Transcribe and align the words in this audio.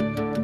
Bye. 0.00 0.39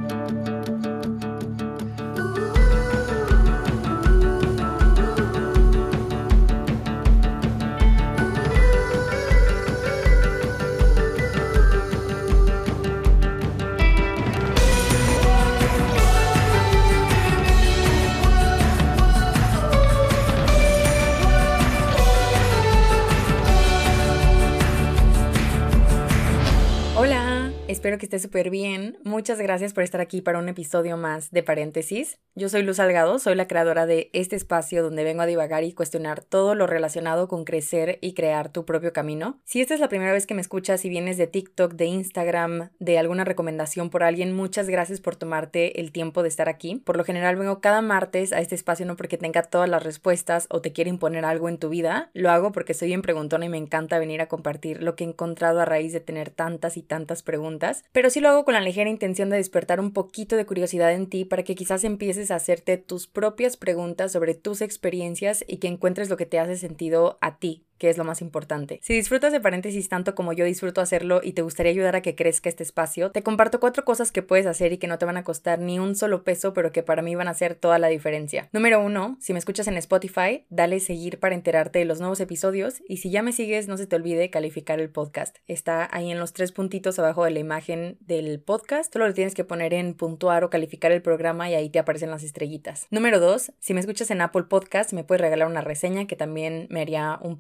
Espero 27.87 27.99
que 27.99 28.07
esté 28.07 28.19
súper 28.19 28.51
bien. 28.51 28.99
Muchas 29.05 29.39
gracias 29.39 29.73
por 29.73 29.85
estar 29.85 30.01
aquí 30.01 30.21
para 30.21 30.41
un 30.41 30.49
episodio 30.49 30.97
más 30.97 31.31
de 31.31 31.45
Paréntesis. 31.45 32.19
Yo 32.35 32.49
soy 32.49 32.63
Luz 32.63 32.79
Salgado, 32.79 33.21
soy 33.21 33.37
la 33.37 33.47
creadora 33.47 33.87
de 33.87 34.11
este 34.13 34.35
espacio 34.35 34.83
donde 34.83 35.05
vengo 35.05 35.23
a 35.23 35.27
divagar 35.27 35.63
y 35.63 35.73
cuestionar 35.73 36.21
todo 36.21 36.57
lo 36.57 36.67
relacionado 36.67 37.29
con 37.29 37.45
crecer 37.45 37.99
y 38.03 38.13
crear 38.13 38.51
tu 38.51 38.65
propio 38.65 38.93
camino. 38.93 39.41
Si 39.45 39.61
esta 39.61 39.73
es 39.73 39.81
la 39.81 39.89
primera 39.89 40.13
vez 40.13 40.27
que 40.27 40.35
me 40.35 40.41
escuchas 40.41 40.85
y 40.85 40.89
vienes 40.89 41.17
de 41.17 41.29
TikTok, 41.29 41.75
de 41.75 41.87
Instagram, 41.87 42.71
de 42.81 42.99
alguna 42.99 43.25
recomendación 43.25 43.89
por 43.89 44.03
alguien, 44.03 44.35
muchas 44.35 44.69
gracias 44.69 45.01
por 45.01 45.15
tomarte 45.15 45.81
el 45.81 45.93
tiempo 45.93 46.25
de 46.25 46.29
estar 46.29 46.49
aquí. 46.49 46.83
Por 46.85 46.97
lo 46.97 47.05
general 47.05 47.37
vengo 47.37 47.61
cada 47.61 47.83
martes 47.83 48.33
a 48.33 48.41
este 48.41 48.57
espacio 48.57 48.85
no 48.85 48.97
porque 48.97 49.17
tenga 49.17 49.45
todas 49.45 49.69
las 49.69 49.85
respuestas 49.85 50.49
o 50.51 50.61
te 50.61 50.73
quiera 50.73 50.91
imponer 50.91 51.25
algo 51.25 51.49
en 51.49 51.59
tu 51.59 51.69
vida, 51.69 52.11
lo 52.15 52.33
hago 52.33 52.51
porque 52.51 52.75
soy 52.75 52.89
bien 52.89 53.03
preguntona 53.03 53.47
y 53.47 53.49
me 53.49 53.59
encanta 53.59 54.01
venir 54.01 54.21
a 54.21 54.27
compartir 54.27 54.83
lo 54.83 54.97
que 54.97 55.05
he 55.05 55.07
encontrado 55.07 55.61
a 55.61 55.65
raíz 55.65 55.93
de 55.93 56.01
tener 56.01 56.31
tantas 56.31 56.77
y 56.77 56.83
tantas 56.83 57.23
preguntas 57.23 57.76
pero 57.93 58.11
sí 58.11 58.21
lo 58.21 58.29
hago 58.29 58.45
con 58.45 58.55
la 58.55 58.61
ligera 58.61 58.91
intención 58.91 59.31
de 59.31 59.37
despertar 59.37 59.81
un 59.81 59.93
poquito 59.93 60.37
de 60.37 60.47
curiosidad 60.47 60.93
en 60.93 61.09
ti 61.09 61.25
para 61.25 61.43
que 61.43 61.55
quizás 61.55 61.85
empieces 61.85 62.31
a 62.31 62.37
hacerte 62.37 62.79
tus 62.79 63.07
propias 63.07 63.57
preguntas 63.57 64.13
sobre 64.13 64.35
tus 64.35 64.61
experiencias 64.61 65.45
y 65.47 65.59
que 65.59 65.69
encuentres 65.69 66.09
lo 66.09 66.17
que 66.17 66.27
te 66.27 66.39
hace 66.39 66.57
sentido 66.57 67.19
a 67.21 67.39
ti 67.39 67.66
que 67.79 67.91
es 67.91 67.99
lo 67.99 68.05
más 68.05 68.21
importante. 68.23 68.81
Si 68.83 68.95
disfrutas 68.95 69.33
de 69.33 69.41
paréntesis 69.41 69.89
tanto 69.89 70.15
como 70.15 70.33
yo 70.33 70.45
disfruto 70.45 70.81
hacerlo 70.81 71.21
y 71.23 71.33
te 71.33 71.43
gustaría 71.43 71.73
ayudar 71.73 71.97
a 71.97 72.03
que 72.03 72.15
crezca 72.15 72.49
este 72.49 72.63
espacio, 72.63 73.11
te 73.11 73.23
comparto 73.23 73.61
cuatro 73.61 73.85
cosas 73.85 74.13
que 74.13 74.23
puedes 74.23 74.47
hacer 74.47 74.73
y 74.73 74.79
que 74.79 74.87
no 74.87 74.99
te 74.99 75.05
van 75.07 75.17
a 75.17 75.25
costar 75.25 75.59
ni 75.59 75.79
un 75.79 75.95
solo 75.95 76.25
peso, 76.25 76.53
pero 76.53 76.73
que 76.73 76.83
para 76.83 77.03
mí 77.03 77.15
van 77.15 77.29
a 77.29 77.33
hacer 77.33 77.55
toda 77.55 77.79
la 77.79 77.89
diferencia. 77.89 78.49
Número 78.53 78.83
uno, 78.83 79.17
si 79.21 79.33
me 79.33 79.39
escuchas 79.39 79.69
en 79.69 79.77
Spotify, 79.77 80.45
dale 80.49 80.81
seguir 80.81 81.19
para 81.19 81.35
enterarte 81.35 81.79
de 81.79 81.85
los 81.85 82.01
nuevos 82.01 82.21
episodios 82.21 82.83
y 82.89 82.99
si 82.99 83.11
ya 83.11 83.23
me 83.23 83.33
sigues, 83.33 83.69
no 83.69 83.77
se 83.77 83.87
te 83.87 83.97
olvide 83.97 84.31
calificar 84.31 84.81
el 84.81 84.91
podcast. 84.91 85.39
Está 85.47 85.89
ahí 85.93 86.11
en 86.11 86.19
los 86.19 86.33
tres 86.33 86.53
puntitos 86.53 86.99
abajo 86.99 87.25
de 87.25 87.31
la 87.31 87.39
imagen 87.39 87.99
del 88.01 88.41
podcast, 88.41 88.93
solo 88.93 89.07
lo 89.07 89.15
tienes 89.15 89.35
que 89.35 89.45
poner 89.45 89.75
en 89.75 89.95
puntuar 89.95 90.45
o 90.45 90.51
calificar 90.51 90.93
el 90.93 91.03
programa 91.03 91.51
y 91.51 91.55
ahí 91.55 91.71
te 91.71 91.79
aparecen 91.79 92.11
las 92.11 92.23
estrellitas. 92.23 92.87
Número 92.91 93.21
dos, 93.21 93.53
si 93.59 93.75
me 93.75 93.81
escuchas 93.81 94.11
en 94.11 94.21
Apple 94.21 94.45
Podcast, 94.45 94.93
me 94.93 95.05
puedes 95.05 95.21
regalar 95.21 95.49
una 95.49 95.61
reseña 95.61 96.07
que 96.07 96.17
también 96.17 96.67
me 96.71 96.81
haría 96.81 97.19
un 97.23 97.37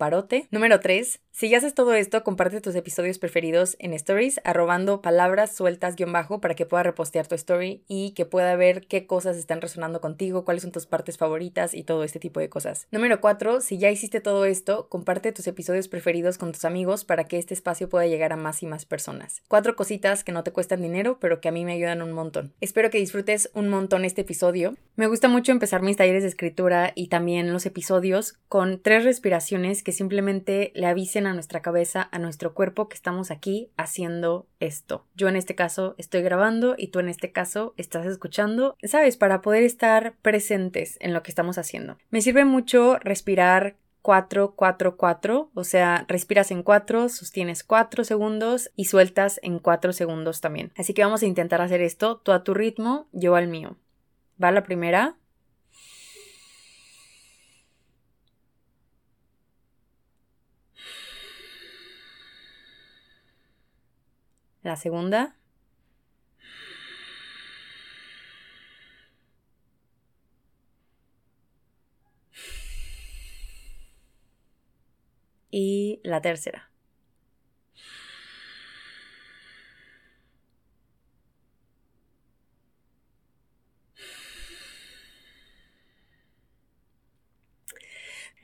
Número 0.51 0.81
3. 0.81 1.21
Si 1.31 1.51
ya 1.51 1.59
haces 1.59 1.75
todo 1.75 1.93
esto, 1.93 2.25
comparte 2.25 2.63
tus 2.63 2.75
episodios 2.75 3.19
preferidos 3.19 3.77
en 3.79 3.93
stories, 3.93 4.41
arrobando 4.43 5.03
palabras 5.03 5.55
sueltas 5.55 5.95
guion 5.95 6.11
bajo 6.11 6.41
para 6.41 6.55
que 6.55 6.65
pueda 6.65 6.83
repostear 6.83 7.27
tu 7.27 7.35
story 7.35 7.85
y 7.87 8.13
que 8.13 8.25
pueda 8.25 8.57
ver 8.57 8.87
qué 8.87 9.07
cosas 9.07 9.37
están 9.37 9.61
resonando 9.61 10.01
contigo, 10.01 10.47
cuáles 10.47 10.63
son 10.63 10.73
tus 10.73 10.87
partes 10.87 11.19
favoritas 11.19 11.75
y 11.75 11.85
todo 11.85 12.05
este 12.05 12.19
tipo 12.19 12.41
de 12.41 12.49
cosas. 12.49 12.89
Número 12.91 13.21
4. 13.21 13.61
Si 13.61 13.77
ya 13.77 13.91
hiciste 13.91 14.23
todo 14.23 14.47
esto, 14.47 14.89
comparte 14.89 15.31
tus 15.31 15.47
episodios 15.47 15.89
preferidos 15.89 16.39
con 16.39 16.53
tus 16.53 16.65
amigos 16.65 17.05
para 17.05 17.25
que 17.25 17.39
este 17.39 17.53
espacio 17.53 17.91
pueda 17.91 18.07
llegar 18.07 18.33
a 18.33 18.37
más 18.37 18.63
y 18.63 18.67
más 18.67 18.87
personas. 18.87 19.43
Cuatro 19.47 19.77
cositas 19.77 20.25
que 20.25 20.33
no 20.33 20.43
te 20.43 20.53
cuestan 20.53 20.81
dinero, 20.81 21.19
pero 21.21 21.43
que 21.43 21.49
a 21.49 21.53
mí 21.53 21.67
me 21.67 21.75
ayudan 21.75 22.01
un 22.01 22.13
montón. 22.13 22.55
Espero 22.63 22.89
que 22.89 22.99
disfrutes 22.99 23.51
un 23.53 23.69
montón 23.69 24.07
este 24.07 24.23
episodio. 24.23 24.75
Me 24.97 25.07
gusta 25.07 25.29
mucho 25.29 25.53
empezar 25.53 25.83
mis 25.83 25.99
talleres 25.99 26.23
de 26.23 26.31
escritura 26.31 26.93
y 26.95 27.09
también 27.09 27.53
los 27.53 27.67
episodios 27.67 28.39
con 28.49 28.81
tres 28.81 29.05
respiraciones 29.05 29.83
que 29.83 29.93
simplemente 29.93 30.16
le 30.23 30.87
avisen 30.87 31.27
a 31.27 31.35
nuestra 31.35 31.63
cabeza, 31.63 32.09
a 32.13 32.19
nuestro 32.19 32.55
cuerpo 32.55 32.89
que 32.89 32.95
estamos 32.95 33.31
aquí 33.31 33.71
haciendo 33.77 34.47
esto. 34.61 35.07
Yo 35.15 35.29
en 35.29 35.37
este 35.37 35.55
caso 35.55 35.95
estoy 35.99 36.23
grabando 36.23 36.75
y 36.77 36.89
tú 36.89 36.99
en 36.99 37.09
este 37.09 37.33
caso 37.33 37.75
estás 37.77 38.07
escuchando, 38.07 38.77
¿sabes? 38.83 39.17
Para 39.17 39.43
poder 39.43 39.63
estar 39.63 40.17
presentes 40.23 40.97
en 41.01 41.13
lo 41.13 41.23
que 41.23 41.31
estamos 41.31 41.59
haciendo. 41.59 41.97
Me 42.11 42.21
sirve 42.21 42.45
mucho 42.45 42.99
respirar 42.99 43.77
4, 44.07 44.55
4, 44.55 44.97
4, 44.97 45.51
o 45.53 45.65
sea, 45.65 46.05
respiras 46.07 46.53
en 46.53 46.63
4, 46.63 47.09
sostienes 47.09 47.65
4 47.65 48.05
segundos 48.05 48.71
y 48.77 48.85
sueltas 48.85 49.41
en 49.43 49.59
4 49.59 49.93
segundos 49.93 50.41
también. 50.41 50.73
Así 50.77 50.95
que 50.95 51.03
vamos 51.03 51.23
a 51.23 51.27
intentar 51.27 51.61
hacer 51.61 51.81
esto, 51.81 52.19
tú 52.19 52.31
a 52.31 52.45
tu 52.45 52.55
ritmo, 52.55 53.09
yo 53.11 53.35
al 53.35 53.49
mío. 53.49 53.77
Va 54.43 54.53
la 54.53 54.63
primera. 54.63 55.17
La 64.67 64.75
segunda. 64.75 65.37
Y 75.53 76.01
la 76.03 76.21
tercera. 76.21 76.69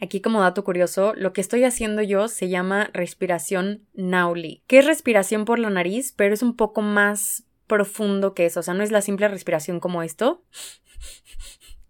Aquí 0.03 0.21
como 0.21 0.41
dato 0.41 0.65
curioso, 0.65 1.15
lo 1.15 1.33
que 1.33 1.41
estoy 1.41 1.63
haciendo 1.63 2.03
yo 2.03 2.27
se 2.27 2.49
llama 2.49 2.91
respiración 2.93 3.87
Nauli, 3.95 4.65
que 4.67 4.81
es 4.81 4.85
respiración 4.85 5.45
por 5.45 5.61
la 5.61 5.71
nariz, 5.71 6.13
pero 6.17 6.35
es 6.35 6.43
un 6.43 6.57
poco 6.57 6.83
más 6.83 7.45
profundo 7.69 8.35
que 8.35 8.47
eso, 8.47 8.59
o 8.59 8.63
sea, 8.65 8.75
no 8.75 8.83
es 8.83 8.91
la 8.91 9.01
simple 9.01 9.29
respiración 9.29 9.79
como 9.79 10.03
esto, 10.03 10.43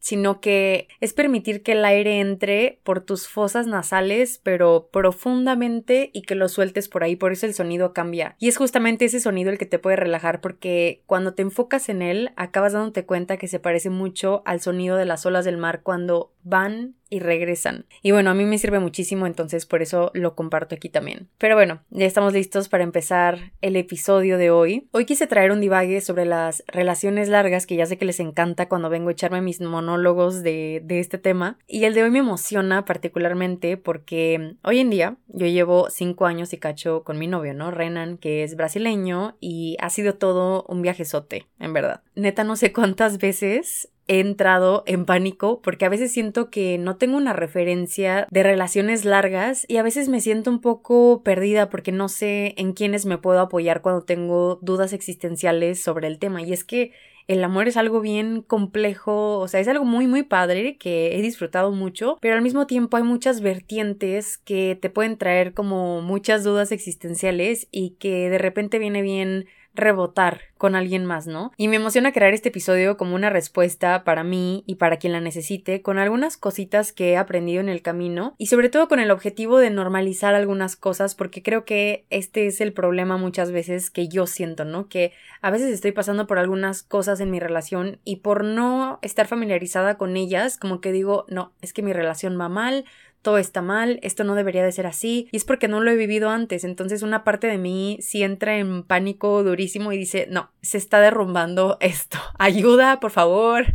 sino 0.03 0.41
que 0.41 0.89
es 1.01 1.13
permitir 1.15 1.63
que 1.63 1.73
el 1.73 1.85
aire 1.85 2.19
entre 2.19 2.81
por 2.83 3.01
tus 3.01 3.29
fosas 3.29 3.69
nasales, 3.69 4.41
pero 4.43 4.89
profundamente 4.93 6.11
y 6.13 6.23
que 6.23 6.35
lo 6.35 6.49
sueltes 6.49 6.89
por 6.89 7.05
ahí, 7.05 7.15
por 7.15 7.31
eso 7.31 7.47
el 7.47 7.55
sonido 7.55 7.93
cambia. 7.93 8.35
Y 8.41 8.49
es 8.49 8.57
justamente 8.57 9.05
ese 9.05 9.21
sonido 9.21 9.51
el 9.51 9.59
que 9.59 9.65
te 9.65 9.79
puede 9.79 9.97
relajar 9.97 10.41
porque 10.41 11.03
cuando 11.07 11.35
te 11.35 11.43
enfocas 11.43 11.89
en 11.89 12.03
él, 12.03 12.33
acabas 12.35 12.73
dándote 12.73 13.07
cuenta 13.07 13.37
que 13.37 13.47
se 13.47 13.61
parece 13.61 13.91
mucho 13.91 14.43
al 14.45 14.61
sonido 14.61 14.97
de 14.97 15.05
las 15.05 15.25
olas 15.25 15.45
del 15.45 15.57
mar 15.57 15.83
cuando 15.85 16.33
van 16.43 16.97
y 17.13 17.21
regresan. 17.21 17.85
Y 18.01 18.11
bueno, 18.11 18.31
a 18.31 18.35
mí 18.35 18.47
me 18.47 18.57
sirve 18.57 18.79
muchísimo, 18.79 19.27
entonces 19.27 19.67
por 19.67 19.83
eso 19.83 20.11
lo 20.15 20.35
comparto 20.35 20.75
aquí 20.75 20.89
también. 20.89 21.29
Pero 21.37 21.55
bueno, 21.57 21.83
ya 21.91 22.07
estamos 22.07 22.33
listos 22.33 22.71
para 22.71 22.85
empezar 22.85 23.53
el 23.61 23.77
episodio 23.77 24.39
de 24.39 24.51
hoy. 24.51 24.89
Hoy 24.93 25.05
quise 25.05 25.27
traer 25.27 25.53
un 25.53 25.61
divague 25.61 26.01
sobre 26.01 26.25
las 26.25 26.65
relaciones 26.69 27.29
largas, 27.29 27.67
que 27.67 27.77
ya 27.77 27.85
sé 27.85 27.99
que 27.99 28.07
les 28.07 28.19
encanta 28.19 28.67
cuando 28.67 28.89
vengo 28.89 29.11
a 29.11 29.13
echarme 29.13 29.43
mis 29.43 29.61
monólogos 29.93 30.43
de, 30.43 30.81
de 30.85 31.01
este 31.01 31.19
tema. 31.19 31.59
Y 31.67 31.85
el 31.85 31.95
de 31.95 32.03
hoy 32.03 32.11
me 32.11 32.21
emociona 32.21 32.85
particularmente 32.85 33.77
porque 33.77 34.57
hoy 34.63 34.81
en 34.81 34.91
día 34.91 35.17
yo 35.29 35.47
llevo 35.47 35.91
cinco 35.91 36.27
años 36.27 36.53
y 36.53 36.59
cacho 36.59 37.05
con 37.05 37.19
mi 37.19 37.27
novio, 37.27 37.55
¿no? 37.55 37.71
Renan, 37.71 38.17
que 38.17 38.43
es 38.43 38.57
brasileño 38.57 39.37
y 39.41 39.77
ha 39.81 39.91
sido 39.91 40.15
todo 40.15 40.65
un 40.69 40.83
viajezote, 40.83 41.47
en 41.59 41.73
verdad. 41.73 42.03
Neta, 42.15 42.45
no 42.45 42.57
sé 42.57 42.73
cuántas 42.73 43.19
veces 43.19 43.91
he 44.09 44.21
entrado 44.21 44.83
en 44.87 45.05
pánico 45.05 45.61
porque 45.63 45.85
a 45.85 45.89
veces 45.89 46.13
siento 46.13 46.51
que 46.51 46.77
no 46.77 46.97
tengo 46.97 47.17
una 47.17 47.33
referencia 47.33 48.27
de 48.31 48.43
relaciones 48.43 49.05
largas 49.05 49.65
y 49.69 49.77
a 49.77 49.83
veces 49.83 50.09
me 50.09 50.21
siento 50.21 50.51
un 50.51 50.61
poco 50.61 51.23
perdida 51.23 51.71
porque 51.71 51.93
no 51.93 52.09
sé 52.09 52.55
en 52.57 52.73
quiénes 52.73 53.07
me 53.07 53.19
puedo 53.19 53.41
apoyar 53.41 53.81
cuando 53.81 54.03
tengo 54.03 54.59
dudas 54.61 54.93
existenciales 54.93 55.83
sobre 55.83 56.09
el 56.09 56.19
tema. 56.19 56.43
Y 56.43 56.53
es 56.53 56.65
que 56.65 56.93
el 57.29 57.43
amor 57.45 57.69
es 57.69 57.77
algo 57.77 58.01
bien 58.01 58.43
complejo, 58.43 59.39
o 59.39 59.49
sea, 59.49 59.61
es 59.61 59.69
algo 59.69 59.85
muy 59.85 60.07
muy 60.07 60.23
padre 60.23 60.77
que 60.77 61.17
he 61.17 61.23
disfrutado 61.23 61.73
mucho, 61.73 62.19
pero 62.21 62.35
al 62.35 62.43
mismo 62.43 62.67
tiempo 62.67 62.97
hay 62.97 63.03
muchas 63.03 63.41
vertientes 63.41 64.39
que 64.39 64.79
te 64.81 64.91
pueden 64.91 65.17
traer 65.19 65.55
como 65.55 66.03
muchas 66.03 66.45
dudas 66.45 66.73
existenciales 66.73 67.69
y 67.71 67.91
que 67.99 68.31
de 68.31 68.39
repente 68.39 68.79
viene 68.79 69.03
bien 69.03 69.47
rebotar 69.75 70.41
con 70.59 70.77
alguien 70.77 71.07
más, 71.07 71.27
¿no? 71.27 71.51
Y 71.57 71.69
me 71.69 71.77
emociona 71.77 72.13
crear 72.13 72.35
este 72.35 72.51
episodio 72.51 72.97
como 72.97 73.15
una 73.15 73.31
respuesta 73.31 74.05
para 74.05 74.23
mí 74.23 74.63
y 74.67 74.77
para 74.77 74.99
quien 74.99 75.13
la 75.13 75.21
necesite, 75.21 75.83
con 75.83 75.99
algunas 75.99 76.37
cositas 76.37 76.93
que 76.93 77.11
he 77.11 77.17
aprendido 77.17 77.61
en 77.61 77.69
el 77.69 77.83
camino 77.83 78.35
y 78.39 78.47
sobre 78.47 78.69
todo 78.69 78.87
con 78.87 79.01
el 79.01 79.11
objetivo 79.11 79.59
de 79.59 79.71
normalizar 79.71 80.35
algunas 80.35 80.77
cosas 80.77 81.15
porque 81.15 81.43
creo 81.43 81.65
que 81.65 82.05
este 82.11 82.47
es 82.47 82.61
el 82.61 82.73
problema 82.73 83.17
muchas 83.17 83.51
veces 83.51 83.91
que 83.91 84.09
yo 84.09 84.27
siento, 84.27 84.65
¿no? 84.65 84.89
Que 84.89 85.13
a 85.41 85.51
veces 85.51 85.73
estoy 85.73 85.93
pasando 85.93 86.27
por 86.27 86.39
algunas 86.39 86.83
cosas 86.83 87.21
en 87.21 87.31
mi 87.31 87.41
relación 87.41 87.99
y 88.05 88.17
por 88.17 88.45
no 88.45 88.99
estar 89.03 89.27
familiarizada 89.27 89.97
con 89.97 90.17
ellas, 90.17 90.59
como 90.59 90.81
que 90.81 90.93
digo, 90.93 91.25
no, 91.29 91.53
es 91.61 91.73
que 91.73 91.83
mi 91.83 91.93
relación 91.93 92.39
va 92.41 92.49
mal, 92.49 92.85
todo 93.23 93.39
está 93.39 93.63
mal, 93.63 93.99
esto 94.03 94.25
no 94.25 94.35
debería 94.35 94.65
de 94.65 94.73
ser 94.73 94.87
así, 94.87 95.29
y 95.31 95.37
es 95.37 95.45
porque 95.45 95.69
no 95.69 95.81
lo 95.81 95.91
he 95.91 95.97
vivido 95.97 96.29
antes, 96.29 96.65
entonces 96.65 97.03
una 97.03 97.25
parte 97.25 97.47
de 97.47 97.59
mí 97.59 97.99
sí 98.01 98.23
entra 98.23 98.59
en 98.59 98.83
pánico 98.83 99.43
durísimo 99.43 99.93
y 99.93 99.99
dice, 99.99 100.27
no, 100.29 100.51
se 100.61 100.79
está 100.79 101.01
derrumbando 101.01 101.79
esto, 101.81 102.19
ayuda, 102.39 103.01
por 103.01 103.11
favor. 103.11 103.67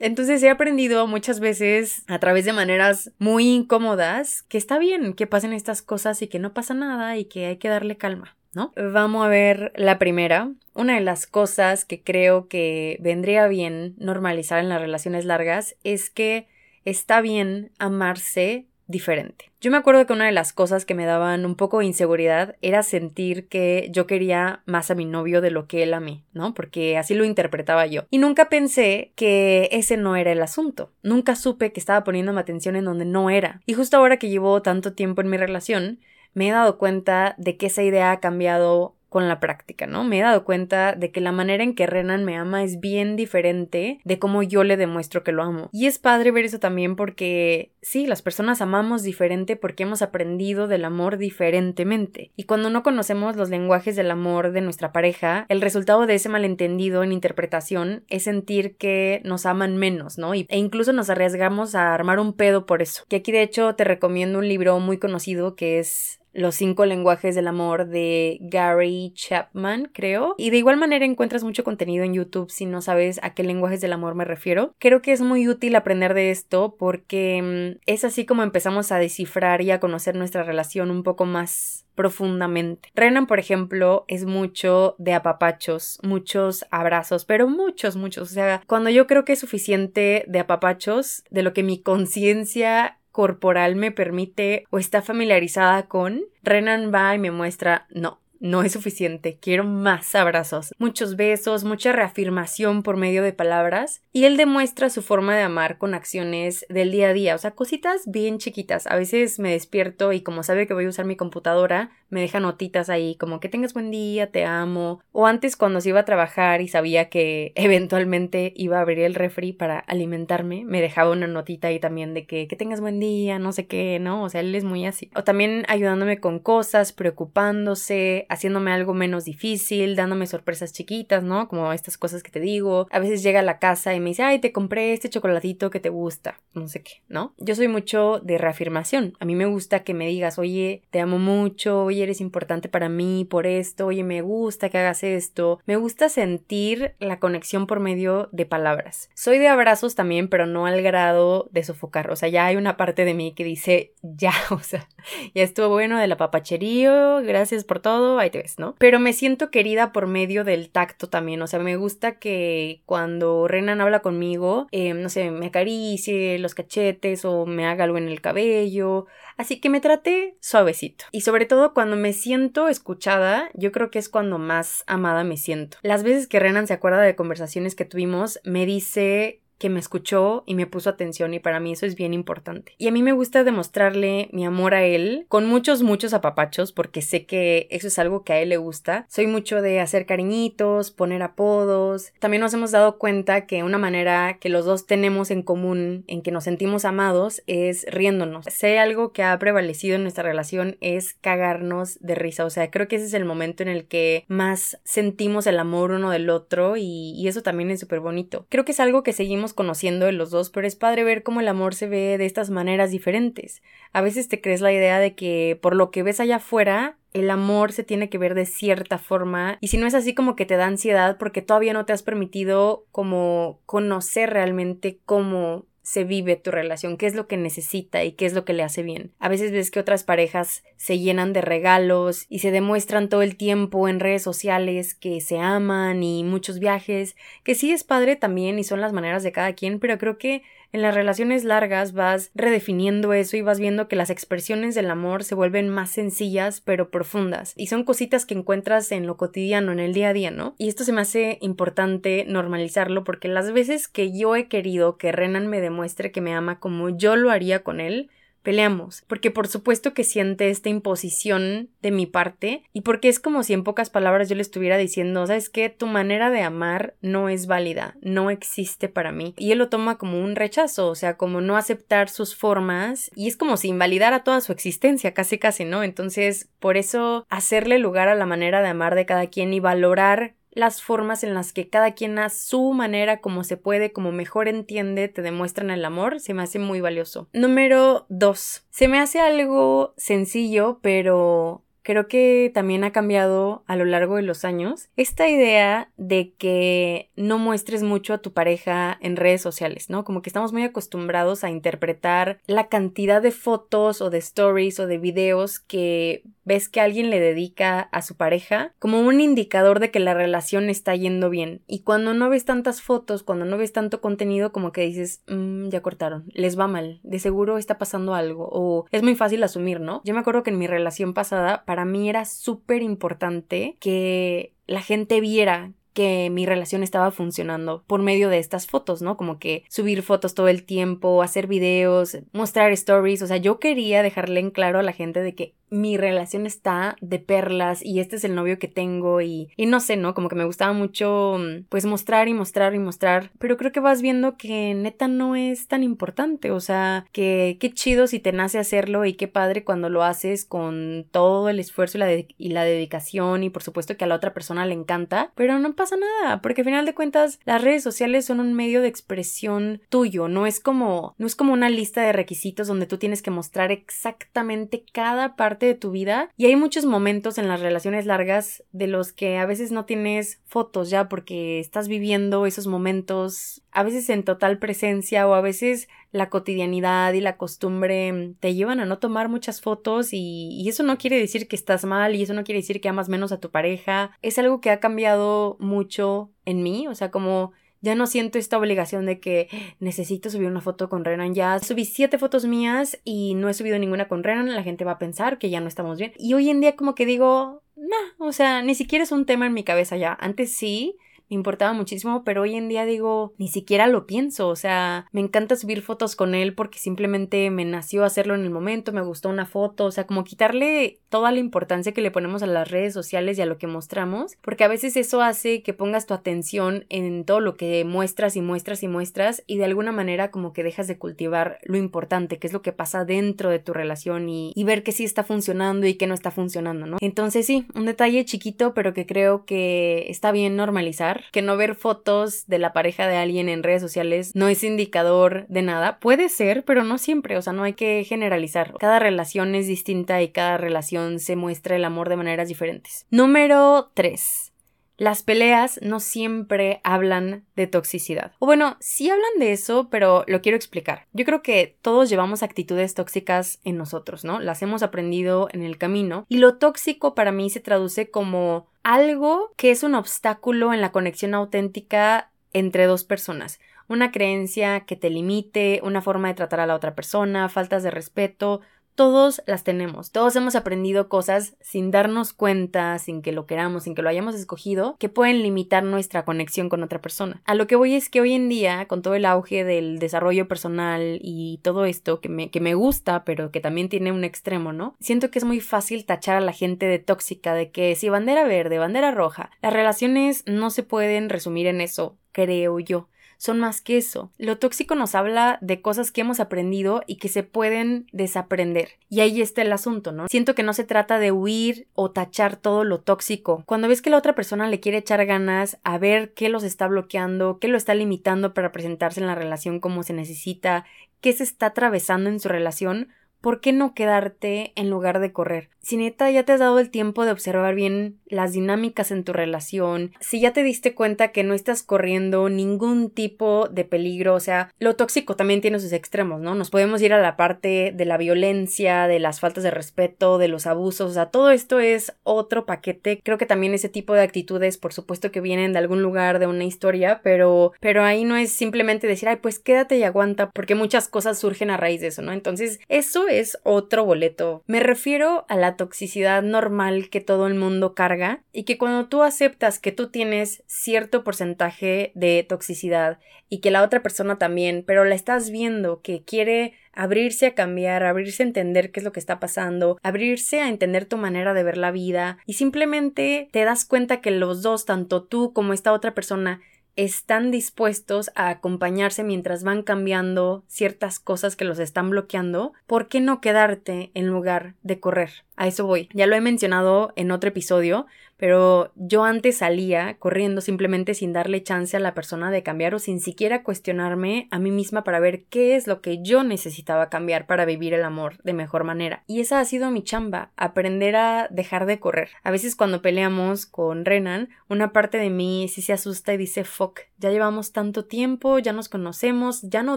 Entonces 0.00 0.42
he 0.42 0.50
aprendido 0.50 1.06
muchas 1.06 1.40
veces 1.40 2.02
a 2.08 2.18
través 2.18 2.44
de 2.44 2.52
maneras 2.52 3.12
muy 3.18 3.48
incómodas 3.48 4.42
que 4.42 4.58
está 4.58 4.78
bien 4.78 5.14
que 5.14 5.26
pasen 5.26 5.52
estas 5.52 5.82
cosas 5.82 6.20
y 6.22 6.28
que 6.28 6.38
no 6.38 6.52
pasa 6.52 6.74
nada 6.74 7.16
y 7.16 7.26
que 7.26 7.46
hay 7.46 7.56
que 7.56 7.68
darle 7.68 7.96
calma. 7.96 8.36
¿No? 8.52 8.72
Vamos 8.74 9.26
a 9.26 9.28
ver 9.28 9.70
la 9.76 9.98
primera. 9.98 10.50
Una 10.72 10.94
de 10.94 11.02
las 11.02 11.26
cosas 11.26 11.84
que 11.84 12.02
creo 12.02 12.48
que 12.48 12.96
vendría 13.02 13.46
bien 13.48 13.94
normalizar 13.98 14.60
en 14.60 14.70
las 14.70 14.80
relaciones 14.80 15.26
largas 15.26 15.76
es 15.84 16.08
que 16.08 16.48
está 16.86 17.20
bien 17.20 17.70
amarse 17.78 18.66
diferente. 18.86 19.50
Yo 19.60 19.70
me 19.70 19.76
acuerdo 19.76 20.06
que 20.06 20.12
una 20.12 20.26
de 20.26 20.32
las 20.32 20.52
cosas 20.52 20.84
que 20.84 20.94
me 20.94 21.06
daban 21.06 21.44
un 21.44 21.56
poco 21.56 21.78
de 21.78 21.86
inseguridad 21.86 22.56
era 22.62 22.82
sentir 22.82 23.48
que 23.48 23.88
yo 23.90 24.06
quería 24.06 24.62
más 24.66 24.90
a 24.90 24.94
mi 24.94 25.04
novio 25.04 25.40
de 25.40 25.50
lo 25.50 25.66
que 25.66 25.82
él 25.82 25.94
a 25.94 26.00
mí, 26.00 26.24
¿no? 26.32 26.54
Porque 26.54 26.96
así 26.96 27.14
lo 27.14 27.24
interpretaba 27.24 27.86
yo. 27.86 28.04
Y 28.10 28.18
nunca 28.18 28.48
pensé 28.48 29.12
que 29.16 29.68
ese 29.72 29.96
no 29.96 30.16
era 30.16 30.32
el 30.32 30.42
asunto. 30.42 30.92
Nunca 31.02 31.36
supe 31.36 31.72
que 31.72 31.80
estaba 31.80 32.04
poniéndome 32.04 32.40
atención 32.40 32.76
en 32.76 32.84
donde 32.84 33.04
no 33.04 33.30
era. 33.30 33.60
Y 33.66 33.74
justo 33.74 33.96
ahora 33.96 34.18
que 34.18 34.28
llevo 34.28 34.62
tanto 34.62 34.92
tiempo 34.92 35.20
en 35.20 35.30
mi 35.30 35.36
relación, 35.36 36.00
me 36.34 36.48
he 36.48 36.52
dado 36.52 36.76
cuenta 36.76 37.34
de 37.38 37.56
que 37.56 37.66
esa 37.66 37.82
idea 37.82 38.12
ha 38.12 38.20
cambiado 38.20 38.95
con 39.16 39.28
la 39.28 39.40
práctica, 39.40 39.86
¿no? 39.86 40.04
Me 40.04 40.18
he 40.18 40.22
dado 40.22 40.44
cuenta 40.44 40.92
de 40.92 41.10
que 41.10 41.22
la 41.22 41.32
manera 41.32 41.64
en 41.64 41.74
que 41.74 41.86
Renan 41.86 42.26
me 42.26 42.36
ama 42.36 42.62
es 42.62 42.80
bien 42.80 43.16
diferente 43.16 43.98
de 44.04 44.18
cómo 44.18 44.42
yo 44.42 44.62
le 44.62 44.76
demuestro 44.76 45.24
que 45.24 45.32
lo 45.32 45.42
amo. 45.42 45.70
Y 45.72 45.86
es 45.86 45.98
padre 45.98 46.32
ver 46.32 46.44
eso 46.44 46.58
también 46.58 46.96
porque 46.96 47.72
sí, 47.80 48.06
las 48.06 48.20
personas 48.20 48.60
amamos 48.60 49.02
diferente 49.02 49.56
porque 49.56 49.84
hemos 49.84 50.02
aprendido 50.02 50.68
del 50.68 50.84
amor 50.84 51.16
diferentemente. 51.16 52.30
Y 52.36 52.44
cuando 52.44 52.68
no 52.68 52.82
conocemos 52.82 53.36
los 53.36 53.48
lenguajes 53.48 53.96
del 53.96 54.10
amor 54.10 54.52
de 54.52 54.60
nuestra 54.60 54.92
pareja, 54.92 55.46
el 55.48 55.62
resultado 55.62 56.04
de 56.04 56.16
ese 56.16 56.28
malentendido 56.28 57.02
en 57.02 57.12
interpretación 57.12 58.04
es 58.10 58.24
sentir 58.24 58.76
que 58.76 59.22
nos 59.24 59.46
aman 59.46 59.78
menos, 59.78 60.18
¿no? 60.18 60.34
e 60.34 60.46
incluso 60.50 60.92
nos 60.92 61.08
arriesgamos 61.08 61.74
a 61.74 61.94
armar 61.94 62.18
un 62.18 62.34
pedo 62.34 62.66
por 62.66 62.82
eso. 62.82 63.04
Que 63.08 63.16
aquí 63.16 63.32
de 63.32 63.40
hecho 63.40 63.76
te 63.76 63.84
recomiendo 63.84 64.40
un 64.40 64.46
libro 64.46 64.78
muy 64.78 64.98
conocido 64.98 65.56
que 65.56 65.78
es 65.78 66.20
los 66.36 66.54
cinco 66.54 66.84
lenguajes 66.86 67.34
del 67.34 67.48
amor 67.48 67.86
de 67.86 68.38
Gary 68.40 69.12
Chapman, 69.14 69.90
creo. 69.92 70.34
Y 70.38 70.50
de 70.50 70.58
igual 70.58 70.76
manera 70.76 71.04
encuentras 71.04 71.44
mucho 71.44 71.64
contenido 71.64 72.04
en 72.04 72.14
YouTube 72.14 72.50
si 72.50 72.66
no 72.66 72.82
sabes 72.82 73.18
a 73.22 73.34
qué 73.34 73.42
lenguajes 73.42 73.80
del 73.80 73.92
amor 73.92 74.14
me 74.14 74.24
refiero. 74.24 74.74
Creo 74.78 75.02
que 75.02 75.12
es 75.12 75.20
muy 75.20 75.48
útil 75.48 75.74
aprender 75.74 76.14
de 76.14 76.30
esto 76.30 76.76
porque 76.78 77.76
mm, 77.76 77.80
es 77.86 78.04
así 78.04 78.26
como 78.26 78.42
empezamos 78.42 78.92
a 78.92 78.98
descifrar 78.98 79.62
y 79.62 79.70
a 79.70 79.80
conocer 79.80 80.14
nuestra 80.14 80.42
relación 80.42 80.90
un 80.90 81.02
poco 81.02 81.24
más 81.24 81.86
profundamente. 81.94 82.90
Renan, 82.94 83.26
por 83.26 83.40
ejemplo, 83.40 84.04
es 84.06 84.26
mucho 84.26 84.94
de 84.98 85.14
apapachos, 85.14 85.98
muchos 86.02 86.64
abrazos, 86.70 87.24
pero 87.24 87.48
muchos, 87.48 87.96
muchos. 87.96 88.30
O 88.30 88.34
sea, 88.34 88.62
cuando 88.66 88.90
yo 88.90 89.06
creo 89.08 89.24
que 89.24 89.32
es 89.32 89.40
suficiente 89.40 90.24
de 90.28 90.38
apapachos, 90.38 91.24
de 91.30 91.42
lo 91.42 91.52
que 91.52 91.62
mi 91.64 91.80
conciencia 91.80 92.98
corporal 93.16 93.76
me 93.76 93.92
permite 93.92 94.66
o 94.68 94.78
está 94.78 95.00
familiarizada 95.00 95.86
con, 95.86 96.24
Renan 96.42 96.92
va 96.92 97.14
y 97.14 97.18
me 97.18 97.30
muestra, 97.30 97.86
no, 97.88 98.20
no 98.40 98.62
es 98.62 98.72
suficiente, 98.72 99.38
quiero 99.40 99.64
más 99.64 100.14
abrazos, 100.14 100.74
muchos 100.78 101.16
besos, 101.16 101.64
mucha 101.64 101.92
reafirmación 101.92 102.82
por 102.82 102.96
medio 102.96 103.22
de 103.22 103.32
palabras 103.32 104.02
y 104.12 104.24
él 104.24 104.36
demuestra 104.36 104.90
su 104.90 105.02
forma 105.02 105.36
de 105.36 105.42
amar 105.42 105.78
con 105.78 105.94
acciones 105.94 106.64
del 106.68 106.90
día 106.90 107.08
a 107.08 107.12
día, 107.12 107.34
o 107.34 107.38
sea, 107.38 107.50
cositas 107.50 108.02
bien 108.06 108.38
chiquitas. 108.38 108.86
A 108.86 108.96
veces 108.96 109.38
me 109.38 109.52
despierto 109.52 110.12
y 110.12 110.22
como 110.22 110.42
sabe 110.42 110.66
que 110.66 110.74
voy 110.74 110.86
a 110.86 110.88
usar 110.88 111.04
mi 111.04 111.16
computadora, 111.16 111.90
me 112.08 112.20
deja 112.20 112.40
notitas 112.40 112.88
ahí 112.88 113.16
como 113.16 113.40
que 113.40 113.48
tengas 113.48 113.74
buen 113.74 113.90
día, 113.90 114.30
te 114.30 114.44
amo. 114.44 115.00
O 115.12 115.26
antes 115.26 115.56
cuando 115.56 115.80
se 115.80 115.90
iba 115.90 116.00
a 116.00 116.04
trabajar 116.04 116.60
y 116.60 116.68
sabía 116.68 117.08
que 117.08 117.52
eventualmente 117.56 118.52
iba 118.56 118.78
a 118.78 118.82
abrir 118.82 119.00
el 119.00 119.14
refri 119.14 119.52
para 119.52 119.78
alimentarme, 119.78 120.64
me 120.64 120.80
dejaba 120.80 121.10
una 121.10 121.26
notita 121.26 121.68
ahí 121.68 121.80
también 121.80 122.14
de 122.14 122.26
que 122.26 122.46
que 122.46 122.56
tengas 122.56 122.80
buen 122.80 123.00
día, 123.00 123.38
no 123.38 123.52
sé 123.52 123.66
qué, 123.66 123.98
¿no? 123.98 124.22
O 124.22 124.28
sea, 124.28 124.40
él 124.40 124.54
es 124.54 124.64
muy 124.64 124.86
así. 124.86 125.10
O 125.14 125.24
también 125.24 125.64
ayudándome 125.68 126.18
con 126.18 126.38
cosas, 126.38 126.92
preocupándose, 126.92 128.25
haciéndome 128.28 128.72
algo 128.72 128.94
menos 128.94 129.24
difícil, 129.24 129.96
dándome 129.96 130.26
sorpresas 130.26 130.72
chiquitas, 130.72 131.22
¿no? 131.22 131.48
Como 131.48 131.72
estas 131.72 131.98
cosas 131.98 132.22
que 132.22 132.30
te 132.30 132.40
digo. 132.40 132.86
A 132.90 132.98
veces 132.98 133.22
llega 133.22 133.40
a 133.40 133.42
la 133.42 133.58
casa 133.58 133.94
y 133.94 134.00
me 134.00 134.10
dice, 134.10 134.22
ay, 134.22 134.38
te 134.38 134.52
compré 134.52 134.92
este 134.92 135.08
chocolatito 135.08 135.70
que 135.70 135.80
te 135.80 135.88
gusta, 135.88 136.40
no 136.54 136.68
sé 136.68 136.82
qué, 136.82 137.02
¿no? 137.08 137.34
Yo 137.38 137.54
soy 137.54 137.68
mucho 137.68 138.20
de 138.20 138.38
reafirmación. 138.38 139.16
A 139.20 139.24
mí 139.24 139.34
me 139.34 139.46
gusta 139.46 139.84
que 139.84 139.94
me 139.94 140.06
digas, 140.06 140.38
oye, 140.38 140.82
te 140.90 141.00
amo 141.00 141.18
mucho, 141.18 141.84
oye, 141.84 142.02
eres 142.02 142.20
importante 142.20 142.68
para 142.68 142.88
mí 142.88 143.26
por 143.28 143.46
esto, 143.46 143.86
oye, 143.86 144.04
me 144.04 144.20
gusta 144.22 144.68
que 144.68 144.78
hagas 144.78 145.02
esto. 145.02 145.60
Me 145.66 145.76
gusta 145.76 146.08
sentir 146.08 146.94
la 146.98 147.18
conexión 147.18 147.66
por 147.66 147.80
medio 147.80 148.28
de 148.32 148.46
palabras. 148.46 149.10
Soy 149.14 149.38
de 149.38 149.48
abrazos 149.48 149.94
también, 149.94 150.28
pero 150.28 150.46
no 150.46 150.66
al 150.66 150.82
grado 150.82 151.48
de 151.50 151.64
sofocar. 151.64 152.10
O 152.10 152.16
sea, 152.16 152.28
ya 152.28 152.46
hay 152.46 152.56
una 152.56 152.76
parte 152.76 153.04
de 153.04 153.14
mí 153.14 153.32
que 153.32 153.44
dice, 153.44 153.92
ya, 154.02 154.32
o 154.50 154.60
sea, 154.60 154.88
ya 155.34 155.42
estuvo 155.42 155.68
bueno 155.68 155.98
de 155.98 156.06
la 156.06 156.16
papacherío, 156.16 157.22
gracias 157.22 157.64
por 157.64 157.80
todo, 157.80 158.15
¿no? 158.58 158.74
Pero 158.78 158.98
me 158.98 159.12
siento 159.12 159.50
querida 159.50 159.92
por 159.92 160.06
medio 160.06 160.44
del 160.44 160.70
tacto 160.70 161.08
también, 161.08 161.42
o 161.42 161.46
sea, 161.46 161.58
me 161.60 161.76
gusta 161.76 162.18
que 162.18 162.82
cuando 162.86 163.48
Renan 163.48 163.80
habla 163.80 164.00
conmigo, 164.00 164.66
eh, 164.72 164.94
no 164.94 165.08
sé, 165.08 165.30
me 165.30 165.46
acaricie 165.46 166.38
los 166.38 166.54
cachetes 166.54 167.24
o 167.24 167.46
me 167.46 167.66
haga 167.66 167.84
algo 167.84 167.98
en 167.98 168.08
el 168.08 168.20
cabello, 168.20 169.06
así 169.36 169.60
que 169.60 169.70
me 169.70 169.80
trate 169.80 170.36
suavecito. 170.40 171.04
Y 171.12 171.20
sobre 171.22 171.46
todo 171.46 171.74
cuando 171.74 171.96
me 171.96 172.12
siento 172.12 172.68
escuchada, 172.68 173.50
yo 173.54 173.72
creo 173.72 173.90
que 173.90 173.98
es 173.98 174.08
cuando 174.08 174.38
más 174.38 174.84
amada 174.86 175.24
me 175.24 175.36
siento. 175.36 175.78
Las 175.82 176.02
veces 176.02 176.26
que 176.26 176.40
Renan 176.40 176.66
se 176.66 176.74
acuerda 176.74 177.00
de 177.00 177.16
conversaciones 177.16 177.74
que 177.74 177.84
tuvimos, 177.84 178.40
me 178.44 178.66
dice 178.66 179.40
que 179.58 179.70
me 179.70 179.80
escuchó 179.80 180.44
y 180.46 180.54
me 180.54 180.66
puso 180.66 180.90
atención 180.90 181.34
y 181.34 181.40
para 181.40 181.60
mí 181.60 181.72
eso 181.72 181.86
es 181.86 181.94
bien 181.94 182.14
importante. 182.14 182.74
Y 182.78 182.88
a 182.88 182.92
mí 182.92 183.02
me 183.02 183.12
gusta 183.12 183.44
demostrarle 183.44 184.28
mi 184.32 184.44
amor 184.44 184.74
a 184.74 184.84
él 184.84 185.26
con 185.28 185.46
muchos, 185.46 185.82
muchos 185.82 186.12
apapachos 186.14 186.72
porque 186.72 187.02
sé 187.02 187.26
que 187.26 187.66
eso 187.70 187.88
es 187.88 187.98
algo 187.98 188.22
que 188.24 188.32
a 188.32 188.40
él 188.40 188.50
le 188.50 188.56
gusta. 188.56 189.06
Soy 189.08 189.26
mucho 189.26 189.62
de 189.62 189.80
hacer 189.80 190.06
cariñitos, 190.06 190.90
poner 190.90 191.22
apodos. 191.22 192.12
También 192.18 192.40
nos 192.40 192.54
hemos 192.54 192.70
dado 192.70 192.98
cuenta 192.98 193.46
que 193.46 193.62
una 193.62 193.78
manera 193.78 194.38
que 194.40 194.48
los 194.48 194.64
dos 194.64 194.86
tenemos 194.86 195.30
en 195.30 195.42
común 195.42 196.04
en 196.06 196.22
que 196.22 196.30
nos 196.30 196.44
sentimos 196.44 196.84
amados 196.84 197.42
es 197.46 197.86
riéndonos. 197.90 198.46
Sé 198.46 198.78
algo 198.78 199.12
que 199.12 199.22
ha 199.22 199.38
prevalecido 199.38 199.96
en 199.96 200.02
nuestra 200.02 200.24
relación 200.24 200.76
es 200.80 201.14
cagarnos 201.14 201.98
de 202.00 202.14
risa. 202.14 202.44
O 202.44 202.50
sea, 202.50 202.70
creo 202.70 202.88
que 202.88 202.96
ese 202.96 203.06
es 203.06 203.14
el 203.14 203.24
momento 203.24 203.62
en 203.62 203.68
el 203.68 203.86
que 203.86 204.24
más 204.28 204.78
sentimos 204.84 205.46
el 205.46 205.58
amor 205.58 205.90
uno 205.92 206.10
del 206.10 206.30
otro 206.30 206.76
y, 206.76 207.26
eso 207.26 207.42
también 207.42 207.72
es 207.72 207.80
súper 207.80 207.98
bonito. 207.98 208.46
Creo 208.48 208.64
que 208.64 208.70
es 208.70 208.78
algo 208.78 209.02
que 209.02 209.12
seguimos 209.12 209.45
conociendo 209.54 210.06
de 210.06 210.12
los 210.12 210.30
dos, 210.30 210.50
pero 210.50 210.66
es 210.66 210.76
padre 210.76 211.04
ver 211.04 211.22
cómo 211.22 211.40
el 211.40 211.48
amor 211.48 211.74
se 211.74 211.86
ve 211.86 212.18
de 212.18 212.26
estas 212.26 212.50
maneras 212.50 212.90
diferentes. 212.90 213.62
A 213.92 214.00
veces 214.00 214.28
te 214.28 214.40
crees 214.40 214.60
la 214.60 214.72
idea 214.72 214.98
de 214.98 215.14
que 215.14 215.58
por 215.60 215.74
lo 215.74 215.90
que 215.90 216.02
ves 216.02 216.20
allá 216.20 216.36
afuera, 216.36 216.98
el 217.12 217.30
amor 217.30 217.72
se 217.72 217.82
tiene 217.82 218.10
que 218.10 218.18
ver 218.18 218.34
de 218.34 218.46
cierta 218.46 218.98
forma 218.98 219.58
y 219.60 219.68
si 219.68 219.78
no 219.78 219.86
es 219.86 219.94
así 219.94 220.14
como 220.14 220.36
que 220.36 220.46
te 220.46 220.56
da 220.56 220.66
ansiedad 220.66 221.16
porque 221.18 221.42
todavía 221.42 221.72
no 221.72 221.86
te 221.86 221.92
has 221.92 222.02
permitido 222.02 222.84
como 222.92 223.60
conocer 223.64 224.30
realmente 224.30 225.00
cómo 225.06 225.64
se 225.86 226.02
vive 226.02 226.34
tu 226.34 226.50
relación, 226.50 226.96
qué 226.96 227.06
es 227.06 227.14
lo 227.14 227.28
que 227.28 227.36
necesita 227.36 228.02
y 228.02 228.10
qué 228.10 228.26
es 228.26 228.32
lo 228.32 228.44
que 228.44 228.52
le 228.52 228.64
hace 228.64 228.82
bien. 228.82 229.12
A 229.20 229.28
veces 229.28 229.52
ves 229.52 229.70
que 229.70 229.78
otras 229.78 230.02
parejas 230.02 230.64
se 230.76 230.98
llenan 230.98 231.32
de 231.32 231.42
regalos 231.42 232.26
y 232.28 232.40
se 232.40 232.50
demuestran 232.50 233.08
todo 233.08 233.22
el 233.22 233.36
tiempo 233.36 233.88
en 233.88 234.00
redes 234.00 234.24
sociales 234.24 234.96
que 234.96 235.20
se 235.20 235.38
aman 235.38 236.02
y 236.02 236.24
muchos 236.24 236.58
viajes, 236.58 237.14
que 237.44 237.54
sí 237.54 237.70
es 237.70 237.84
padre 237.84 238.16
también 238.16 238.58
y 238.58 238.64
son 238.64 238.80
las 238.80 238.92
maneras 238.92 239.22
de 239.22 239.30
cada 239.30 239.52
quien, 239.52 239.78
pero 239.78 239.96
creo 239.96 240.18
que 240.18 240.42
en 240.76 240.82
las 240.82 240.94
relaciones 240.94 241.44
largas 241.44 241.94
vas 241.94 242.30
redefiniendo 242.34 243.14
eso 243.14 243.38
y 243.38 243.40
vas 243.40 243.58
viendo 243.58 243.88
que 243.88 243.96
las 243.96 244.10
expresiones 244.10 244.74
del 244.74 244.90
amor 244.90 245.24
se 245.24 245.34
vuelven 245.34 245.70
más 245.70 245.90
sencillas 245.90 246.60
pero 246.60 246.90
profundas 246.90 247.54
y 247.56 247.68
son 247.68 247.82
cositas 247.82 248.26
que 248.26 248.34
encuentras 248.34 248.92
en 248.92 249.06
lo 249.06 249.16
cotidiano, 249.16 249.72
en 249.72 249.80
el 249.80 249.94
día 249.94 250.10
a 250.10 250.12
día, 250.12 250.30
¿no? 250.30 250.54
Y 250.58 250.68
esto 250.68 250.84
se 250.84 250.92
me 250.92 251.00
hace 251.00 251.38
importante 251.40 252.26
normalizarlo 252.28 253.04
porque 253.04 253.26
las 253.26 253.50
veces 253.52 253.88
que 253.88 254.12
yo 254.12 254.36
he 254.36 254.48
querido 254.48 254.98
que 254.98 255.12
Renan 255.12 255.46
me 255.46 255.62
demuestre 255.62 256.12
que 256.12 256.20
me 256.20 256.34
ama 256.34 256.60
como 256.60 256.90
yo 256.90 257.16
lo 257.16 257.30
haría 257.30 257.62
con 257.62 257.80
él, 257.80 258.10
peleamos, 258.46 259.02
porque 259.08 259.32
por 259.32 259.48
supuesto 259.48 259.92
que 259.92 260.04
siente 260.04 260.50
esta 260.50 260.68
imposición 260.68 261.68
de 261.82 261.90
mi 261.90 262.06
parte 262.06 262.62
y 262.72 262.82
porque 262.82 263.08
es 263.08 263.18
como 263.18 263.42
si 263.42 263.54
en 263.54 263.64
pocas 263.64 263.90
palabras 263.90 264.28
yo 264.28 264.36
le 264.36 264.42
estuviera 264.42 264.76
diciendo, 264.76 265.26
sabes 265.26 265.50
que 265.50 265.68
tu 265.68 265.88
manera 265.88 266.30
de 266.30 266.42
amar 266.42 266.94
no 267.00 267.28
es 267.28 267.48
válida, 267.48 267.96
no 268.02 268.30
existe 268.30 268.88
para 268.88 269.10
mí 269.10 269.34
y 269.36 269.50
él 269.50 269.58
lo 269.58 269.68
toma 269.68 269.98
como 269.98 270.22
un 270.22 270.36
rechazo, 270.36 270.86
o 270.86 270.94
sea, 270.94 271.16
como 271.16 271.40
no 271.40 271.56
aceptar 271.56 272.08
sus 272.08 272.36
formas 272.36 273.10
y 273.16 273.26
es 273.26 273.36
como 273.36 273.56
si 273.56 273.66
invalidara 273.66 274.22
toda 274.22 274.40
su 274.40 274.52
existencia, 274.52 275.12
casi 275.12 275.38
casi, 275.38 275.64
¿no? 275.64 275.82
Entonces, 275.82 276.48
por 276.60 276.76
eso 276.76 277.26
hacerle 277.28 277.80
lugar 277.80 278.06
a 278.06 278.14
la 278.14 278.26
manera 278.26 278.62
de 278.62 278.68
amar 278.68 278.94
de 278.94 279.06
cada 279.06 279.26
quien 279.26 279.52
y 279.54 279.58
valorar 279.58 280.34
las 280.56 280.82
formas 280.82 281.22
en 281.22 281.34
las 281.34 281.52
que 281.52 281.68
cada 281.68 281.92
quien 281.92 282.18
a 282.18 282.30
su 282.30 282.72
manera, 282.72 283.20
como 283.20 283.44
se 283.44 283.58
puede, 283.58 283.92
como 283.92 284.10
mejor 284.10 284.48
entiende, 284.48 285.06
te 285.06 285.20
demuestran 285.20 285.68
el 285.70 285.84
amor, 285.84 286.18
se 286.18 286.32
me 286.32 286.42
hace 286.42 286.58
muy 286.58 286.80
valioso. 286.80 287.28
Número 287.34 288.06
dos. 288.08 288.64
Se 288.70 288.88
me 288.88 288.98
hace 288.98 289.20
algo 289.20 289.92
sencillo, 289.98 290.78
pero 290.80 291.65
creo 291.86 292.08
que 292.08 292.50
también 292.52 292.82
ha 292.82 292.90
cambiado 292.90 293.62
a 293.68 293.76
lo 293.76 293.84
largo 293.84 294.16
de 294.16 294.22
los 294.22 294.44
años 294.44 294.88
esta 294.96 295.28
idea 295.28 295.88
de 295.96 296.32
que 296.36 297.10
no 297.14 297.38
muestres 297.38 297.84
mucho 297.84 298.12
a 298.12 298.18
tu 298.18 298.32
pareja 298.32 298.98
en 299.00 299.14
redes 299.14 299.40
sociales, 299.40 299.88
¿no? 299.88 300.04
Como 300.04 300.20
que 300.20 300.28
estamos 300.28 300.52
muy 300.52 300.64
acostumbrados 300.64 301.44
a 301.44 301.50
interpretar 301.50 302.40
la 302.48 302.66
cantidad 302.66 303.22
de 303.22 303.30
fotos 303.30 304.00
o 304.00 304.10
de 304.10 304.18
stories 304.18 304.80
o 304.80 304.88
de 304.88 304.98
videos 304.98 305.60
que 305.60 306.24
ves 306.46 306.68
que 306.68 306.80
alguien 306.80 307.10
le 307.10 307.20
dedica 307.20 307.80
a 307.80 308.02
su 308.02 308.16
pareja 308.16 308.72
como 308.78 309.00
un 309.00 309.20
indicador 309.20 309.80
de 309.80 309.90
que 309.90 310.00
la 310.00 310.14
relación 310.14 310.70
está 310.70 310.94
yendo 310.94 311.28
bien. 311.28 311.60
Y 311.66 311.80
cuando 311.80 312.14
no 312.14 312.30
ves 312.30 312.44
tantas 312.44 312.80
fotos, 312.80 313.22
cuando 313.24 313.44
no 313.44 313.58
ves 313.58 313.72
tanto 313.72 314.00
contenido, 314.00 314.52
como 314.52 314.72
que 314.72 314.82
dices, 314.82 315.22
mm, 315.26 315.68
ya 315.68 315.82
cortaron, 315.82 316.24
les 316.32 316.58
va 316.58 316.68
mal, 316.68 317.00
de 317.02 317.18
seguro 317.18 317.58
está 317.58 317.78
pasando 317.78 318.14
algo. 318.14 318.48
O 318.50 318.86
es 318.92 319.02
muy 319.02 319.16
fácil 319.16 319.42
asumir, 319.42 319.80
¿no? 319.80 320.00
Yo 320.04 320.14
me 320.14 320.20
acuerdo 320.20 320.44
que 320.44 320.50
en 320.50 320.58
mi 320.58 320.68
relación 320.68 321.14
pasada, 321.14 321.64
para 321.64 321.75
mí 321.84 322.08
era 322.08 322.24
súper 322.24 322.82
importante 322.82 323.76
que 323.80 324.52
la 324.66 324.80
gente 324.80 325.20
viera 325.20 325.72
que 325.96 326.28
mi 326.28 326.44
relación 326.44 326.82
estaba 326.82 327.10
funcionando 327.10 327.82
por 327.86 328.02
medio 328.02 328.28
de 328.28 328.38
estas 328.38 328.66
fotos, 328.66 329.00
¿no? 329.00 329.16
Como 329.16 329.38
que 329.38 329.64
subir 329.70 330.02
fotos 330.02 330.34
todo 330.34 330.48
el 330.48 330.62
tiempo, 330.62 331.22
hacer 331.22 331.46
videos, 331.46 332.18
mostrar 332.34 332.70
stories, 332.72 333.22
o 333.22 333.26
sea, 333.26 333.38
yo 333.38 333.58
quería 333.58 334.02
dejarle 334.02 334.40
en 334.40 334.50
claro 334.50 334.78
a 334.78 334.82
la 334.82 334.92
gente 334.92 335.22
de 335.22 335.34
que 335.34 335.54
mi 335.70 335.96
relación 335.96 336.46
está 336.46 336.96
de 337.00 337.18
perlas 337.18 337.84
y 337.84 338.00
este 338.00 338.16
es 338.16 338.24
el 338.24 338.34
novio 338.34 338.58
que 338.58 338.68
tengo 338.68 339.20
y, 339.20 339.50
y 339.56 339.66
no 339.66 339.80
sé, 339.80 339.96
¿no? 339.96 340.14
Como 340.14 340.28
que 340.28 340.36
me 340.36 340.44
gustaba 340.44 340.72
mucho 340.72 341.36
mm, 341.38 341.64
pues 341.68 341.84
mostrar 341.86 342.28
y 342.28 342.34
mostrar 342.34 342.74
y 342.74 342.78
mostrar, 342.78 343.30
pero 343.38 343.56
creo 343.56 343.72
que 343.72 343.80
vas 343.80 344.02
viendo 344.02 344.36
que 344.36 344.74
neta 344.74 345.08
no 345.08 345.36
es 345.36 345.66
tan 345.68 345.82
importante, 345.82 346.50
o 346.50 346.60
sea, 346.60 347.06
que 347.12 347.56
qué 347.60 347.72
chido 347.72 348.06
si 348.06 348.20
te 348.20 348.32
nace 348.32 348.58
hacerlo 348.58 349.04
y 349.04 349.14
qué 349.14 349.28
padre 349.28 349.64
cuando 349.64 349.88
lo 349.88 350.02
haces 350.02 350.44
con 350.44 351.06
todo 351.10 351.48
el 351.48 351.58
esfuerzo 351.58 351.98
y 351.98 352.00
la, 352.00 352.12
y 352.12 352.48
la 352.50 352.64
dedicación 352.64 353.42
y 353.42 353.50
por 353.50 353.62
supuesto 353.62 353.96
que 353.96 354.04
a 354.04 354.08
la 354.08 354.14
otra 354.14 354.34
persona 354.34 354.66
le 354.66 354.74
encanta, 354.74 355.32
pero 355.34 355.58
no 355.58 355.74
pasa 355.74 355.96
nada, 355.96 356.40
porque 356.42 356.60
al 356.60 356.66
final 356.66 356.86
de 356.86 356.94
cuentas 356.94 357.40
las 357.44 357.62
redes 357.62 357.82
sociales 357.82 358.24
son 358.24 358.40
un 358.40 358.54
medio 358.54 358.82
de 358.82 358.88
expresión 358.88 359.80
tuyo, 359.88 360.28
no 360.28 360.46
es 360.46 360.60
como 360.60 361.14
no 361.18 361.26
es 361.26 361.36
como 361.36 361.52
una 361.52 361.70
lista 361.70 362.02
de 362.02 362.12
requisitos 362.12 362.68
donde 362.68 362.86
tú 362.86 362.98
tienes 362.98 363.22
que 363.22 363.30
mostrar 363.30 363.72
exactamente 363.72 364.84
cada 364.92 365.36
parte 365.36 365.55
de 365.64 365.74
tu 365.74 365.90
vida 365.90 366.28
y 366.36 366.44
hay 366.44 366.56
muchos 366.56 366.84
momentos 366.84 367.38
en 367.38 367.48
las 367.48 367.60
relaciones 367.60 368.04
largas 368.04 368.62
de 368.72 368.86
los 368.86 369.12
que 369.12 369.38
a 369.38 369.46
veces 369.46 369.72
no 369.72 369.86
tienes 369.86 370.40
fotos 370.44 370.90
ya 370.90 371.08
porque 371.08 371.60
estás 371.60 371.88
viviendo 371.88 372.44
esos 372.44 372.66
momentos 372.66 373.62
a 373.70 373.82
veces 373.82 374.10
en 374.10 374.24
total 374.24 374.58
presencia 374.58 375.26
o 375.26 375.32
a 375.34 375.40
veces 375.40 375.88
la 376.12 376.30
cotidianidad 376.30 377.12
y 377.12 377.20
la 377.20 377.36
costumbre 377.36 378.34
te 378.40 378.54
llevan 378.54 378.80
a 378.80 378.86
no 378.86 378.98
tomar 378.98 379.28
muchas 379.28 379.60
fotos 379.60 380.08
y, 380.12 380.66
eso 380.66 380.82
no 380.82 380.98
quiere 380.98 381.18
decir 381.18 381.46
que 381.46 381.56
estás 381.56 381.84
mal 381.84 382.14
y 382.14 382.22
eso 382.22 382.34
no 382.34 382.42
quiere 382.42 382.60
decir 382.60 382.80
que 382.80 382.88
amas 382.88 383.08
menos 383.08 383.30
a 383.32 383.38
tu 383.38 383.50
pareja. 383.50 384.10
Es 384.20 384.38
algo 384.38 384.60
que 384.60 384.70
ha 384.70 384.80
cambiado 384.80 385.56
mucho 385.60 386.30
en 386.44 386.62
mí, 386.62 386.88
o 386.88 386.94
sea, 386.94 387.10
como 387.10 387.52
ya 387.86 387.94
no 387.94 388.08
siento 388.08 388.36
esta 388.36 388.58
obligación 388.58 389.06
de 389.06 389.20
que 389.20 389.48
necesito 389.78 390.28
subir 390.28 390.48
una 390.48 390.60
foto 390.60 390.88
con 390.88 391.04
Renan. 391.04 391.34
Ya 391.34 391.60
subí 391.60 391.84
siete 391.84 392.18
fotos 392.18 392.44
mías 392.44 392.98
y 393.04 393.34
no 393.34 393.48
he 393.48 393.54
subido 393.54 393.78
ninguna 393.78 394.08
con 394.08 394.24
Renan. 394.24 394.52
La 394.52 394.64
gente 394.64 394.84
va 394.84 394.92
a 394.92 394.98
pensar 394.98 395.38
que 395.38 395.50
ya 395.50 395.60
no 395.60 395.68
estamos 395.68 395.96
bien. 395.96 396.12
Y 396.18 396.34
hoy 396.34 396.50
en 396.50 396.60
día 396.60 396.74
como 396.74 396.96
que 396.96 397.06
digo, 397.06 397.62
no, 397.76 398.26
o 398.26 398.32
sea, 398.32 398.60
ni 398.62 398.74
siquiera 398.74 399.04
es 399.04 399.12
un 399.12 399.24
tema 399.24 399.46
en 399.46 399.54
mi 399.54 399.62
cabeza 399.62 399.96
ya. 399.96 400.16
Antes 400.20 400.52
sí, 400.52 400.96
me 401.28 401.34
importaba 401.34 401.72
muchísimo, 401.72 402.24
pero 402.24 402.42
hoy 402.42 402.54
en 402.54 402.68
día 402.68 402.84
digo, 402.84 403.34
ni 403.38 403.48
siquiera 403.48 403.86
lo 403.86 404.06
pienso, 404.06 404.48
o 404.48 404.56
sea, 404.56 405.06
me 405.12 405.20
encanta 405.20 405.56
subir 405.56 405.82
fotos 405.82 406.16
con 406.16 406.34
él 406.34 406.54
porque 406.54 406.78
simplemente 406.78 407.50
me 407.50 407.64
nació 407.64 408.04
hacerlo 408.04 408.34
en 408.34 408.42
el 408.42 408.50
momento, 408.50 408.92
me 408.92 409.02
gustó 409.02 409.28
una 409.28 409.46
foto, 409.46 409.86
o 409.86 409.90
sea, 409.90 410.06
como 410.06 410.24
quitarle 410.24 411.00
toda 411.08 411.32
la 411.32 411.38
importancia 411.38 411.92
que 411.92 412.00
le 412.00 412.10
ponemos 412.10 412.42
a 412.42 412.46
las 412.46 412.70
redes 412.70 412.94
sociales 412.94 413.38
y 413.38 413.42
a 413.42 413.46
lo 413.46 413.58
que 413.58 413.66
mostramos, 413.66 414.36
porque 414.42 414.64
a 414.64 414.68
veces 414.68 414.96
eso 414.96 415.22
hace 415.22 415.62
que 415.62 415.74
pongas 415.74 416.06
tu 416.06 416.14
atención 416.14 416.84
en 416.88 417.24
todo 417.24 417.40
lo 417.40 417.56
que 417.56 417.84
muestras 417.84 418.36
y 418.36 418.40
muestras 418.40 418.82
y 418.82 418.88
muestras 418.88 419.42
y 419.46 419.56
de 419.56 419.64
alguna 419.64 419.92
manera 419.92 420.30
como 420.30 420.52
que 420.52 420.62
dejas 420.62 420.86
de 420.86 420.98
cultivar 420.98 421.58
lo 421.64 421.76
importante, 421.76 422.38
que 422.38 422.46
es 422.46 422.52
lo 422.52 422.62
que 422.62 422.72
pasa 422.72 423.04
dentro 423.04 423.50
de 423.50 423.58
tu 423.58 423.72
relación 423.72 424.28
y, 424.28 424.52
ver 424.66 424.82
que 424.82 424.90
sí 424.90 425.04
está 425.04 425.22
funcionando 425.22 425.86
y 425.86 425.94
que 425.94 426.08
no 426.08 426.14
está 426.14 426.32
funcionando, 426.32 426.86
¿no? 426.86 426.96
Entonces 427.00 427.46
sí, 427.46 427.66
un 427.76 427.86
detalle 427.86 428.24
chiquito, 428.24 428.74
pero 428.74 428.92
que 428.92 429.06
creo 429.06 429.44
que 429.44 430.06
está 430.08 430.32
bien 430.32 430.56
normalizar 430.56 431.15
que 431.32 431.42
no 431.42 431.56
ver 431.56 431.74
fotos 431.74 432.46
de 432.46 432.58
la 432.58 432.72
pareja 432.72 433.06
de 433.06 433.16
alguien 433.16 433.48
en 433.48 433.62
redes 433.62 433.82
sociales 433.82 434.32
no 434.34 434.48
es 434.48 434.64
indicador 434.64 435.46
de 435.48 435.62
nada. 435.62 435.98
Puede 435.98 436.28
ser, 436.28 436.64
pero 436.64 436.84
no 436.84 436.98
siempre, 436.98 437.36
o 437.36 437.42
sea, 437.42 437.52
no 437.52 437.62
hay 437.62 437.74
que 437.74 438.04
generalizar. 438.04 438.74
Cada 438.78 438.98
relación 438.98 439.54
es 439.54 439.66
distinta 439.66 440.22
y 440.22 440.28
cada 440.28 440.56
relación 440.56 441.18
se 441.18 441.36
muestra 441.36 441.76
el 441.76 441.84
amor 441.84 442.08
de 442.08 442.16
maneras 442.16 442.48
diferentes. 442.48 443.06
Número 443.10 443.90
3. 443.94 444.52
Las 444.98 445.22
peleas 445.22 445.78
no 445.82 446.00
siempre 446.00 446.80
hablan 446.82 447.44
de 447.54 447.66
toxicidad. 447.66 448.32
O 448.38 448.46
bueno, 448.46 448.78
sí 448.80 449.10
hablan 449.10 449.38
de 449.38 449.52
eso, 449.52 449.88
pero 449.90 450.24
lo 450.26 450.40
quiero 450.40 450.56
explicar. 450.56 451.06
Yo 451.12 451.26
creo 451.26 451.42
que 451.42 451.76
todos 451.82 452.08
llevamos 452.08 452.42
actitudes 452.42 452.94
tóxicas 452.94 453.60
en 453.62 453.76
nosotros, 453.76 454.24
¿no? 454.24 454.40
Las 454.40 454.62
hemos 454.62 454.82
aprendido 454.82 455.48
en 455.52 455.62
el 455.62 455.76
camino. 455.76 456.24
Y 456.30 456.38
lo 456.38 456.56
tóxico 456.56 457.14
para 457.14 457.30
mí 457.30 457.50
se 457.50 457.60
traduce 457.60 458.10
como 458.10 458.68
algo 458.86 459.52
que 459.56 459.72
es 459.72 459.82
un 459.82 459.96
obstáculo 459.96 460.72
en 460.72 460.80
la 460.80 460.92
conexión 460.92 461.34
auténtica 461.34 462.30
entre 462.52 462.86
dos 462.86 463.02
personas. 463.02 463.58
Una 463.88 464.12
creencia 464.12 464.86
que 464.86 464.94
te 464.94 465.10
limite, 465.10 465.80
una 465.82 466.02
forma 466.02 466.28
de 466.28 466.34
tratar 466.34 466.60
a 466.60 466.66
la 466.66 466.76
otra 466.76 466.94
persona, 466.94 467.48
faltas 467.48 467.82
de 467.82 467.90
respeto, 467.90 468.60
todos 468.96 469.42
las 469.46 469.62
tenemos. 469.62 470.10
Todos 470.10 470.34
hemos 470.34 470.56
aprendido 470.56 471.08
cosas 471.08 471.54
sin 471.60 471.90
darnos 471.90 472.32
cuenta, 472.32 472.98
sin 472.98 473.22
que 473.22 473.30
lo 473.30 473.46
queramos, 473.46 473.84
sin 473.84 473.94
que 473.94 474.02
lo 474.02 474.08
hayamos 474.08 474.34
escogido, 474.34 474.96
que 474.98 475.08
pueden 475.08 475.42
limitar 475.42 475.84
nuestra 475.84 476.24
conexión 476.24 476.68
con 476.68 476.82
otra 476.82 477.00
persona. 477.00 477.42
A 477.44 477.54
lo 477.54 477.66
que 477.66 477.76
voy 477.76 477.94
es 477.94 478.08
que 478.08 478.20
hoy 478.20 478.32
en 478.32 478.48
día, 478.48 478.86
con 478.88 479.02
todo 479.02 479.14
el 479.14 479.26
auge 479.26 479.62
del 479.64 479.98
desarrollo 479.98 480.48
personal 480.48 481.20
y 481.22 481.60
todo 481.62 481.84
esto 481.84 482.20
que 482.20 482.28
me, 482.28 482.50
que 482.50 482.60
me 482.60 482.74
gusta, 482.74 483.24
pero 483.24 483.52
que 483.52 483.60
también 483.60 483.88
tiene 483.88 484.10
un 484.10 484.24
extremo, 484.24 484.72
¿no? 484.72 484.96
Siento 484.98 485.30
que 485.30 485.38
es 485.38 485.44
muy 485.44 485.60
fácil 485.60 486.06
tachar 486.06 486.36
a 486.36 486.40
la 486.40 486.52
gente 486.52 486.86
de 486.86 486.98
tóxica, 486.98 487.54
de 487.54 487.70
que 487.70 487.94
si 487.94 488.08
bandera 488.08 488.44
verde, 488.44 488.78
bandera 488.78 489.12
roja, 489.12 489.50
las 489.60 489.74
relaciones 489.74 490.42
no 490.46 490.70
se 490.70 490.82
pueden 490.82 491.28
resumir 491.28 491.66
en 491.66 491.82
eso, 491.82 492.16
creo 492.32 492.80
yo 492.80 493.08
son 493.36 493.60
más 493.60 493.80
que 493.80 493.96
eso. 493.96 494.30
Lo 494.38 494.58
tóxico 494.58 494.94
nos 494.94 495.14
habla 495.14 495.58
de 495.60 495.80
cosas 495.80 496.12
que 496.12 496.20
hemos 496.20 496.40
aprendido 496.40 497.02
y 497.06 497.16
que 497.16 497.28
se 497.28 497.42
pueden 497.42 498.06
desaprender. 498.12 498.90
Y 499.08 499.20
ahí 499.20 499.40
está 499.40 499.62
el 499.62 499.72
asunto, 499.72 500.12
¿no? 500.12 500.26
Siento 500.28 500.54
que 500.54 500.62
no 500.62 500.72
se 500.72 500.84
trata 500.84 501.18
de 501.18 501.32
huir 501.32 501.88
o 501.94 502.10
tachar 502.10 502.56
todo 502.56 502.84
lo 502.84 503.00
tóxico. 503.00 503.62
Cuando 503.66 503.88
ves 503.88 504.02
que 504.02 504.10
la 504.10 504.18
otra 504.18 504.34
persona 504.34 504.68
le 504.68 504.80
quiere 504.80 504.98
echar 504.98 505.24
ganas 505.26 505.78
a 505.84 505.98
ver 505.98 506.34
qué 506.34 506.48
los 506.48 506.64
está 506.64 506.86
bloqueando, 506.86 507.58
qué 507.58 507.68
lo 507.68 507.76
está 507.76 507.94
limitando 507.94 508.54
para 508.54 508.72
presentarse 508.72 509.20
en 509.20 509.26
la 509.26 509.34
relación 509.34 509.80
como 509.80 510.02
se 510.02 510.12
necesita, 510.12 510.84
qué 511.20 511.32
se 511.32 511.44
está 511.44 511.66
atravesando 511.66 512.30
en 512.30 512.40
su 512.40 512.48
relación, 512.48 513.08
¿por 513.46 513.60
qué 513.60 513.72
no 513.72 513.94
quedarte 513.94 514.72
en 514.74 514.90
lugar 514.90 515.20
de 515.20 515.32
correr? 515.32 515.68
Si 515.78 515.96
neta 515.96 516.28
ya 516.32 516.42
te 516.42 516.50
has 516.50 516.58
dado 516.58 516.80
el 516.80 516.90
tiempo 516.90 517.24
de 517.24 517.30
observar 517.30 517.76
bien 517.76 518.18
las 518.26 518.54
dinámicas 518.54 519.12
en 519.12 519.22
tu 519.22 519.32
relación, 519.32 520.10
si 520.18 520.40
ya 520.40 520.52
te 520.52 520.64
diste 520.64 520.96
cuenta 520.96 521.28
que 521.28 521.44
no 521.44 521.54
estás 521.54 521.84
corriendo 521.84 522.48
ningún 522.48 523.08
tipo 523.08 523.68
de 523.68 523.84
peligro, 523.84 524.34
o 524.34 524.40
sea, 524.40 524.72
lo 524.80 524.96
tóxico 524.96 525.36
también 525.36 525.60
tiene 525.60 525.78
sus 525.78 525.92
extremos, 525.92 526.40
¿no? 526.40 526.56
Nos 526.56 526.70
podemos 526.70 527.00
ir 527.02 527.12
a 527.12 527.22
la 527.22 527.36
parte 527.36 527.92
de 527.94 528.04
la 528.04 528.16
violencia, 528.16 529.06
de 529.06 529.20
las 529.20 529.38
faltas 529.38 529.62
de 529.62 529.70
respeto, 529.70 530.38
de 530.38 530.48
los 530.48 530.66
abusos, 530.66 531.12
o 531.12 531.14
sea, 531.14 531.26
todo 531.26 531.50
esto 531.50 531.78
es 531.78 532.16
otro 532.24 532.66
paquete. 532.66 533.20
Creo 533.22 533.38
que 533.38 533.46
también 533.46 533.74
ese 533.74 533.88
tipo 533.88 534.14
de 534.14 534.22
actitudes, 534.22 534.76
por 534.76 534.92
supuesto 534.92 535.30
que 535.30 535.40
vienen 535.40 535.72
de 535.72 535.78
algún 535.78 536.02
lugar, 536.02 536.40
de 536.40 536.48
una 536.48 536.64
historia, 536.64 537.20
pero, 537.22 537.74
pero 537.78 538.02
ahí 538.02 538.24
no 538.24 538.36
es 538.36 538.50
simplemente 538.50 539.06
decir, 539.06 539.28
ay, 539.28 539.36
pues 539.36 539.60
quédate 539.60 539.96
y 539.98 540.02
aguanta, 540.02 540.50
porque 540.50 540.74
muchas 540.74 541.06
cosas 541.06 541.38
surgen 541.38 541.70
a 541.70 541.76
raíz 541.76 542.00
de 542.00 542.08
eso, 542.08 542.22
¿no? 542.22 542.32
Entonces, 542.32 542.80
eso 542.88 543.28
es 543.28 543.35
otro 543.62 544.04
boleto. 544.04 544.62
Me 544.66 544.80
refiero 544.80 545.44
a 545.48 545.56
la 545.56 545.76
toxicidad 545.76 546.42
normal 546.42 547.08
que 547.10 547.20
todo 547.20 547.46
el 547.46 547.54
mundo 547.54 547.94
carga 547.94 548.42
y 548.52 548.64
que 548.64 548.78
cuando 548.78 549.06
tú 549.06 549.22
aceptas 549.22 549.78
que 549.78 549.92
tú 549.92 550.08
tienes 550.08 550.62
cierto 550.66 551.24
porcentaje 551.24 552.12
de 552.14 552.44
toxicidad 552.48 553.18
y 553.48 553.60
que 553.60 553.70
la 553.70 553.82
otra 553.82 554.02
persona 554.02 554.38
también, 554.38 554.84
pero 554.86 555.04
la 555.04 555.14
estás 555.14 555.50
viendo 555.50 556.00
que 556.02 556.22
quiere 556.24 556.72
abrirse 556.92 557.46
a 557.46 557.54
cambiar, 557.54 558.04
abrirse 558.04 558.42
a 558.42 558.46
entender 558.46 558.90
qué 558.90 559.00
es 559.00 559.04
lo 559.04 559.12
que 559.12 559.20
está 559.20 559.38
pasando, 559.38 559.98
abrirse 560.02 560.60
a 560.60 560.68
entender 560.68 561.04
tu 561.04 561.16
manera 561.16 561.54
de 561.54 561.62
ver 561.62 561.76
la 561.76 561.90
vida 561.90 562.38
y 562.46 562.54
simplemente 562.54 563.48
te 563.52 563.64
das 563.64 563.84
cuenta 563.84 564.20
que 564.20 564.30
los 564.30 564.62
dos, 564.62 564.86
tanto 564.86 565.22
tú 565.22 565.52
como 565.52 565.72
esta 565.74 565.92
otra 565.92 566.14
persona, 566.14 566.60
están 566.96 567.50
dispuestos 567.50 568.30
a 568.34 568.48
acompañarse 568.48 569.22
mientras 569.22 569.62
van 569.62 569.82
cambiando 569.82 570.64
ciertas 570.66 571.20
cosas 571.20 571.54
que 571.54 571.64
los 571.64 571.78
están 571.78 572.10
bloqueando, 572.10 572.72
¿por 572.86 573.08
qué 573.08 573.20
no 573.20 573.40
quedarte 573.40 574.10
en 574.14 574.26
lugar 574.26 574.74
de 574.82 574.98
correr? 574.98 575.30
A 575.56 575.66
eso 575.66 575.86
voy. 575.86 576.08
Ya 576.12 576.26
lo 576.26 576.34
he 576.34 576.40
mencionado 576.40 577.12
en 577.16 577.30
otro 577.30 577.48
episodio, 577.48 578.06
pero 578.36 578.92
yo 578.96 579.24
antes 579.24 579.58
salía 579.58 580.16
corriendo 580.18 580.60
simplemente 580.60 581.14
sin 581.14 581.32
darle 581.32 581.62
chance 581.62 581.96
a 581.96 582.00
la 582.00 582.14
persona 582.14 582.50
de 582.50 582.62
cambiar 582.62 582.94
o 582.94 582.98
sin 582.98 583.20
siquiera 583.20 583.62
cuestionarme 583.62 584.48
a 584.50 584.58
mí 584.58 584.70
misma 584.70 585.04
para 585.04 585.20
ver 585.20 585.44
qué 585.44 585.76
es 585.76 585.86
lo 585.86 586.00
que 586.00 586.22
yo 586.22 586.44
necesitaba 586.44 587.08
cambiar 587.08 587.46
para 587.46 587.64
vivir 587.64 587.94
el 587.94 588.04
amor 588.04 588.38
de 588.42 588.52
mejor 588.52 588.84
manera. 588.84 589.22
Y 589.26 589.40
esa 589.40 589.60
ha 589.60 589.64
sido 589.64 589.90
mi 589.90 590.02
chamba, 590.02 590.50
aprender 590.56 591.16
a 591.16 591.48
dejar 591.50 591.86
de 591.86 591.98
correr. 591.98 592.30
A 592.42 592.50
veces 592.50 592.76
cuando 592.76 593.02
peleamos 593.02 593.66
con 593.66 594.04
Renan, 594.04 594.48
una 594.68 594.92
parte 594.92 595.18
de 595.18 595.30
mí 595.30 595.68
sí 595.68 595.82
se 595.82 595.92
asusta 595.92 596.34
y 596.34 596.36
dice 596.36 596.64
fuck, 596.64 597.00
ya 597.18 597.30
llevamos 597.30 597.72
tanto 597.72 598.04
tiempo, 598.04 598.58
ya 598.58 598.72
nos 598.72 598.88
conocemos, 598.88 599.62
ya 599.62 599.82
no 599.82 599.96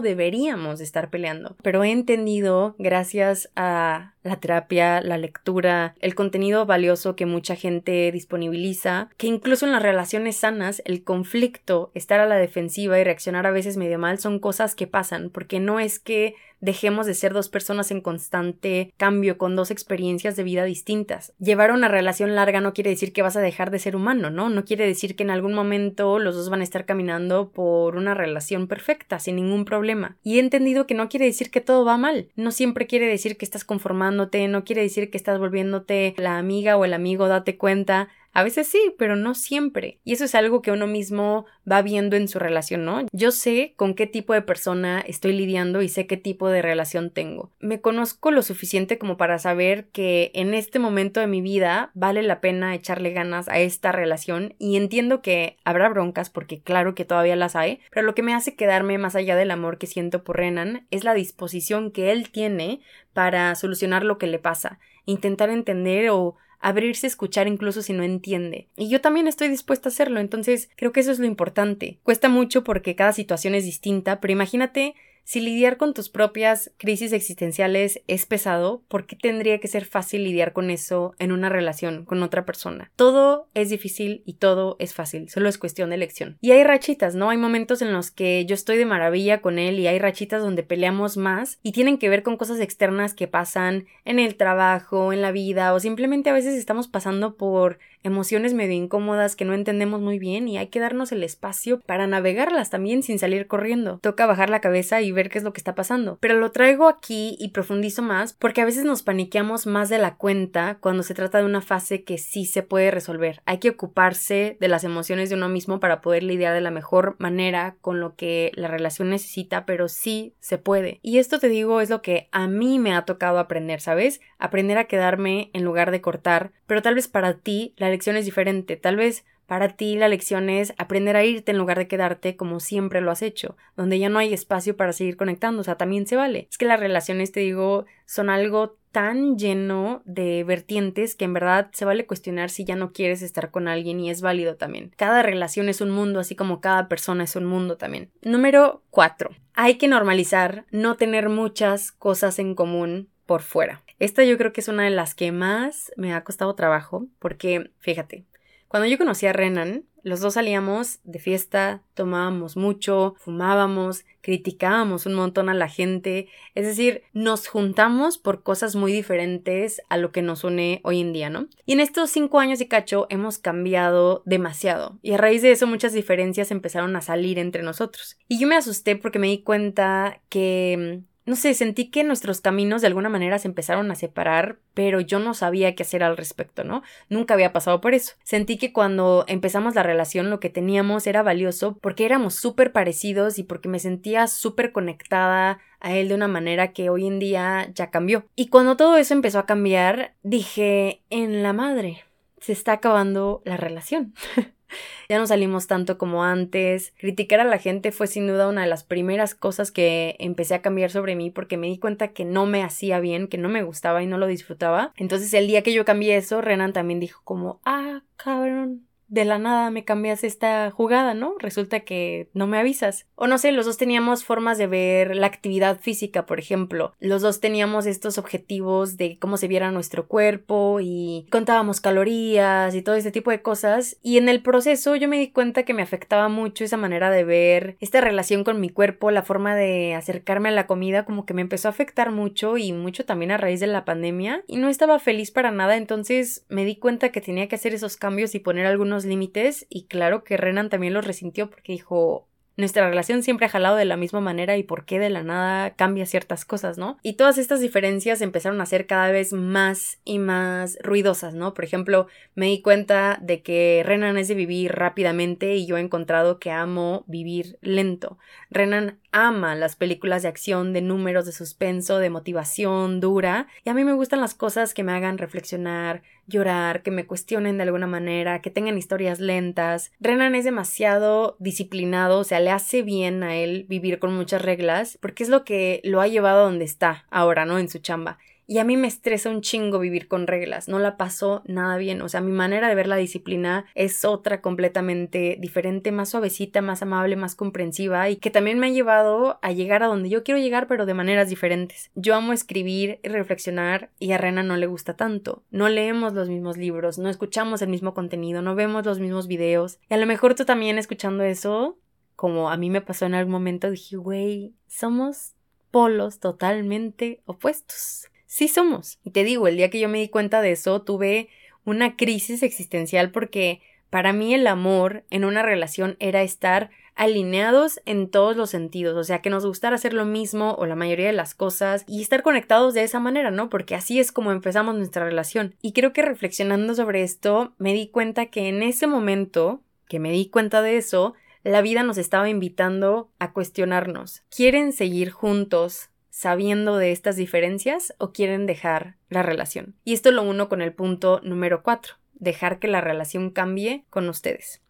deberíamos 0.00 0.80
estar 0.80 1.10
peleando. 1.10 1.56
Pero 1.62 1.84
he 1.84 1.90
entendido, 1.90 2.74
gracias 2.78 3.50
a 3.56 4.14
la 4.22 4.36
terapia, 4.36 5.00
la 5.00 5.18
lectura, 5.18 5.94
el 6.00 6.14
contenido 6.14 6.66
valioso 6.66 7.16
que 7.16 7.26
mucha 7.26 7.56
gente 7.56 8.10
disponibiliza, 8.30 9.08
que 9.16 9.26
incluso 9.26 9.66
en 9.66 9.72
las 9.72 9.82
relaciones 9.82 10.36
sanas 10.36 10.82
el 10.84 11.02
conflicto, 11.02 11.90
estar 11.94 12.20
a 12.20 12.26
la 12.26 12.36
defensiva 12.36 12.98
y 12.98 13.04
reaccionar 13.04 13.46
a 13.46 13.50
veces 13.50 13.76
medio 13.76 13.98
mal 13.98 14.18
son 14.18 14.38
cosas 14.38 14.76
que 14.76 14.86
pasan, 14.86 15.30
porque 15.30 15.58
no 15.58 15.80
es 15.80 15.98
que 15.98 16.36
dejemos 16.60 17.06
de 17.06 17.14
ser 17.14 17.32
dos 17.32 17.48
personas 17.48 17.90
en 17.90 18.00
constante 18.00 18.92
cambio 18.96 19.38
con 19.38 19.56
dos 19.56 19.70
experiencias 19.70 20.36
de 20.36 20.42
vida 20.42 20.64
distintas. 20.64 21.32
Llevar 21.38 21.72
una 21.72 21.88
relación 21.88 22.34
larga 22.34 22.60
no 22.60 22.72
quiere 22.72 22.90
decir 22.90 23.12
que 23.12 23.22
vas 23.22 23.36
a 23.36 23.40
dejar 23.40 23.70
de 23.70 23.78
ser 23.78 23.96
humano, 23.96 24.30
¿no? 24.30 24.48
No 24.48 24.64
quiere 24.64 24.86
decir 24.86 25.16
que 25.16 25.22
en 25.22 25.30
algún 25.30 25.54
momento 25.54 26.18
los 26.18 26.34
dos 26.34 26.50
van 26.50 26.60
a 26.60 26.64
estar 26.64 26.84
caminando 26.84 27.50
por 27.50 27.96
una 27.96 28.14
relación 28.14 28.68
perfecta, 28.68 29.18
sin 29.18 29.36
ningún 29.36 29.64
problema. 29.64 30.16
Y 30.22 30.36
he 30.36 30.40
entendido 30.40 30.86
que 30.86 30.94
no 30.94 31.08
quiere 31.08 31.26
decir 31.26 31.50
que 31.50 31.60
todo 31.60 31.84
va 31.84 31.96
mal. 31.96 32.28
No 32.36 32.52
siempre 32.52 32.86
quiere 32.86 33.06
decir 33.06 33.36
que 33.36 33.44
estás 33.44 33.64
conformándote, 33.64 34.46
no 34.48 34.64
quiere 34.64 34.82
decir 34.82 35.10
que 35.10 35.16
estás 35.16 35.38
volviéndote 35.38 36.14
la 36.18 36.38
amiga 36.38 36.76
o 36.76 36.84
el 36.84 36.92
amigo, 36.92 37.28
date 37.28 37.56
cuenta. 37.56 38.08
A 38.32 38.42
veces 38.44 38.68
sí, 38.68 38.94
pero 38.98 39.16
no 39.16 39.34
siempre. 39.34 39.98
Y 40.04 40.12
eso 40.12 40.24
es 40.24 40.34
algo 40.34 40.62
que 40.62 40.70
uno 40.70 40.86
mismo 40.86 41.46
va 41.70 41.82
viendo 41.82 42.16
en 42.16 42.28
su 42.28 42.38
relación, 42.38 42.84
¿no? 42.84 43.06
Yo 43.12 43.32
sé 43.32 43.74
con 43.76 43.94
qué 43.94 44.06
tipo 44.06 44.32
de 44.34 44.42
persona 44.42 45.00
estoy 45.00 45.32
lidiando 45.32 45.82
y 45.82 45.88
sé 45.88 46.06
qué 46.06 46.16
tipo 46.16 46.48
de 46.48 46.62
relación 46.62 47.10
tengo. 47.10 47.50
Me 47.58 47.80
conozco 47.80 48.30
lo 48.30 48.42
suficiente 48.42 48.98
como 48.98 49.16
para 49.16 49.38
saber 49.38 49.88
que 49.88 50.30
en 50.34 50.54
este 50.54 50.78
momento 50.78 51.20
de 51.20 51.26
mi 51.26 51.40
vida 51.40 51.90
vale 51.94 52.22
la 52.22 52.40
pena 52.40 52.74
echarle 52.74 53.10
ganas 53.10 53.48
a 53.48 53.58
esta 53.58 53.92
relación 53.92 54.54
y 54.58 54.76
entiendo 54.76 55.22
que 55.22 55.58
habrá 55.64 55.88
broncas 55.88 56.30
porque 56.30 56.60
claro 56.60 56.94
que 56.94 57.04
todavía 57.04 57.36
las 57.36 57.56
hay, 57.56 57.80
pero 57.90 58.06
lo 58.06 58.14
que 58.14 58.22
me 58.22 58.34
hace 58.34 58.54
quedarme 58.54 58.98
más 58.98 59.16
allá 59.16 59.36
del 59.36 59.50
amor 59.50 59.78
que 59.78 59.86
siento 59.86 60.22
por 60.22 60.36
Renan 60.36 60.86
es 60.90 61.04
la 61.04 61.14
disposición 61.14 61.90
que 61.90 62.12
él 62.12 62.30
tiene 62.30 62.80
para 63.12 63.54
solucionar 63.54 64.04
lo 64.04 64.18
que 64.18 64.26
le 64.26 64.38
pasa, 64.38 64.78
intentar 65.04 65.50
entender 65.50 66.10
o 66.10 66.36
abrirse 66.60 67.06
a 67.06 67.08
escuchar 67.08 67.48
incluso 67.48 67.82
si 67.82 67.92
no 67.92 68.02
entiende. 68.02 68.68
Y 68.76 68.88
yo 68.88 69.00
también 69.00 69.26
estoy 69.26 69.48
dispuesta 69.48 69.88
a 69.88 69.92
hacerlo, 69.92 70.20
entonces 70.20 70.70
creo 70.76 70.92
que 70.92 71.00
eso 71.00 71.10
es 71.10 71.18
lo 71.18 71.26
importante. 71.26 71.98
Cuesta 72.02 72.28
mucho 72.28 72.62
porque 72.64 72.94
cada 72.94 73.12
situación 73.12 73.54
es 73.54 73.64
distinta, 73.64 74.20
pero 74.20 74.32
imagínate 74.32 74.94
si 75.30 75.38
lidiar 75.40 75.76
con 75.76 75.94
tus 75.94 76.08
propias 76.08 76.72
crisis 76.76 77.12
existenciales 77.12 78.02
es 78.08 78.26
pesado, 78.26 78.82
¿por 78.88 79.06
qué 79.06 79.14
tendría 79.14 79.60
que 79.60 79.68
ser 79.68 79.84
fácil 79.84 80.24
lidiar 80.24 80.52
con 80.52 80.70
eso 80.70 81.14
en 81.20 81.30
una 81.30 81.48
relación 81.48 82.04
con 82.04 82.24
otra 82.24 82.44
persona? 82.44 82.90
Todo 82.96 83.46
es 83.54 83.70
difícil 83.70 84.24
y 84.26 84.34
todo 84.38 84.74
es 84.80 84.92
fácil, 84.92 85.28
solo 85.28 85.48
es 85.48 85.56
cuestión 85.56 85.90
de 85.90 85.94
elección. 85.94 86.36
Y 86.40 86.50
hay 86.50 86.64
rachitas, 86.64 87.14
¿no? 87.14 87.30
Hay 87.30 87.36
momentos 87.36 87.80
en 87.80 87.92
los 87.92 88.10
que 88.10 88.44
yo 88.44 88.54
estoy 88.54 88.76
de 88.76 88.86
maravilla 88.86 89.40
con 89.40 89.60
él 89.60 89.78
y 89.78 89.86
hay 89.86 90.00
rachitas 90.00 90.42
donde 90.42 90.64
peleamos 90.64 91.16
más 91.16 91.60
y 91.62 91.70
tienen 91.70 91.98
que 91.98 92.08
ver 92.08 92.24
con 92.24 92.36
cosas 92.36 92.58
externas 92.58 93.14
que 93.14 93.28
pasan 93.28 93.86
en 94.04 94.18
el 94.18 94.34
trabajo, 94.34 95.12
en 95.12 95.22
la 95.22 95.30
vida 95.30 95.74
o 95.74 95.78
simplemente 95.78 96.30
a 96.30 96.32
veces 96.32 96.56
estamos 96.56 96.88
pasando 96.88 97.36
por 97.36 97.78
emociones 98.02 98.54
medio 98.54 98.74
incómodas 98.74 99.36
que 99.36 99.44
no 99.44 99.54
entendemos 99.54 100.00
muy 100.00 100.18
bien 100.18 100.48
y 100.48 100.58
hay 100.58 100.68
que 100.68 100.80
darnos 100.80 101.12
el 101.12 101.22
espacio 101.22 101.80
para 101.80 102.06
navegarlas 102.06 102.70
también 102.70 103.02
sin 103.02 103.18
salir 103.18 103.46
corriendo. 103.46 103.98
Toca 103.98 104.26
bajar 104.26 104.50
la 104.50 104.60
cabeza 104.60 105.00
y 105.00 105.12
ver 105.12 105.30
qué 105.30 105.38
es 105.38 105.44
lo 105.44 105.52
que 105.52 105.60
está 105.60 105.74
pasando. 105.74 106.18
Pero 106.20 106.34
lo 106.34 106.52
traigo 106.52 106.88
aquí 106.88 107.36
y 107.38 107.48
profundizo 107.48 108.02
más 108.02 108.32
porque 108.32 108.60
a 108.60 108.64
veces 108.64 108.84
nos 108.84 109.02
paniqueamos 109.02 109.66
más 109.66 109.88
de 109.88 109.98
la 109.98 110.16
cuenta 110.16 110.78
cuando 110.80 111.02
se 111.02 111.14
trata 111.14 111.38
de 111.38 111.44
una 111.44 111.60
fase 111.60 112.04
que 112.04 112.18
sí 112.18 112.44
se 112.44 112.62
puede 112.62 112.90
resolver. 112.90 113.42
Hay 113.44 113.58
que 113.58 113.70
ocuparse 113.70 114.56
de 114.60 114.68
las 114.68 114.84
emociones 114.84 115.30
de 115.30 115.36
uno 115.36 115.48
mismo 115.48 115.80
para 115.80 116.00
poder 116.00 116.22
lidiar 116.22 116.54
de 116.54 116.60
la 116.60 116.70
mejor 116.70 117.16
manera 117.18 117.76
con 117.80 118.00
lo 118.00 118.14
que 118.16 118.52
la 118.54 118.68
relación 118.68 119.10
necesita, 119.10 119.66
pero 119.66 119.88
sí 119.88 120.34
se 120.40 120.58
puede. 120.58 121.00
Y 121.02 121.18
esto 121.18 121.38
te 121.38 121.48
digo 121.48 121.80
es 121.80 121.90
lo 121.90 122.02
que 122.02 122.28
a 122.32 122.48
mí 122.48 122.78
me 122.78 122.94
ha 122.94 123.04
tocado 123.04 123.38
aprender, 123.38 123.80
¿sabes? 123.80 124.20
Aprender 124.38 124.78
a 124.78 124.84
quedarme 124.84 125.50
en 125.52 125.64
lugar 125.64 125.90
de 125.90 126.00
cortar, 126.00 126.52
pero 126.70 126.82
tal 126.82 126.94
vez 126.94 127.08
para 127.08 127.34
ti 127.34 127.74
la 127.78 127.90
lección 127.90 128.14
es 128.14 128.24
diferente. 128.24 128.76
Tal 128.76 128.94
vez 128.94 129.24
para 129.48 129.70
ti 129.70 129.96
la 129.96 130.06
lección 130.06 130.48
es 130.48 130.72
aprender 130.78 131.16
a 131.16 131.24
irte 131.24 131.50
en 131.50 131.58
lugar 131.58 131.76
de 131.78 131.88
quedarte 131.88 132.36
como 132.36 132.60
siempre 132.60 133.00
lo 133.00 133.10
has 133.10 133.22
hecho, 133.22 133.56
donde 133.76 133.98
ya 133.98 134.08
no 134.08 134.20
hay 134.20 134.32
espacio 134.32 134.76
para 134.76 134.92
seguir 134.92 135.16
conectando, 135.16 135.62
o 135.62 135.64
sea, 135.64 135.74
también 135.74 136.06
se 136.06 136.14
vale. 136.14 136.46
Es 136.48 136.58
que 136.58 136.66
las 136.66 136.78
relaciones, 136.78 137.32
te 137.32 137.40
digo, 137.40 137.86
son 138.06 138.30
algo 138.30 138.76
tan 138.92 139.36
lleno 139.36 140.02
de 140.04 140.44
vertientes 140.44 141.16
que 141.16 141.24
en 141.24 141.32
verdad 141.32 141.70
se 141.72 141.84
vale 141.84 142.06
cuestionar 142.06 142.50
si 142.50 142.64
ya 142.64 142.76
no 142.76 142.92
quieres 142.92 143.20
estar 143.22 143.50
con 143.50 143.66
alguien 143.66 143.98
y 143.98 144.08
es 144.08 144.20
válido 144.20 144.54
también. 144.54 144.92
Cada 144.96 145.24
relación 145.24 145.68
es 145.68 145.80
un 145.80 145.90
mundo, 145.90 146.20
así 146.20 146.36
como 146.36 146.60
cada 146.60 146.86
persona 146.86 147.24
es 147.24 147.34
un 147.34 147.46
mundo 147.46 147.78
también. 147.78 148.12
Número 148.22 148.84
4. 148.90 149.30
Hay 149.54 149.74
que 149.74 149.88
normalizar 149.88 150.66
no 150.70 150.94
tener 150.94 151.30
muchas 151.30 151.90
cosas 151.90 152.38
en 152.38 152.54
común 152.54 153.08
por 153.26 153.42
fuera. 153.42 153.82
Esta 154.00 154.24
yo 154.24 154.36
creo 154.38 154.52
que 154.52 154.62
es 154.62 154.68
una 154.68 154.84
de 154.84 154.90
las 154.90 155.14
que 155.14 155.30
más 155.30 155.92
me 155.96 156.14
ha 156.14 156.24
costado 156.24 156.54
trabajo 156.54 157.06
porque, 157.18 157.70
fíjate, 157.78 158.24
cuando 158.66 158.88
yo 158.88 158.98
conocí 158.98 159.26
a 159.26 159.32
Renan, 159.32 159.84
los 160.02 160.20
dos 160.20 160.34
salíamos 160.34 161.00
de 161.04 161.18
fiesta, 161.18 161.82
tomábamos 161.92 162.56
mucho, 162.56 163.14
fumábamos, 163.18 164.04
criticábamos 164.22 165.04
un 165.04 165.14
montón 165.14 165.50
a 165.50 165.54
la 165.54 165.68
gente, 165.68 166.28
es 166.54 166.64
decir, 166.64 167.02
nos 167.12 167.48
juntamos 167.48 168.16
por 168.16 168.42
cosas 168.42 168.76
muy 168.76 168.92
diferentes 168.92 169.82
a 169.90 169.98
lo 169.98 170.12
que 170.12 170.22
nos 170.22 170.44
une 170.44 170.80
hoy 170.84 171.00
en 171.00 171.12
día, 171.12 171.28
¿no? 171.28 171.48
Y 171.66 171.72
en 171.74 171.80
estos 171.80 172.10
cinco 172.10 172.38
años 172.38 172.60
y 172.62 172.68
cacho 172.68 173.06
hemos 173.10 173.38
cambiado 173.38 174.22
demasiado 174.24 174.98
y 175.02 175.12
a 175.12 175.18
raíz 175.18 175.42
de 175.42 175.50
eso 175.50 175.66
muchas 175.66 175.92
diferencias 175.92 176.50
empezaron 176.50 176.96
a 176.96 177.02
salir 177.02 177.38
entre 177.38 177.62
nosotros. 177.62 178.16
Y 178.28 178.40
yo 178.40 178.46
me 178.46 178.56
asusté 178.56 178.96
porque 178.96 179.18
me 179.18 179.26
di 179.26 179.42
cuenta 179.42 180.22
que 180.30 181.02
no 181.26 181.36
sé, 181.36 181.54
sentí 181.54 181.90
que 181.90 182.02
nuestros 182.02 182.40
caminos 182.40 182.80
de 182.80 182.88
alguna 182.88 183.08
manera 183.08 183.38
se 183.38 183.48
empezaron 183.48 183.90
a 183.90 183.94
separar, 183.94 184.58
pero 184.74 185.00
yo 185.00 185.18
no 185.18 185.34
sabía 185.34 185.74
qué 185.74 185.82
hacer 185.82 186.02
al 186.02 186.16
respecto, 186.16 186.64
¿no? 186.64 186.82
Nunca 187.08 187.34
había 187.34 187.52
pasado 187.52 187.80
por 187.80 187.94
eso. 187.94 188.14
Sentí 188.24 188.56
que 188.56 188.72
cuando 188.72 189.24
empezamos 189.28 189.74
la 189.74 189.82
relación 189.82 190.30
lo 190.30 190.40
que 190.40 190.50
teníamos 190.50 191.06
era 191.06 191.22
valioso 191.22 191.76
porque 191.80 192.04
éramos 192.04 192.34
súper 192.34 192.72
parecidos 192.72 193.38
y 193.38 193.42
porque 193.42 193.68
me 193.68 193.78
sentía 193.78 194.26
súper 194.26 194.72
conectada 194.72 195.58
a 195.80 195.94
él 195.94 196.08
de 196.08 196.14
una 196.14 196.28
manera 196.28 196.72
que 196.72 196.90
hoy 196.90 197.06
en 197.06 197.18
día 197.18 197.70
ya 197.74 197.90
cambió. 197.90 198.24
Y 198.34 198.48
cuando 198.48 198.76
todo 198.76 198.96
eso 198.96 199.14
empezó 199.14 199.38
a 199.38 199.46
cambiar, 199.46 200.14
dije, 200.22 201.02
en 201.10 201.42
la 201.42 201.52
madre, 201.52 202.04
se 202.40 202.52
está 202.52 202.72
acabando 202.72 203.42
la 203.44 203.56
relación. 203.56 204.14
ya 205.08 205.18
no 205.18 205.26
salimos 205.26 205.66
tanto 205.66 205.98
como 205.98 206.24
antes. 206.24 206.92
Criticar 206.98 207.40
a 207.40 207.44
la 207.44 207.58
gente 207.58 207.92
fue 207.92 208.06
sin 208.06 208.26
duda 208.26 208.48
una 208.48 208.62
de 208.62 208.68
las 208.68 208.84
primeras 208.84 209.34
cosas 209.34 209.70
que 209.70 210.16
empecé 210.18 210.54
a 210.54 210.62
cambiar 210.62 210.90
sobre 210.90 211.16
mí 211.16 211.30
porque 211.30 211.56
me 211.56 211.68
di 211.68 211.78
cuenta 211.78 212.08
que 212.08 212.24
no 212.24 212.46
me 212.46 212.62
hacía 212.62 213.00
bien, 213.00 213.28
que 213.28 213.38
no 213.38 213.48
me 213.48 213.62
gustaba 213.62 214.02
y 214.02 214.06
no 214.06 214.18
lo 214.18 214.26
disfrutaba. 214.26 214.92
Entonces 214.96 215.32
el 215.34 215.46
día 215.46 215.62
que 215.62 215.72
yo 215.72 215.84
cambié 215.84 216.16
eso, 216.16 216.40
Renan 216.40 216.72
también 216.72 217.00
dijo 217.00 217.20
como, 217.24 217.60
ah, 217.64 218.02
cabrón, 218.16 218.86
de 219.10 219.24
la 219.24 219.38
nada 219.38 219.70
me 219.70 219.84
cambias 219.84 220.24
esta 220.24 220.70
jugada, 220.70 221.14
¿no? 221.14 221.34
Resulta 221.38 221.80
que 221.80 222.28
no 222.32 222.46
me 222.46 222.58
avisas. 222.58 223.06
O 223.16 223.26
no 223.26 223.38
sé, 223.38 223.52
los 223.52 223.66
dos 223.66 223.76
teníamos 223.76 224.24
formas 224.24 224.56
de 224.56 224.68
ver 224.68 225.16
la 225.16 225.26
actividad 225.26 225.80
física, 225.80 226.26
por 226.26 226.38
ejemplo. 226.38 226.94
Los 227.00 227.20
dos 227.20 227.40
teníamos 227.40 227.86
estos 227.86 228.18
objetivos 228.18 228.96
de 228.96 229.18
cómo 229.18 229.36
se 229.36 229.48
viera 229.48 229.72
nuestro 229.72 230.06
cuerpo 230.06 230.78
y 230.80 231.26
contábamos 231.30 231.80
calorías 231.80 232.74
y 232.74 232.82
todo 232.82 232.94
este 232.94 233.10
tipo 233.10 233.30
de 233.30 233.42
cosas. 233.42 233.98
Y 234.02 234.16
en 234.16 234.28
el 234.28 234.42
proceso 234.42 234.94
yo 234.94 235.08
me 235.08 235.18
di 235.18 235.30
cuenta 235.30 235.64
que 235.64 235.74
me 235.74 235.82
afectaba 235.82 236.28
mucho 236.28 236.64
esa 236.64 236.76
manera 236.76 237.10
de 237.10 237.24
ver 237.24 237.76
esta 237.80 238.00
relación 238.00 238.44
con 238.44 238.60
mi 238.60 238.68
cuerpo, 238.68 239.10
la 239.10 239.22
forma 239.22 239.56
de 239.56 239.94
acercarme 239.94 240.50
a 240.50 240.52
la 240.52 240.68
comida, 240.68 241.04
como 241.04 241.26
que 241.26 241.34
me 241.34 241.42
empezó 241.42 241.66
a 241.66 241.72
afectar 241.72 242.12
mucho 242.12 242.58
y 242.58 242.72
mucho 242.72 243.04
también 243.04 243.32
a 243.32 243.38
raíz 243.38 243.58
de 243.58 243.66
la 243.66 243.84
pandemia. 243.84 244.44
Y 244.46 244.58
no 244.58 244.68
estaba 244.68 245.00
feliz 245.00 245.32
para 245.32 245.50
nada, 245.50 245.76
entonces 245.76 246.44
me 246.48 246.64
di 246.64 246.76
cuenta 246.76 247.10
que 247.10 247.20
tenía 247.20 247.48
que 247.48 247.56
hacer 247.56 247.74
esos 247.74 247.96
cambios 247.96 248.36
y 248.36 248.38
poner 248.38 248.66
algunos 248.66 248.99
límites 249.04 249.66
y 249.68 249.84
claro 249.84 250.24
que 250.24 250.36
Renan 250.36 250.70
también 250.70 250.94
los 250.94 251.06
resintió 251.06 251.50
porque 251.50 251.72
dijo 251.72 252.26
nuestra 252.60 252.88
relación 252.88 253.22
siempre 253.22 253.46
ha 253.46 253.50
jalado 253.50 253.76
de 253.76 253.84
la 253.84 253.96
misma 253.96 254.20
manera 254.20 254.56
y 254.56 254.62
por 254.62 254.84
qué 254.84 254.98
de 254.98 255.10
la 255.10 255.22
nada 255.22 255.74
cambia 255.74 256.06
ciertas 256.06 256.44
cosas, 256.44 256.78
¿no? 256.78 256.98
Y 257.02 257.14
todas 257.14 257.38
estas 257.38 257.60
diferencias 257.60 258.20
empezaron 258.20 258.60
a 258.60 258.66
ser 258.66 258.86
cada 258.86 259.10
vez 259.10 259.32
más 259.32 259.98
y 260.04 260.18
más 260.18 260.78
ruidosas, 260.82 261.34
¿no? 261.34 261.54
Por 261.54 261.64
ejemplo, 261.64 262.06
me 262.34 262.46
di 262.46 262.60
cuenta 262.60 263.18
de 263.22 263.42
que 263.42 263.82
Renan 263.84 264.18
es 264.18 264.28
de 264.28 264.34
vivir 264.34 264.72
rápidamente 264.72 265.56
y 265.56 265.66
yo 265.66 265.76
he 265.76 265.80
encontrado 265.80 266.38
que 266.38 266.50
amo 266.50 267.04
vivir 267.06 267.58
lento. 267.62 268.18
Renan 268.50 268.99
ama 269.12 269.54
las 269.54 269.76
películas 269.76 270.22
de 270.22 270.28
acción, 270.28 270.72
de 270.72 270.82
números, 270.82 271.26
de 271.26 271.32
suspenso, 271.32 271.98
de 271.98 272.10
motivación 272.10 273.00
dura, 273.00 273.48
y 273.64 273.70
a 273.70 273.74
mí 273.74 273.84
me 273.84 273.92
gustan 273.92 274.20
las 274.20 274.34
cosas 274.34 274.74
que 274.74 274.82
me 274.82 274.92
hagan 274.92 275.18
reflexionar, 275.18 276.02
llorar, 276.26 276.82
que 276.82 276.90
me 276.90 277.06
cuestionen 277.06 277.56
de 277.56 277.64
alguna 277.64 277.86
manera, 277.86 278.40
que 278.40 278.50
tengan 278.50 278.78
historias 278.78 279.20
lentas. 279.20 279.92
Renan 280.00 280.34
es 280.34 280.44
demasiado 280.44 281.36
disciplinado, 281.38 282.20
o 282.20 282.24
sea, 282.24 282.40
le 282.40 282.50
hace 282.50 282.82
bien 282.82 283.22
a 283.22 283.36
él 283.36 283.66
vivir 283.68 283.98
con 283.98 284.14
muchas 284.14 284.42
reglas, 284.42 284.98
porque 285.00 285.22
es 285.22 285.28
lo 285.28 285.44
que 285.44 285.80
lo 285.84 286.00
ha 286.00 286.08
llevado 286.08 286.40
a 286.40 286.44
donde 286.44 286.64
está 286.64 287.06
ahora, 287.10 287.44
¿no? 287.44 287.58
En 287.58 287.68
su 287.68 287.78
chamba. 287.78 288.18
Y 288.50 288.58
a 288.58 288.64
mí 288.64 288.76
me 288.76 288.88
estresa 288.88 289.30
un 289.30 289.42
chingo 289.42 289.78
vivir 289.78 290.08
con 290.08 290.26
reglas, 290.26 290.66
no 290.66 290.80
la 290.80 290.96
paso 290.96 291.44
nada 291.46 291.76
bien, 291.76 292.02
o 292.02 292.08
sea, 292.08 292.20
mi 292.20 292.32
manera 292.32 292.68
de 292.68 292.74
ver 292.74 292.88
la 292.88 292.96
disciplina 292.96 293.64
es 293.76 294.04
otra 294.04 294.40
completamente 294.40 295.36
diferente, 295.38 295.92
más 295.92 296.08
suavecita, 296.08 296.60
más 296.60 296.82
amable, 296.82 297.14
más 297.14 297.36
comprensiva 297.36 298.10
y 298.10 298.16
que 298.16 298.32
también 298.32 298.58
me 298.58 298.66
ha 298.66 298.70
llevado 298.70 299.38
a 299.40 299.52
llegar 299.52 299.84
a 299.84 299.86
donde 299.86 300.08
yo 300.08 300.24
quiero 300.24 300.40
llegar, 300.40 300.66
pero 300.66 300.84
de 300.84 300.94
maneras 300.94 301.28
diferentes. 301.28 301.92
Yo 301.94 302.16
amo 302.16 302.32
escribir 302.32 302.98
y 303.04 303.08
reflexionar 303.10 303.90
y 304.00 304.10
a 304.10 304.18
Rena 304.18 304.42
no 304.42 304.56
le 304.56 304.66
gusta 304.66 304.96
tanto. 304.96 305.44
No 305.52 305.68
leemos 305.68 306.12
los 306.14 306.28
mismos 306.28 306.56
libros, 306.56 306.98
no 306.98 307.08
escuchamos 307.08 307.62
el 307.62 307.68
mismo 307.68 307.94
contenido, 307.94 308.42
no 308.42 308.56
vemos 308.56 308.84
los 308.84 308.98
mismos 308.98 309.28
videos. 309.28 309.78
Y 309.88 309.94
a 309.94 309.96
lo 309.96 310.06
mejor 310.06 310.34
tú 310.34 310.44
también 310.44 310.76
escuchando 310.76 311.22
eso, 311.22 311.78
como 312.16 312.50
a 312.50 312.56
mí 312.56 312.68
me 312.68 312.80
pasó 312.80 313.06
en 313.06 313.14
algún 313.14 313.30
momento, 313.30 313.70
dije, 313.70 313.94
güey, 313.94 314.54
somos 314.66 315.36
polos 315.70 316.18
totalmente 316.18 317.22
opuestos 317.26 318.09
sí 318.30 318.46
somos. 318.46 319.00
Y 319.02 319.10
te 319.10 319.24
digo, 319.24 319.48
el 319.48 319.56
día 319.56 319.70
que 319.70 319.80
yo 319.80 319.88
me 319.88 319.98
di 319.98 320.08
cuenta 320.08 320.40
de 320.40 320.52
eso, 320.52 320.82
tuve 320.82 321.28
una 321.64 321.96
crisis 321.96 322.44
existencial 322.44 323.10
porque 323.10 323.60
para 323.90 324.12
mí 324.12 324.32
el 324.32 324.46
amor 324.46 325.02
en 325.10 325.24
una 325.24 325.42
relación 325.42 325.96
era 325.98 326.22
estar 326.22 326.70
alineados 326.94 327.80
en 327.86 328.08
todos 328.08 328.36
los 328.36 328.50
sentidos, 328.50 328.96
o 328.96 329.02
sea, 329.02 329.20
que 329.20 329.30
nos 329.30 329.44
gustara 329.44 329.74
hacer 329.74 329.94
lo 329.94 330.04
mismo 330.04 330.54
o 330.58 330.66
la 330.66 330.76
mayoría 330.76 331.06
de 331.06 331.12
las 331.12 331.34
cosas 331.34 331.84
y 331.88 332.02
estar 332.02 332.22
conectados 332.22 332.72
de 332.72 332.84
esa 332.84 333.00
manera, 333.00 333.32
¿no? 333.32 333.48
Porque 333.48 333.74
así 333.74 333.98
es 333.98 334.12
como 334.12 334.30
empezamos 334.30 334.76
nuestra 334.76 335.04
relación. 335.04 335.56
Y 335.60 335.72
creo 335.72 335.92
que 335.92 336.02
reflexionando 336.02 336.74
sobre 336.74 337.02
esto, 337.02 337.54
me 337.58 337.72
di 337.72 337.88
cuenta 337.88 338.26
que 338.26 338.48
en 338.48 338.62
ese 338.62 338.86
momento 338.86 339.60
que 339.88 339.98
me 339.98 340.12
di 340.12 340.28
cuenta 340.28 340.62
de 340.62 340.76
eso, 340.76 341.14
la 341.42 341.62
vida 341.62 341.82
nos 341.82 341.98
estaba 341.98 342.28
invitando 342.28 343.10
a 343.18 343.32
cuestionarnos. 343.32 344.22
¿Quieren 344.30 344.72
seguir 344.72 345.10
juntos 345.10 345.89
sabiendo 346.10 346.76
de 346.76 346.92
estas 346.92 347.16
diferencias 347.16 347.94
o 347.98 348.12
quieren 348.12 348.46
dejar 348.46 348.96
la 349.08 349.22
relación. 349.22 349.76
Y 349.84 349.94
esto 349.94 350.10
lo 350.10 350.22
uno 350.22 350.48
con 350.48 350.60
el 350.60 350.72
punto 350.72 351.20
número 351.22 351.62
4, 351.62 351.94
dejar 352.14 352.58
que 352.58 352.68
la 352.68 352.80
relación 352.80 353.30
cambie 353.30 353.84
con 353.90 354.08
ustedes. 354.08 354.60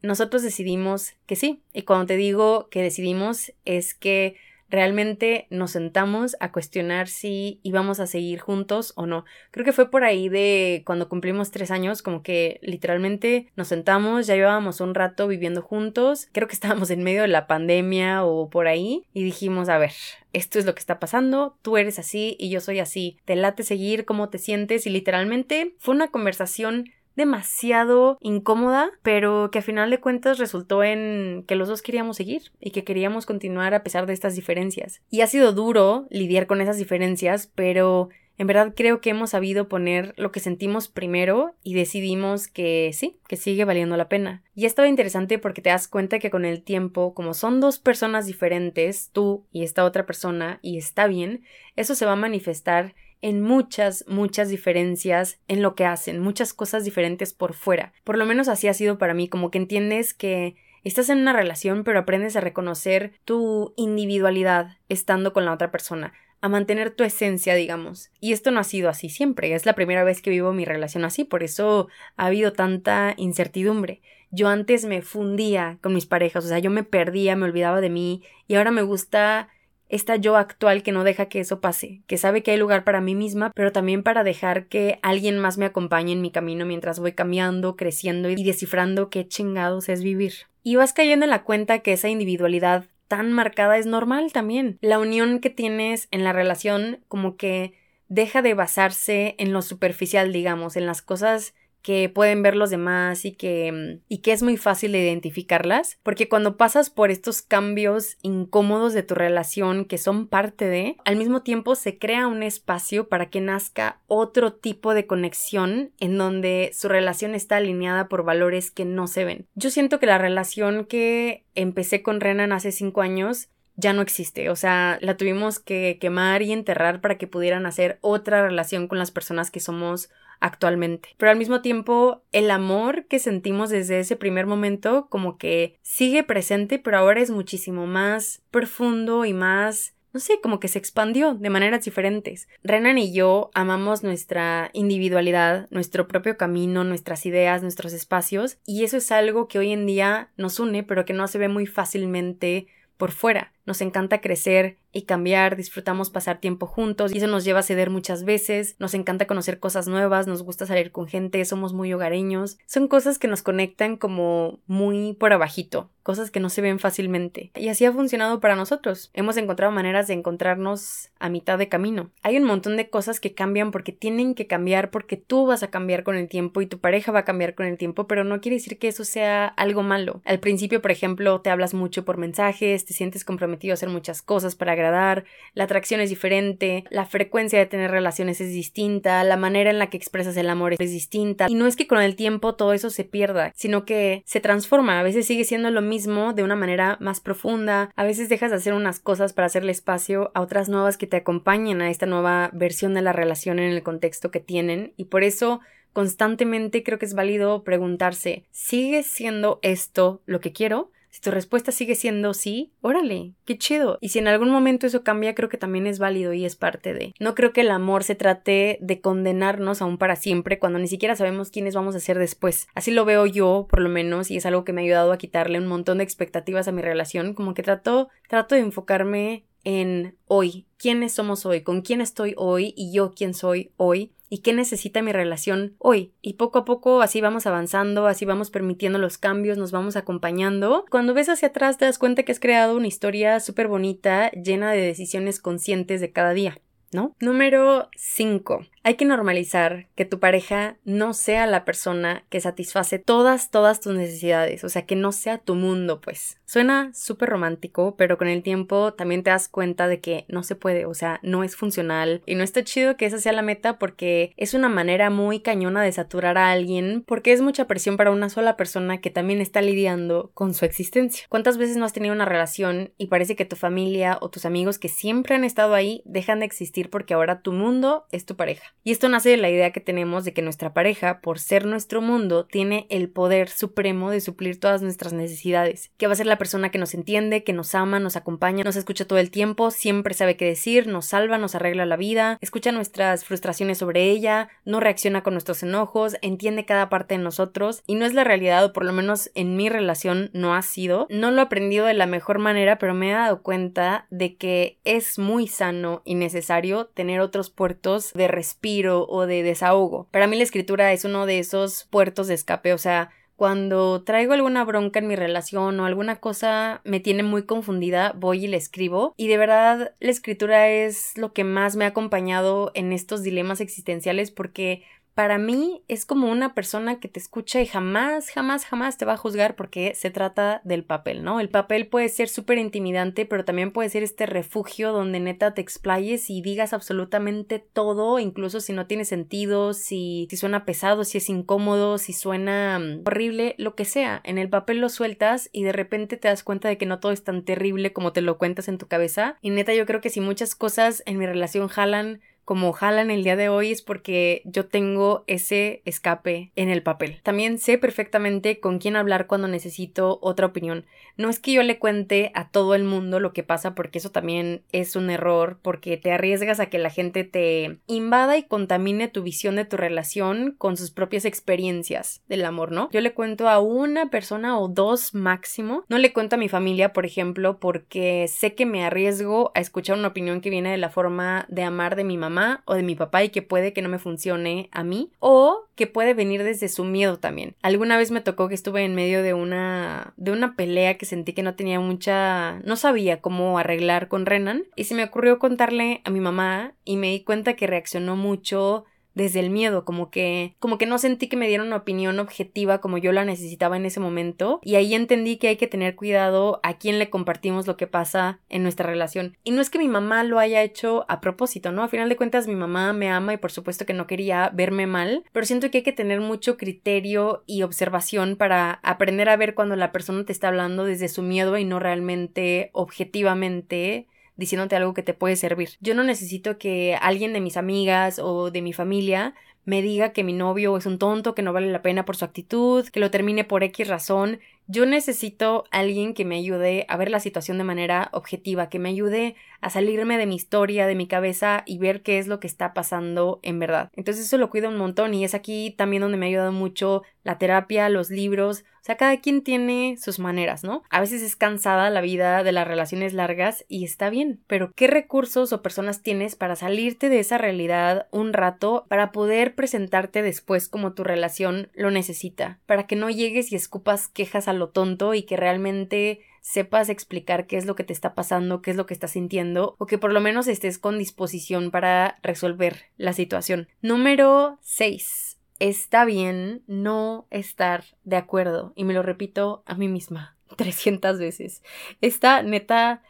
Nosotros 0.00 0.42
decidimos 0.42 1.14
que 1.26 1.36
sí, 1.36 1.62
y 1.72 1.82
cuando 1.82 2.06
te 2.06 2.16
digo 2.16 2.68
que 2.70 2.82
decidimos 2.82 3.52
es 3.64 3.94
que 3.94 4.36
realmente 4.74 5.46
nos 5.50 5.72
sentamos 5.72 6.36
a 6.40 6.52
cuestionar 6.52 7.08
si 7.08 7.60
íbamos 7.62 8.00
a 8.00 8.06
seguir 8.06 8.40
juntos 8.40 8.92
o 8.96 9.06
no. 9.06 9.24
Creo 9.50 9.64
que 9.64 9.72
fue 9.72 9.90
por 9.90 10.04
ahí 10.04 10.28
de 10.28 10.82
cuando 10.86 11.08
cumplimos 11.08 11.50
tres 11.50 11.70
años, 11.70 12.02
como 12.02 12.22
que 12.22 12.58
literalmente 12.62 13.48
nos 13.56 13.68
sentamos, 13.68 14.26
ya 14.26 14.34
llevábamos 14.34 14.80
un 14.80 14.94
rato 14.94 15.28
viviendo 15.28 15.62
juntos, 15.62 16.28
creo 16.32 16.48
que 16.48 16.54
estábamos 16.54 16.90
en 16.90 17.02
medio 17.02 17.22
de 17.22 17.28
la 17.28 17.46
pandemia 17.46 18.24
o 18.24 18.50
por 18.50 18.66
ahí, 18.66 19.04
y 19.12 19.24
dijimos, 19.24 19.68
a 19.68 19.78
ver, 19.78 19.92
esto 20.32 20.58
es 20.58 20.64
lo 20.64 20.74
que 20.74 20.80
está 20.80 20.98
pasando, 20.98 21.56
tú 21.62 21.76
eres 21.76 21.98
así 21.98 22.36
y 22.38 22.50
yo 22.50 22.60
soy 22.60 22.80
así, 22.80 23.18
te 23.24 23.36
late 23.36 23.62
seguir, 23.62 24.04
cómo 24.04 24.28
te 24.28 24.38
sientes, 24.38 24.86
y 24.86 24.90
literalmente 24.90 25.74
fue 25.78 25.94
una 25.94 26.08
conversación 26.08 26.90
demasiado 27.16 28.18
incómoda, 28.20 28.90
pero 29.02 29.50
que 29.50 29.60
a 29.60 29.62
final 29.62 29.90
de 29.90 30.00
cuentas 30.00 30.38
resultó 30.38 30.82
en 30.82 31.44
que 31.46 31.56
los 31.56 31.68
dos 31.68 31.82
queríamos 31.82 32.16
seguir 32.16 32.52
y 32.60 32.70
que 32.70 32.84
queríamos 32.84 33.26
continuar 33.26 33.74
a 33.74 33.82
pesar 33.82 34.06
de 34.06 34.12
estas 34.12 34.34
diferencias. 34.34 35.00
Y 35.10 35.20
ha 35.20 35.26
sido 35.26 35.52
duro 35.52 36.06
lidiar 36.10 36.46
con 36.46 36.60
esas 36.60 36.78
diferencias, 36.78 37.50
pero 37.54 38.08
en 38.36 38.48
verdad 38.48 38.72
creo 38.74 39.00
que 39.00 39.10
hemos 39.10 39.30
sabido 39.30 39.68
poner 39.68 40.12
lo 40.16 40.32
que 40.32 40.40
sentimos 40.40 40.88
primero 40.88 41.54
y 41.62 41.74
decidimos 41.74 42.48
que 42.48 42.90
sí, 42.92 43.16
que 43.28 43.36
sigue 43.36 43.64
valiendo 43.64 43.96
la 43.96 44.08
pena. 44.08 44.42
Y 44.56 44.66
estaba 44.66 44.88
interesante 44.88 45.38
porque 45.38 45.62
te 45.62 45.70
das 45.70 45.86
cuenta 45.86 46.18
que 46.18 46.30
con 46.30 46.44
el 46.44 46.62
tiempo, 46.62 47.14
como 47.14 47.32
son 47.32 47.60
dos 47.60 47.78
personas 47.78 48.26
diferentes, 48.26 49.10
tú 49.12 49.44
y 49.52 49.62
esta 49.62 49.84
otra 49.84 50.04
persona, 50.04 50.58
y 50.62 50.78
está 50.78 51.06
bien, 51.06 51.44
eso 51.76 51.94
se 51.94 52.06
va 52.06 52.12
a 52.12 52.16
manifestar 52.16 52.94
en 53.24 53.40
muchas, 53.40 54.04
muchas 54.06 54.50
diferencias 54.50 55.38
en 55.48 55.62
lo 55.62 55.74
que 55.74 55.86
hacen, 55.86 56.20
muchas 56.20 56.52
cosas 56.52 56.84
diferentes 56.84 57.32
por 57.32 57.54
fuera. 57.54 57.94
Por 58.04 58.18
lo 58.18 58.26
menos 58.26 58.48
así 58.48 58.68
ha 58.68 58.74
sido 58.74 58.98
para 58.98 59.14
mí, 59.14 59.28
como 59.28 59.50
que 59.50 59.56
entiendes 59.56 60.12
que 60.12 60.56
estás 60.84 61.08
en 61.08 61.20
una 61.20 61.32
relación 61.32 61.84
pero 61.84 62.00
aprendes 62.00 62.36
a 62.36 62.42
reconocer 62.42 63.14
tu 63.24 63.72
individualidad 63.78 64.76
estando 64.90 65.32
con 65.32 65.46
la 65.46 65.54
otra 65.54 65.70
persona, 65.70 66.12
a 66.42 66.50
mantener 66.50 66.90
tu 66.90 67.02
esencia, 67.02 67.54
digamos. 67.54 68.10
Y 68.20 68.34
esto 68.34 68.50
no 68.50 68.60
ha 68.60 68.64
sido 68.64 68.90
así 68.90 69.08
siempre, 69.08 69.54
es 69.54 69.64
la 69.64 69.72
primera 69.72 70.04
vez 70.04 70.20
que 70.20 70.28
vivo 70.28 70.52
mi 70.52 70.66
relación 70.66 71.06
así, 71.06 71.24
por 71.24 71.42
eso 71.42 71.88
ha 72.18 72.26
habido 72.26 72.52
tanta 72.52 73.14
incertidumbre. 73.16 74.02
Yo 74.32 74.48
antes 74.48 74.84
me 74.84 75.00
fundía 75.00 75.78
con 75.80 75.94
mis 75.94 76.04
parejas, 76.04 76.44
o 76.44 76.48
sea, 76.48 76.58
yo 76.58 76.70
me 76.70 76.84
perdía, 76.84 77.36
me 77.36 77.46
olvidaba 77.46 77.80
de 77.80 77.88
mí 77.88 78.22
y 78.48 78.56
ahora 78.56 78.70
me 78.70 78.82
gusta 78.82 79.48
esta 79.88 80.16
yo 80.16 80.36
actual 80.36 80.82
que 80.82 80.92
no 80.92 81.04
deja 81.04 81.26
que 81.26 81.40
eso 81.40 81.60
pase, 81.60 82.02
que 82.06 82.18
sabe 82.18 82.42
que 82.42 82.50
hay 82.50 82.56
lugar 82.56 82.84
para 82.84 83.00
mí 83.00 83.14
misma, 83.14 83.52
pero 83.54 83.72
también 83.72 84.02
para 84.02 84.24
dejar 84.24 84.66
que 84.66 84.98
alguien 85.02 85.38
más 85.38 85.58
me 85.58 85.66
acompañe 85.66 86.12
en 86.12 86.22
mi 86.22 86.30
camino 86.30 86.64
mientras 86.64 86.98
voy 86.98 87.12
cambiando, 87.12 87.76
creciendo 87.76 88.30
y 88.30 88.42
descifrando 88.42 89.10
qué 89.10 89.28
chingados 89.28 89.88
es 89.88 90.02
vivir. 90.02 90.34
Y 90.62 90.76
vas 90.76 90.92
cayendo 90.92 91.24
en 91.24 91.30
la 91.30 91.44
cuenta 91.44 91.80
que 91.80 91.92
esa 91.92 92.08
individualidad 92.08 92.86
tan 93.08 93.32
marcada 93.32 93.76
es 93.76 93.86
normal 93.86 94.32
también. 94.32 94.78
La 94.80 94.98
unión 94.98 95.40
que 95.40 95.50
tienes 95.50 96.08
en 96.10 96.24
la 96.24 96.32
relación 96.32 97.00
como 97.08 97.36
que 97.36 97.74
deja 98.08 98.42
de 98.42 98.54
basarse 98.54 99.34
en 99.38 99.52
lo 99.52 99.62
superficial, 99.62 100.32
digamos, 100.32 100.76
en 100.76 100.86
las 100.86 101.02
cosas 101.02 101.54
que 101.84 102.08
pueden 102.08 102.42
ver 102.42 102.56
los 102.56 102.70
demás 102.70 103.26
y 103.26 103.32
que, 103.32 103.70
mm, 103.70 104.04
y 104.08 104.18
que 104.18 104.32
es 104.32 104.42
muy 104.42 104.56
fácil 104.56 104.92
de 104.92 105.04
identificarlas, 105.04 105.98
porque 106.02 106.30
cuando 106.30 106.56
pasas 106.56 106.88
por 106.88 107.10
estos 107.10 107.42
cambios 107.42 108.16
incómodos 108.22 108.94
de 108.94 109.02
tu 109.02 109.14
relación 109.14 109.84
que 109.84 109.98
son 109.98 110.26
parte 110.26 110.66
de, 110.66 110.96
al 111.04 111.16
mismo 111.16 111.42
tiempo 111.42 111.74
se 111.74 111.98
crea 111.98 112.26
un 112.26 112.42
espacio 112.42 113.08
para 113.08 113.28
que 113.28 113.42
nazca 113.42 114.00
otro 114.06 114.54
tipo 114.54 114.94
de 114.94 115.06
conexión 115.06 115.92
en 116.00 116.16
donde 116.16 116.70
su 116.72 116.88
relación 116.88 117.34
está 117.34 117.56
alineada 117.56 118.08
por 118.08 118.24
valores 118.24 118.70
que 118.70 118.86
no 118.86 119.06
se 119.06 119.26
ven. 119.26 119.46
Yo 119.54 119.68
siento 119.68 120.00
que 120.00 120.06
la 120.06 120.16
relación 120.16 120.86
que 120.86 121.44
empecé 121.54 122.02
con 122.02 122.20
Renan 122.20 122.52
hace 122.52 122.72
cinco 122.72 123.02
años 123.02 123.50
ya 123.76 123.92
no 123.92 124.02
existe. 124.02 124.50
O 124.50 124.56
sea, 124.56 124.98
la 125.00 125.16
tuvimos 125.16 125.58
que 125.58 125.98
quemar 126.00 126.42
y 126.42 126.52
enterrar 126.52 127.00
para 127.00 127.18
que 127.18 127.26
pudieran 127.26 127.66
hacer 127.66 127.98
otra 128.00 128.46
relación 128.46 128.88
con 128.88 128.98
las 128.98 129.10
personas 129.10 129.50
que 129.50 129.60
somos 129.60 130.10
actualmente. 130.44 131.08
Pero 131.16 131.32
al 131.32 131.38
mismo 131.38 131.62
tiempo, 131.62 132.22
el 132.30 132.50
amor 132.50 133.06
que 133.06 133.18
sentimos 133.18 133.70
desde 133.70 133.98
ese 133.98 134.14
primer 134.14 134.46
momento 134.46 135.08
como 135.08 135.38
que 135.38 135.78
sigue 135.80 136.22
presente, 136.22 136.78
pero 136.78 136.98
ahora 136.98 137.22
es 137.22 137.30
muchísimo 137.30 137.86
más 137.86 138.42
profundo 138.50 139.24
y 139.24 139.32
más 139.32 139.94
no 140.12 140.20
sé, 140.20 140.40
como 140.40 140.60
que 140.60 140.68
se 140.68 140.78
expandió 140.78 141.34
de 141.34 141.50
maneras 141.50 141.84
diferentes. 141.84 142.46
Renan 142.62 142.98
y 142.98 143.12
yo 143.12 143.50
amamos 143.52 144.04
nuestra 144.04 144.70
individualidad, 144.72 145.66
nuestro 145.70 146.06
propio 146.06 146.36
camino, 146.36 146.84
nuestras 146.84 147.26
ideas, 147.26 147.62
nuestros 147.62 147.92
espacios, 147.92 148.58
y 148.64 148.84
eso 148.84 148.98
es 148.98 149.10
algo 149.10 149.48
que 149.48 149.58
hoy 149.58 149.72
en 149.72 149.86
día 149.86 150.30
nos 150.36 150.60
une, 150.60 150.84
pero 150.84 151.04
que 151.04 151.14
no 151.14 151.26
se 151.26 151.38
ve 151.38 151.48
muy 151.48 151.66
fácilmente 151.66 152.68
por 152.96 153.10
fuera. 153.10 153.53
Nos 153.66 153.80
encanta 153.80 154.20
crecer 154.20 154.76
y 154.94 155.02
cambiar, 155.02 155.56
disfrutamos 155.56 156.10
pasar 156.10 156.38
tiempo 156.38 156.66
juntos 156.66 157.12
y 157.12 157.18
eso 157.18 157.26
nos 157.26 157.44
lleva 157.44 157.60
a 157.60 157.64
ceder 157.64 157.90
muchas 157.90 158.24
veces, 158.24 158.76
nos 158.78 158.94
encanta 158.94 159.26
conocer 159.26 159.58
cosas 159.58 159.88
nuevas, 159.88 160.26
nos 160.26 160.42
gusta 160.42 160.66
salir 160.66 160.92
con 160.92 161.08
gente, 161.08 161.44
somos 161.44 161.72
muy 161.72 161.92
hogareños. 161.92 162.58
Son 162.66 162.86
cosas 162.86 163.18
que 163.18 163.26
nos 163.26 163.42
conectan 163.42 163.96
como 163.96 164.60
muy 164.66 165.14
por 165.14 165.32
abajito, 165.32 165.90
cosas 166.02 166.30
que 166.30 166.38
no 166.38 166.48
se 166.48 166.60
ven 166.60 166.78
fácilmente. 166.78 167.50
Y 167.56 167.68
así 167.68 167.84
ha 167.84 167.92
funcionado 167.92 168.38
para 168.38 168.54
nosotros. 168.54 169.10
Hemos 169.14 169.36
encontrado 169.36 169.72
maneras 169.72 170.06
de 170.06 170.14
encontrarnos 170.14 171.10
a 171.18 171.28
mitad 171.28 171.58
de 171.58 171.68
camino. 171.68 172.10
Hay 172.22 172.36
un 172.36 172.44
montón 172.44 172.76
de 172.76 172.88
cosas 172.88 173.18
que 173.18 173.34
cambian 173.34 173.72
porque 173.72 173.90
tienen 173.90 174.34
que 174.34 174.46
cambiar, 174.46 174.90
porque 174.90 175.16
tú 175.16 175.46
vas 175.46 175.64
a 175.64 175.70
cambiar 175.70 176.04
con 176.04 176.14
el 176.14 176.28
tiempo 176.28 176.60
y 176.60 176.66
tu 176.66 176.78
pareja 176.78 177.10
va 177.10 177.20
a 177.20 177.24
cambiar 177.24 177.54
con 177.54 177.66
el 177.66 177.78
tiempo, 177.78 178.06
pero 178.06 178.22
no 178.22 178.40
quiere 178.40 178.56
decir 178.56 178.78
que 178.78 178.88
eso 178.88 179.04
sea 179.04 179.46
algo 179.46 179.82
malo. 179.82 180.20
Al 180.24 180.38
principio, 180.38 180.80
por 180.80 180.92
ejemplo, 180.92 181.40
te 181.40 181.50
hablas 181.50 181.74
mucho 181.74 182.04
por 182.04 182.18
mensajes, 182.18 182.84
te 182.84 182.92
sientes 182.92 183.24
comprometido 183.24 183.53
hacer 183.72 183.88
muchas 183.88 184.22
cosas 184.22 184.54
para 184.54 184.72
agradar, 184.72 185.24
la 185.54 185.64
atracción 185.64 186.00
es 186.00 186.10
diferente, 186.10 186.84
la 186.90 187.06
frecuencia 187.06 187.58
de 187.58 187.66
tener 187.66 187.90
relaciones 187.90 188.40
es 188.40 188.52
distinta, 188.52 189.22
la 189.24 189.36
manera 189.36 189.70
en 189.70 189.78
la 189.78 189.90
que 189.90 189.96
expresas 189.96 190.36
el 190.36 190.50
amor 190.50 190.74
es 190.78 190.90
distinta. 190.90 191.46
Y 191.48 191.54
no 191.54 191.66
es 191.66 191.76
que 191.76 191.86
con 191.86 192.00
el 192.00 192.16
tiempo 192.16 192.54
todo 192.54 192.72
eso 192.72 192.90
se 192.90 193.04
pierda, 193.04 193.52
sino 193.54 193.84
que 193.84 194.22
se 194.26 194.40
transforma. 194.40 195.00
A 195.00 195.02
veces 195.02 195.26
sigue 195.26 195.44
siendo 195.44 195.70
lo 195.70 195.82
mismo 195.82 196.32
de 196.32 196.42
una 196.42 196.56
manera 196.56 196.96
más 197.00 197.20
profunda, 197.20 197.90
a 197.96 198.04
veces 198.04 198.28
dejas 198.28 198.50
de 198.50 198.56
hacer 198.56 198.74
unas 198.74 199.00
cosas 199.00 199.32
para 199.32 199.46
hacerle 199.46 199.72
espacio 199.72 200.30
a 200.34 200.40
otras 200.40 200.68
nuevas 200.68 200.96
que 200.96 201.06
te 201.06 201.16
acompañen 201.16 201.82
a 201.82 201.90
esta 201.90 202.06
nueva 202.06 202.50
versión 202.52 202.94
de 202.94 203.02
la 203.02 203.12
relación 203.12 203.58
en 203.58 203.72
el 203.72 203.82
contexto 203.82 204.30
que 204.30 204.40
tienen. 204.40 204.92
Y 204.96 205.06
por 205.06 205.24
eso 205.24 205.60
constantemente 205.92 206.82
creo 206.82 206.98
que 206.98 207.06
es 207.06 207.14
válido 207.14 207.62
preguntarse, 207.62 208.44
¿sigue 208.50 209.02
siendo 209.02 209.60
esto 209.62 210.20
lo 210.26 210.40
que 210.40 210.52
quiero? 210.52 210.90
Si 211.14 211.20
tu 211.20 211.30
respuesta 211.30 211.70
sigue 211.70 211.94
siendo 211.94 212.34
sí, 212.34 212.72
órale, 212.80 213.34
qué 213.44 213.56
chido. 213.56 213.98
Y 214.00 214.08
si 214.08 214.18
en 214.18 214.26
algún 214.26 214.50
momento 214.50 214.88
eso 214.88 215.04
cambia, 215.04 215.36
creo 215.36 215.48
que 215.48 215.56
también 215.56 215.86
es 215.86 216.00
válido 216.00 216.32
y 216.32 216.44
es 216.44 216.56
parte 216.56 216.92
de. 216.92 217.14
No 217.20 217.36
creo 217.36 217.52
que 217.52 217.60
el 217.60 217.70
amor 217.70 218.02
se 218.02 218.16
trate 218.16 218.78
de 218.80 219.00
condenarnos 219.00 219.80
aún 219.80 219.96
para 219.96 220.16
siempre 220.16 220.58
cuando 220.58 220.80
ni 220.80 220.88
siquiera 220.88 221.14
sabemos 221.14 221.50
quiénes 221.50 221.76
vamos 221.76 221.94
a 221.94 222.00
ser 222.00 222.18
después. 222.18 222.66
Así 222.74 222.90
lo 222.90 223.04
veo 223.04 223.26
yo, 223.26 223.68
por 223.70 223.80
lo 223.80 223.90
menos, 223.90 224.28
y 224.32 224.38
es 224.38 224.44
algo 224.44 224.64
que 224.64 224.72
me 224.72 224.80
ha 224.80 224.84
ayudado 224.86 225.12
a 225.12 225.18
quitarle 225.18 225.60
un 225.60 225.68
montón 225.68 225.98
de 225.98 226.04
expectativas 226.04 226.66
a 226.66 226.72
mi 226.72 226.82
relación. 226.82 227.34
Como 227.34 227.54
que 227.54 227.62
trato, 227.62 228.08
trato 228.28 228.56
de 228.56 228.62
enfocarme 228.62 229.44
en 229.62 230.16
hoy, 230.26 230.66
quiénes 230.78 231.12
somos 231.12 231.46
hoy, 231.46 231.60
con 231.60 231.82
quién 231.82 232.00
estoy 232.00 232.34
hoy 232.36 232.74
y 232.76 232.92
yo 232.92 233.14
quién 233.14 233.34
soy 233.34 233.70
hoy 233.76 234.10
y 234.34 234.38
qué 234.38 234.52
necesita 234.52 235.00
mi 235.00 235.12
relación 235.12 235.76
hoy. 235.78 236.12
Y 236.20 236.32
poco 236.32 236.58
a 236.58 236.64
poco 236.64 237.02
así 237.02 237.20
vamos 237.20 237.46
avanzando, 237.46 238.08
así 238.08 238.24
vamos 238.24 238.50
permitiendo 238.50 238.98
los 238.98 239.16
cambios, 239.16 239.58
nos 239.58 239.70
vamos 239.70 239.94
acompañando. 239.94 240.84
Cuando 240.90 241.14
ves 241.14 241.28
hacia 241.28 241.48
atrás 241.48 241.78
te 241.78 241.84
das 241.84 241.98
cuenta 241.98 242.24
que 242.24 242.32
has 242.32 242.40
creado 242.40 242.76
una 242.76 242.88
historia 242.88 243.38
súper 243.38 243.68
bonita, 243.68 244.32
llena 244.32 244.72
de 244.72 244.80
decisiones 244.80 245.38
conscientes 245.38 246.00
de 246.00 246.10
cada 246.10 246.34
día. 246.34 246.58
¿No? 246.92 247.14
Número 247.20 247.88
5. 247.94 248.66
Hay 248.86 248.96
que 248.96 249.06
normalizar 249.06 249.86
que 249.94 250.04
tu 250.04 250.20
pareja 250.20 250.76
no 250.84 251.14
sea 251.14 251.46
la 251.46 251.64
persona 251.64 252.22
que 252.28 252.38
satisface 252.42 252.98
todas, 252.98 253.50
todas 253.50 253.80
tus 253.80 253.94
necesidades, 253.94 254.62
o 254.62 254.68
sea, 254.68 254.84
que 254.84 254.94
no 254.94 255.10
sea 255.10 255.38
tu 255.38 255.54
mundo, 255.54 256.02
pues. 256.02 256.36
Suena 256.44 256.92
súper 256.92 257.30
romántico, 257.30 257.96
pero 257.96 258.18
con 258.18 258.28
el 258.28 258.42
tiempo 258.42 258.92
también 258.92 259.22
te 259.22 259.30
das 259.30 259.48
cuenta 259.48 259.88
de 259.88 260.00
que 260.00 260.26
no 260.28 260.42
se 260.42 260.54
puede, 260.54 260.84
o 260.84 260.92
sea, 260.92 261.18
no 261.22 261.44
es 261.44 261.56
funcional 261.56 262.22
y 262.26 262.34
no 262.34 262.44
está 262.44 262.62
chido 262.62 262.98
que 262.98 263.06
esa 263.06 263.18
sea 263.18 263.32
la 263.32 263.40
meta 263.40 263.78
porque 263.78 264.34
es 264.36 264.52
una 264.52 264.68
manera 264.68 265.08
muy 265.08 265.40
cañona 265.40 265.82
de 265.82 265.90
saturar 265.90 266.36
a 266.36 266.50
alguien 266.50 267.04
porque 267.06 267.32
es 267.32 267.40
mucha 267.40 267.66
presión 267.66 267.96
para 267.96 268.10
una 268.10 268.28
sola 268.28 268.58
persona 268.58 269.00
que 269.00 269.08
también 269.08 269.40
está 269.40 269.62
lidiando 269.62 270.30
con 270.34 270.52
su 270.52 270.66
existencia. 270.66 271.24
¿Cuántas 271.30 271.56
veces 271.56 271.78
no 271.78 271.86
has 271.86 271.94
tenido 271.94 272.14
una 272.14 272.26
relación 272.26 272.92
y 272.98 273.06
parece 273.06 273.34
que 273.34 273.46
tu 273.46 273.56
familia 273.56 274.18
o 274.20 274.28
tus 274.28 274.44
amigos 274.44 274.78
que 274.78 274.90
siempre 274.90 275.34
han 275.34 275.44
estado 275.44 275.72
ahí 275.72 276.02
dejan 276.04 276.40
de 276.40 276.44
existir 276.44 276.90
porque 276.90 277.14
ahora 277.14 277.40
tu 277.40 277.52
mundo 277.52 278.04
es 278.12 278.26
tu 278.26 278.36
pareja? 278.36 278.73
Y 278.86 278.92
esto 278.92 279.08
nace 279.08 279.30
de 279.30 279.38
la 279.38 279.48
idea 279.48 279.70
que 279.72 279.80
tenemos 279.80 280.26
de 280.26 280.34
que 280.34 280.42
nuestra 280.42 280.74
pareja, 280.74 281.20
por 281.22 281.38
ser 281.38 281.64
nuestro 281.64 282.02
mundo, 282.02 282.44
tiene 282.44 282.86
el 282.90 283.08
poder 283.08 283.48
supremo 283.48 284.10
de 284.10 284.20
suplir 284.20 284.60
todas 284.60 284.82
nuestras 284.82 285.14
necesidades, 285.14 285.90
que 285.96 286.06
va 286.06 286.12
a 286.12 286.16
ser 286.16 286.26
la 286.26 286.36
persona 286.36 286.70
que 286.70 286.76
nos 286.76 286.92
entiende, 286.92 287.44
que 287.44 287.54
nos 287.54 287.74
ama, 287.74 287.98
nos 287.98 288.16
acompaña, 288.16 288.62
nos 288.62 288.76
escucha 288.76 289.06
todo 289.06 289.18
el 289.18 289.30
tiempo, 289.30 289.70
siempre 289.70 290.12
sabe 290.12 290.36
qué 290.36 290.44
decir, 290.44 290.86
nos 290.86 291.06
salva, 291.06 291.38
nos 291.38 291.54
arregla 291.54 291.86
la 291.86 291.96
vida, 291.96 292.36
escucha 292.42 292.72
nuestras 292.72 293.24
frustraciones 293.24 293.78
sobre 293.78 294.10
ella, 294.10 294.50
no 294.66 294.80
reacciona 294.80 295.22
con 295.22 295.32
nuestros 295.32 295.62
enojos, 295.62 296.16
entiende 296.20 296.66
cada 296.66 296.90
parte 296.90 297.16
de 297.16 297.24
nosotros 297.24 297.82
y 297.86 297.94
no 297.94 298.04
es 298.04 298.12
la 298.12 298.24
realidad, 298.24 298.66
o 298.66 298.74
por 298.74 298.84
lo 298.84 298.92
menos 298.92 299.30
en 299.34 299.56
mi 299.56 299.70
relación 299.70 300.28
no 300.34 300.54
ha 300.54 300.60
sido. 300.60 301.06
No 301.08 301.30
lo 301.30 301.38
he 301.38 301.44
aprendido 301.44 301.86
de 301.86 301.94
la 301.94 302.06
mejor 302.06 302.38
manera, 302.38 302.78
pero 302.78 302.92
me 302.92 303.10
he 303.10 303.14
dado 303.14 303.42
cuenta 303.42 304.06
de 304.10 304.36
que 304.36 304.78
es 304.84 305.18
muy 305.18 305.48
sano 305.48 306.02
y 306.04 306.16
necesario 306.16 306.86
tener 306.86 307.20
otros 307.20 307.48
puertos 307.48 308.12
de 308.12 308.28
o 308.66 309.26
de 309.26 309.42
desahogo. 309.42 310.08
Para 310.10 310.26
mí 310.26 310.36
la 310.36 310.44
escritura 310.44 310.92
es 310.92 311.04
uno 311.04 311.26
de 311.26 311.38
esos 311.38 311.84
puertos 311.90 312.28
de 312.28 312.34
escape, 312.34 312.72
o 312.72 312.78
sea, 312.78 313.10
cuando 313.36 314.04
traigo 314.04 314.32
alguna 314.32 314.64
bronca 314.64 315.00
en 315.00 315.08
mi 315.08 315.16
relación 315.16 315.80
o 315.80 315.86
alguna 315.86 316.16
cosa 316.16 316.80
me 316.84 317.00
tiene 317.00 317.24
muy 317.24 317.42
confundida, 317.44 318.12
voy 318.16 318.44
y 318.44 318.48
le 318.48 318.56
escribo. 318.56 319.12
Y 319.16 319.26
de 319.28 319.36
verdad 319.36 319.94
la 319.98 320.10
escritura 320.10 320.68
es 320.68 321.18
lo 321.18 321.32
que 321.32 321.42
más 321.42 321.74
me 321.74 321.84
ha 321.84 321.88
acompañado 321.88 322.70
en 322.74 322.92
estos 322.92 323.22
dilemas 323.22 323.60
existenciales 323.60 324.30
porque 324.30 324.84
para 325.14 325.38
mí 325.38 325.82
es 325.86 326.06
como 326.06 326.30
una 326.30 326.54
persona 326.54 326.98
que 326.98 327.06
te 327.08 327.20
escucha 327.20 327.60
y 327.62 327.66
jamás, 327.66 328.30
jamás, 328.30 328.64
jamás 328.64 328.98
te 328.98 329.04
va 329.04 329.12
a 329.12 329.16
juzgar 329.16 329.54
porque 329.54 329.94
se 329.94 330.10
trata 330.10 330.60
del 330.64 330.84
papel, 330.84 331.22
¿no? 331.22 331.38
El 331.38 331.48
papel 331.48 331.86
puede 331.86 332.08
ser 332.08 332.28
súper 332.28 332.58
intimidante, 332.58 333.24
pero 333.24 333.44
también 333.44 333.70
puede 333.70 333.88
ser 333.88 334.02
este 334.02 334.26
refugio 334.26 334.90
donde 334.92 335.20
neta 335.20 335.54
te 335.54 335.60
explayes 335.60 336.30
y 336.30 336.42
digas 336.42 336.72
absolutamente 336.72 337.60
todo, 337.60 338.18
incluso 338.18 338.60
si 338.60 338.72
no 338.72 338.86
tiene 338.86 339.04
sentido, 339.04 339.72
si, 339.72 340.26
suena 340.34 340.64
pesado, 340.64 341.04
si 341.04 341.18
es 341.18 341.28
incómodo, 341.28 341.98
si 341.98 342.12
suena 342.12 342.80
mm, 342.80 343.02
horrible, 343.06 343.54
lo 343.56 343.76
que 343.76 343.84
sea. 343.84 344.20
En 344.24 344.36
el 344.36 344.48
papel 344.48 344.78
lo 344.78 344.88
sueltas 344.88 345.48
y 345.52 345.62
de 345.62 345.72
repente 345.72 346.16
te 346.16 346.26
das 346.26 346.42
cuenta 346.42 346.68
de 346.68 346.76
que 346.76 346.86
no 346.86 346.98
todo 346.98 347.12
es 347.12 347.22
tan 347.22 347.44
terrible 347.44 347.92
como 347.92 348.12
te 348.12 348.20
lo 348.20 348.36
cuentas 348.36 348.66
en 348.66 348.78
tu 348.78 348.88
cabeza. 348.88 349.38
Y 349.42 349.50
neta 349.50 349.74
yo 349.74 349.86
creo 349.86 350.00
que 350.00 350.10
si 350.10 350.20
muchas 350.20 350.56
cosas 350.56 351.04
en 351.06 351.18
mi 351.18 351.26
relación 351.26 351.68
jalan 351.68 352.20
como 352.44 352.72
jalan 352.72 353.10
el 353.10 353.24
día 353.24 353.36
de 353.36 353.48
hoy 353.48 353.70
es 353.70 353.82
porque 353.82 354.42
yo 354.44 354.66
tengo 354.66 355.24
ese 355.26 355.82
escape 355.84 356.52
en 356.56 356.68
el 356.68 356.82
papel. 356.82 357.20
También 357.22 357.58
sé 357.58 357.78
perfectamente 357.78 358.60
con 358.60 358.78
quién 358.78 358.96
hablar 358.96 359.26
cuando 359.26 359.48
necesito 359.48 360.18
otra 360.20 360.46
opinión. 360.46 360.84
No 361.16 361.30
es 361.30 361.38
que 361.38 361.52
yo 361.52 361.62
le 361.62 361.78
cuente 361.78 362.32
a 362.34 362.48
todo 362.50 362.74
el 362.74 362.84
mundo 362.84 363.20
lo 363.20 363.32
que 363.32 363.42
pasa 363.42 363.74
porque 363.74 363.98
eso 363.98 364.10
también 364.10 364.62
es 364.72 364.96
un 364.96 365.10
error 365.10 365.58
porque 365.62 365.96
te 365.96 366.12
arriesgas 366.12 366.60
a 366.60 366.66
que 366.66 366.78
la 366.78 366.90
gente 366.90 367.24
te 367.24 367.78
invada 367.86 368.36
y 368.36 368.42
contamine 368.42 369.08
tu 369.08 369.22
visión 369.22 369.56
de 369.56 369.64
tu 369.64 369.76
relación 369.76 370.54
con 370.58 370.76
sus 370.76 370.90
propias 370.90 371.24
experiencias 371.24 372.22
del 372.28 372.44
amor, 372.44 372.72
¿no? 372.72 372.90
Yo 372.92 373.00
le 373.00 373.14
cuento 373.14 373.48
a 373.48 373.60
una 373.60 374.10
persona 374.10 374.58
o 374.58 374.68
dos 374.68 375.14
máximo. 375.14 375.84
No 375.88 375.98
le 375.98 376.12
cuento 376.12 376.36
a 376.36 376.38
mi 376.38 376.48
familia, 376.48 376.92
por 376.92 377.06
ejemplo, 377.06 377.58
porque 377.58 378.26
sé 378.28 378.54
que 378.54 378.66
me 378.66 378.84
arriesgo 378.84 379.52
a 379.54 379.60
escuchar 379.60 379.98
una 379.98 380.08
opinión 380.08 380.40
que 380.40 380.50
viene 380.50 380.70
de 380.70 380.78
la 380.78 380.90
forma 380.90 381.46
de 381.48 381.62
amar 381.62 381.96
de 381.96 382.04
mi 382.04 382.16
mamá 382.18 382.33
o 382.64 382.74
de 382.74 382.82
mi 382.82 382.94
papá 382.94 383.24
y 383.24 383.30
que 383.30 383.42
puede 383.42 383.72
que 383.72 383.82
no 383.82 383.88
me 383.88 383.98
funcione 383.98 384.68
a 384.72 384.84
mí 384.84 385.10
o 385.20 385.64
que 385.74 385.86
puede 385.86 386.14
venir 386.14 386.42
desde 386.42 386.68
su 386.68 386.84
miedo 386.84 387.18
también. 387.18 387.54
Alguna 387.62 387.96
vez 387.96 388.10
me 388.10 388.20
tocó 388.20 388.48
que 388.48 388.54
estuve 388.54 388.84
en 388.84 388.94
medio 388.94 389.22
de 389.22 389.34
una 389.34 390.14
de 390.16 390.30
una 390.30 390.56
pelea 390.56 390.98
que 390.98 391.06
sentí 391.06 391.32
que 391.32 391.42
no 391.42 391.54
tenía 391.54 391.80
mucha 391.80 392.60
no 392.64 392.76
sabía 392.76 393.20
cómo 393.20 393.58
arreglar 393.58 394.08
con 394.08 394.26
Renan 394.26 394.64
y 394.76 394.84
se 394.84 394.94
me 394.94 395.04
ocurrió 395.04 395.38
contarle 395.38 396.00
a 396.04 396.10
mi 396.10 396.20
mamá 396.20 396.72
y 396.84 396.96
me 396.96 397.10
di 397.10 397.20
cuenta 397.20 397.54
que 397.54 397.66
reaccionó 397.66 398.16
mucho 398.16 398.84
desde 399.14 399.40
el 399.40 399.50
miedo, 399.50 399.84
como 399.84 400.10
que 400.10 400.54
como 400.58 400.78
que 400.78 400.86
no 400.86 400.98
sentí 400.98 401.28
que 401.28 401.36
me 401.36 401.48
dieran 401.48 401.68
una 401.68 401.76
opinión 401.76 402.18
objetiva 402.18 402.80
como 402.80 402.98
yo 402.98 403.12
la 403.12 403.24
necesitaba 403.24 403.76
en 403.76 403.86
ese 403.86 404.00
momento 404.00 404.60
y 404.62 404.74
ahí 404.74 404.94
entendí 404.94 405.36
que 405.36 405.48
hay 405.48 405.56
que 405.56 405.66
tener 405.66 405.96
cuidado 405.96 406.60
a 406.62 406.74
quién 406.78 406.98
le 406.98 407.10
compartimos 407.10 407.66
lo 407.66 407.76
que 407.76 407.86
pasa 407.86 408.40
en 408.48 408.62
nuestra 408.62 408.86
relación. 408.86 409.36
Y 409.44 409.52
no 409.52 409.60
es 409.60 409.70
que 409.70 409.78
mi 409.78 409.88
mamá 409.88 410.24
lo 410.24 410.38
haya 410.38 410.62
hecho 410.62 411.04
a 411.08 411.20
propósito, 411.20 411.72
¿no? 411.72 411.82
A 411.82 411.88
final 411.88 412.08
de 412.08 412.16
cuentas 412.16 412.46
mi 412.46 412.56
mamá 412.56 412.92
me 412.92 413.10
ama 413.10 413.34
y 413.34 413.38
por 413.38 413.52
supuesto 413.52 413.86
que 413.86 413.94
no 413.94 414.06
quería 414.06 414.50
verme 414.52 414.86
mal, 414.86 415.24
pero 415.32 415.46
siento 415.46 415.70
que 415.70 415.78
hay 415.78 415.84
que 415.84 415.92
tener 415.92 416.20
mucho 416.20 416.56
criterio 416.56 417.44
y 417.46 417.62
observación 417.62 418.36
para 418.36 418.80
aprender 418.82 419.28
a 419.28 419.36
ver 419.36 419.54
cuando 419.54 419.76
la 419.76 419.92
persona 419.92 420.24
te 420.24 420.32
está 420.32 420.48
hablando 420.48 420.84
desde 420.84 421.08
su 421.08 421.22
miedo 421.22 421.56
y 421.56 421.64
no 421.64 421.78
realmente 421.78 422.70
objetivamente 422.72 424.08
diciéndote 424.36 424.76
algo 424.76 424.94
que 424.94 425.02
te 425.02 425.14
puede 425.14 425.36
servir. 425.36 425.70
Yo 425.80 425.94
no 425.94 426.04
necesito 426.04 426.58
que 426.58 426.96
alguien 427.00 427.32
de 427.32 427.40
mis 427.40 427.56
amigas 427.56 428.18
o 428.18 428.50
de 428.50 428.62
mi 428.62 428.72
familia 428.72 429.34
me 429.64 429.80
diga 429.80 430.12
que 430.12 430.24
mi 430.24 430.32
novio 430.32 430.76
es 430.76 430.86
un 430.86 430.98
tonto, 430.98 431.34
que 431.34 431.42
no 431.42 431.52
vale 431.52 431.70
la 431.70 431.82
pena 431.82 432.04
por 432.04 432.16
su 432.16 432.24
actitud, 432.24 432.86
que 432.88 433.00
lo 433.00 433.10
termine 433.10 433.44
por 433.44 433.62
X 433.62 433.88
razón. 433.88 434.40
Yo 434.66 434.86
necesito 434.86 435.64
alguien 435.70 436.14
que 436.14 436.24
me 436.24 436.36
ayude 436.36 436.84
a 436.88 436.96
ver 436.96 437.10
la 437.10 437.20
situación 437.20 437.58
de 437.58 437.64
manera 437.64 438.08
objetiva, 438.12 438.68
que 438.68 438.78
me 438.78 438.90
ayude 438.90 439.36
a 439.60 439.70
salirme 439.70 440.18
de 440.18 440.26
mi 440.26 440.36
historia, 440.36 440.86
de 440.86 440.94
mi 440.94 441.06
cabeza 441.06 441.62
y 441.66 441.78
ver 441.78 442.02
qué 442.02 442.18
es 442.18 442.26
lo 442.26 442.40
que 442.40 442.46
está 442.46 442.74
pasando 442.74 443.40
en 443.42 443.58
verdad. 443.58 443.90
Entonces 443.94 444.26
eso 444.26 444.38
lo 444.38 444.50
cuido 444.50 444.68
un 444.68 444.76
montón 444.76 445.14
y 445.14 445.24
es 445.24 445.34
aquí 445.34 445.74
también 445.76 446.02
donde 446.02 446.18
me 446.18 446.26
ha 446.26 446.28
ayudado 446.28 446.52
mucho 446.52 447.02
la 447.24 447.38
terapia, 447.38 447.88
los 447.88 448.10
libros, 448.10 448.64
o 448.80 448.84
sea, 448.84 448.96
cada 448.96 449.18
quien 449.18 449.42
tiene 449.42 449.96
sus 449.98 450.18
maneras, 450.18 450.62
¿no? 450.62 450.82
A 450.90 451.00
veces 451.00 451.22
es 451.22 451.36
cansada 451.36 451.88
la 451.88 452.02
vida 452.02 452.44
de 452.44 452.52
las 452.52 452.68
relaciones 452.68 453.14
largas 453.14 453.64
y 453.66 453.84
está 453.84 454.10
bien, 454.10 454.42
pero 454.46 454.72
¿qué 454.74 454.86
recursos 454.86 455.54
o 455.54 455.62
personas 455.62 456.02
tienes 456.02 456.36
para 456.36 456.54
salirte 456.54 457.08
de 457.08 457.18
esa 457.18 457.38
realidad 457.38 458.08
un 458.10 458.34
rato 458.34 458.84
para 458.88 459.10
poder 459.10 459.54
presentarte 459.54 460.20
después 460.20 460.68
como 460.68 460.92
tu 460.92 461.02
relación 461.02 461.70
lo 461.72 461.90
necesita? 461.90 462.60
Para 462.66 462.86
que 462.86 462.94
no 462.94 463.08
llegues 463.08 463.50
y 463.50 463.56
escupas 463.56 464.08
quejas 464.08 464.48
a 464.48 464.52
lo 464.52 464.68
tonto 464.68 465.14
y 465.14 465.22
que 465.22 465.38
realmente 465.38 466.20
sepas 466.42 466.90
explicar 466.90 467.46
qué 467.46 467.56
es 467.56 467.64
lo 467.64 467.74
que 467.74 467.84
te 467.84 467.94
está 467.94 468.14
pasando, 468.14 468.60
qué 468.60 468.70
es 468.70 468.76
lo 468.76 468.84
que 468.84 468.92
estás 468.92 469.12
sintiendo, 469.12 469.76
o 469.78 469.86
que 469.86 469.96
por 469.96 470.12
lo 470.12 470.20
menos 470.20 470.46
estés 470.46 470.78
con 470.78 470.98
disposición 470.98 471.70
para 471.70 472.18
resolver 472.22 472.82
la 472.98 473.14
situación. 473.14 473.68
Número 473.80 474.58
6 474.60 475.33
está 475.58 476.04
bien 476.04 476.62
no 476.66 477.26
estar 477.30 477.84
de 478.04 478.16
acuerdo. 478.16 478.72
Y 478.76 478.84
me 478.84 478.94
lo 478.94 479.02
repito 479.02 479.62
a 479.66 479.74
mí 479.74 479.88
misma 479.88 480.36
300 480.56 481.18
veces. 481.18 481.62
Esta 482.00 482.42
neta 482.42 483.02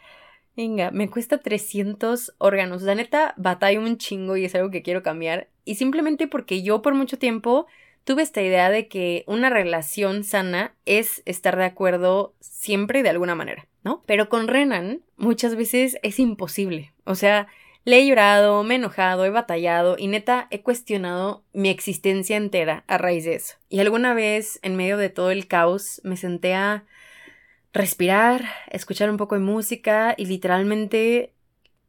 Venga, 0.57 0.93
me 0.93 1.11
cuesta 1.11 1.39
300 1.39 2.35
órganos. 2.39 2.83
La 2.83 2.95
neta, 2.95 3.35
batalla 3.37 3.81
un 3.81 3.99
chingo 3.99 4.37
y 4.37 4.45
es 4.45 4.55
algo 4.55 4.71
que 4.71 4.83
quiero 4.83 5.03
cambiar. 5.03 5.49
Y 5.65 5.75
simplemente 5.75 6.29
porque 6.29 6.63
yo 6.63 6.81
por 6.81 6.95
mucho 6.95 7.19
tiempo 7.19 7.67
tuve 8.05 8.23
esta 8.23 8.43
idea 8.43 8.71
de 8.71 8.87
que 8.87 9.25
una 9.27 9.51
relación 9.51 10.23
sana 10.23 10.75
es 10.85 11.23
estar 11.25 11.57
de 11.57 11.65
acuerdo 11.65 12.35
siempre 12.39 13.03
de 13.03 13.09
alguna 13.09 13.35
manera, 13.35 13.67
¿no? 13.83 14.05
Pero 14.07 14.29
con 14.29 14.47
Renan 14.47 15.01
muchas 15.17 15.57
veces 15.57 15.99
es 16.03 16.21
imposible. 16.21 16.93
O 17.05 17.17
sea, 17.17 17.49
le 17.85 17.99
he 17.99 18.07
llorado, 18.07 18.63
me 18.65 18.75
he 18.75 18.79
enojado, 18.79 19.25
he 19.25 19.31
batallado 19.31 19.97
y 19.99 20.07
neta 20.07 20.49
he 20.51 20.63
cuestionado 20.63 21.45
mi 21.53 21.69
existencia 21.69 22.37
entera 22.37 22.85
a 22.87 22.99
raíz 22.99 23.25
de 23.25 23.35
eso. 23.35 23.57
Y 23.69 23.81
alguna 23.81 24.15
vez, 24.15 24.59
en 24.63 24.77
medio 24.77 24.97
de 24.97 25.11
todo 25.11 25.31
el 25.31 25.47
caos, 25.47 26.01
me 26.03 26.17
senté 26.17 26.55
a 26.55 26.85
respirar, 27.75 28.45
escuchar 28.71 29.11
un 29.11 29.19
poco 29.19 29.35
de 29.35 29.43
música 29.43 30.15
y 30.17 30.27
literalmente, 30.27 31.33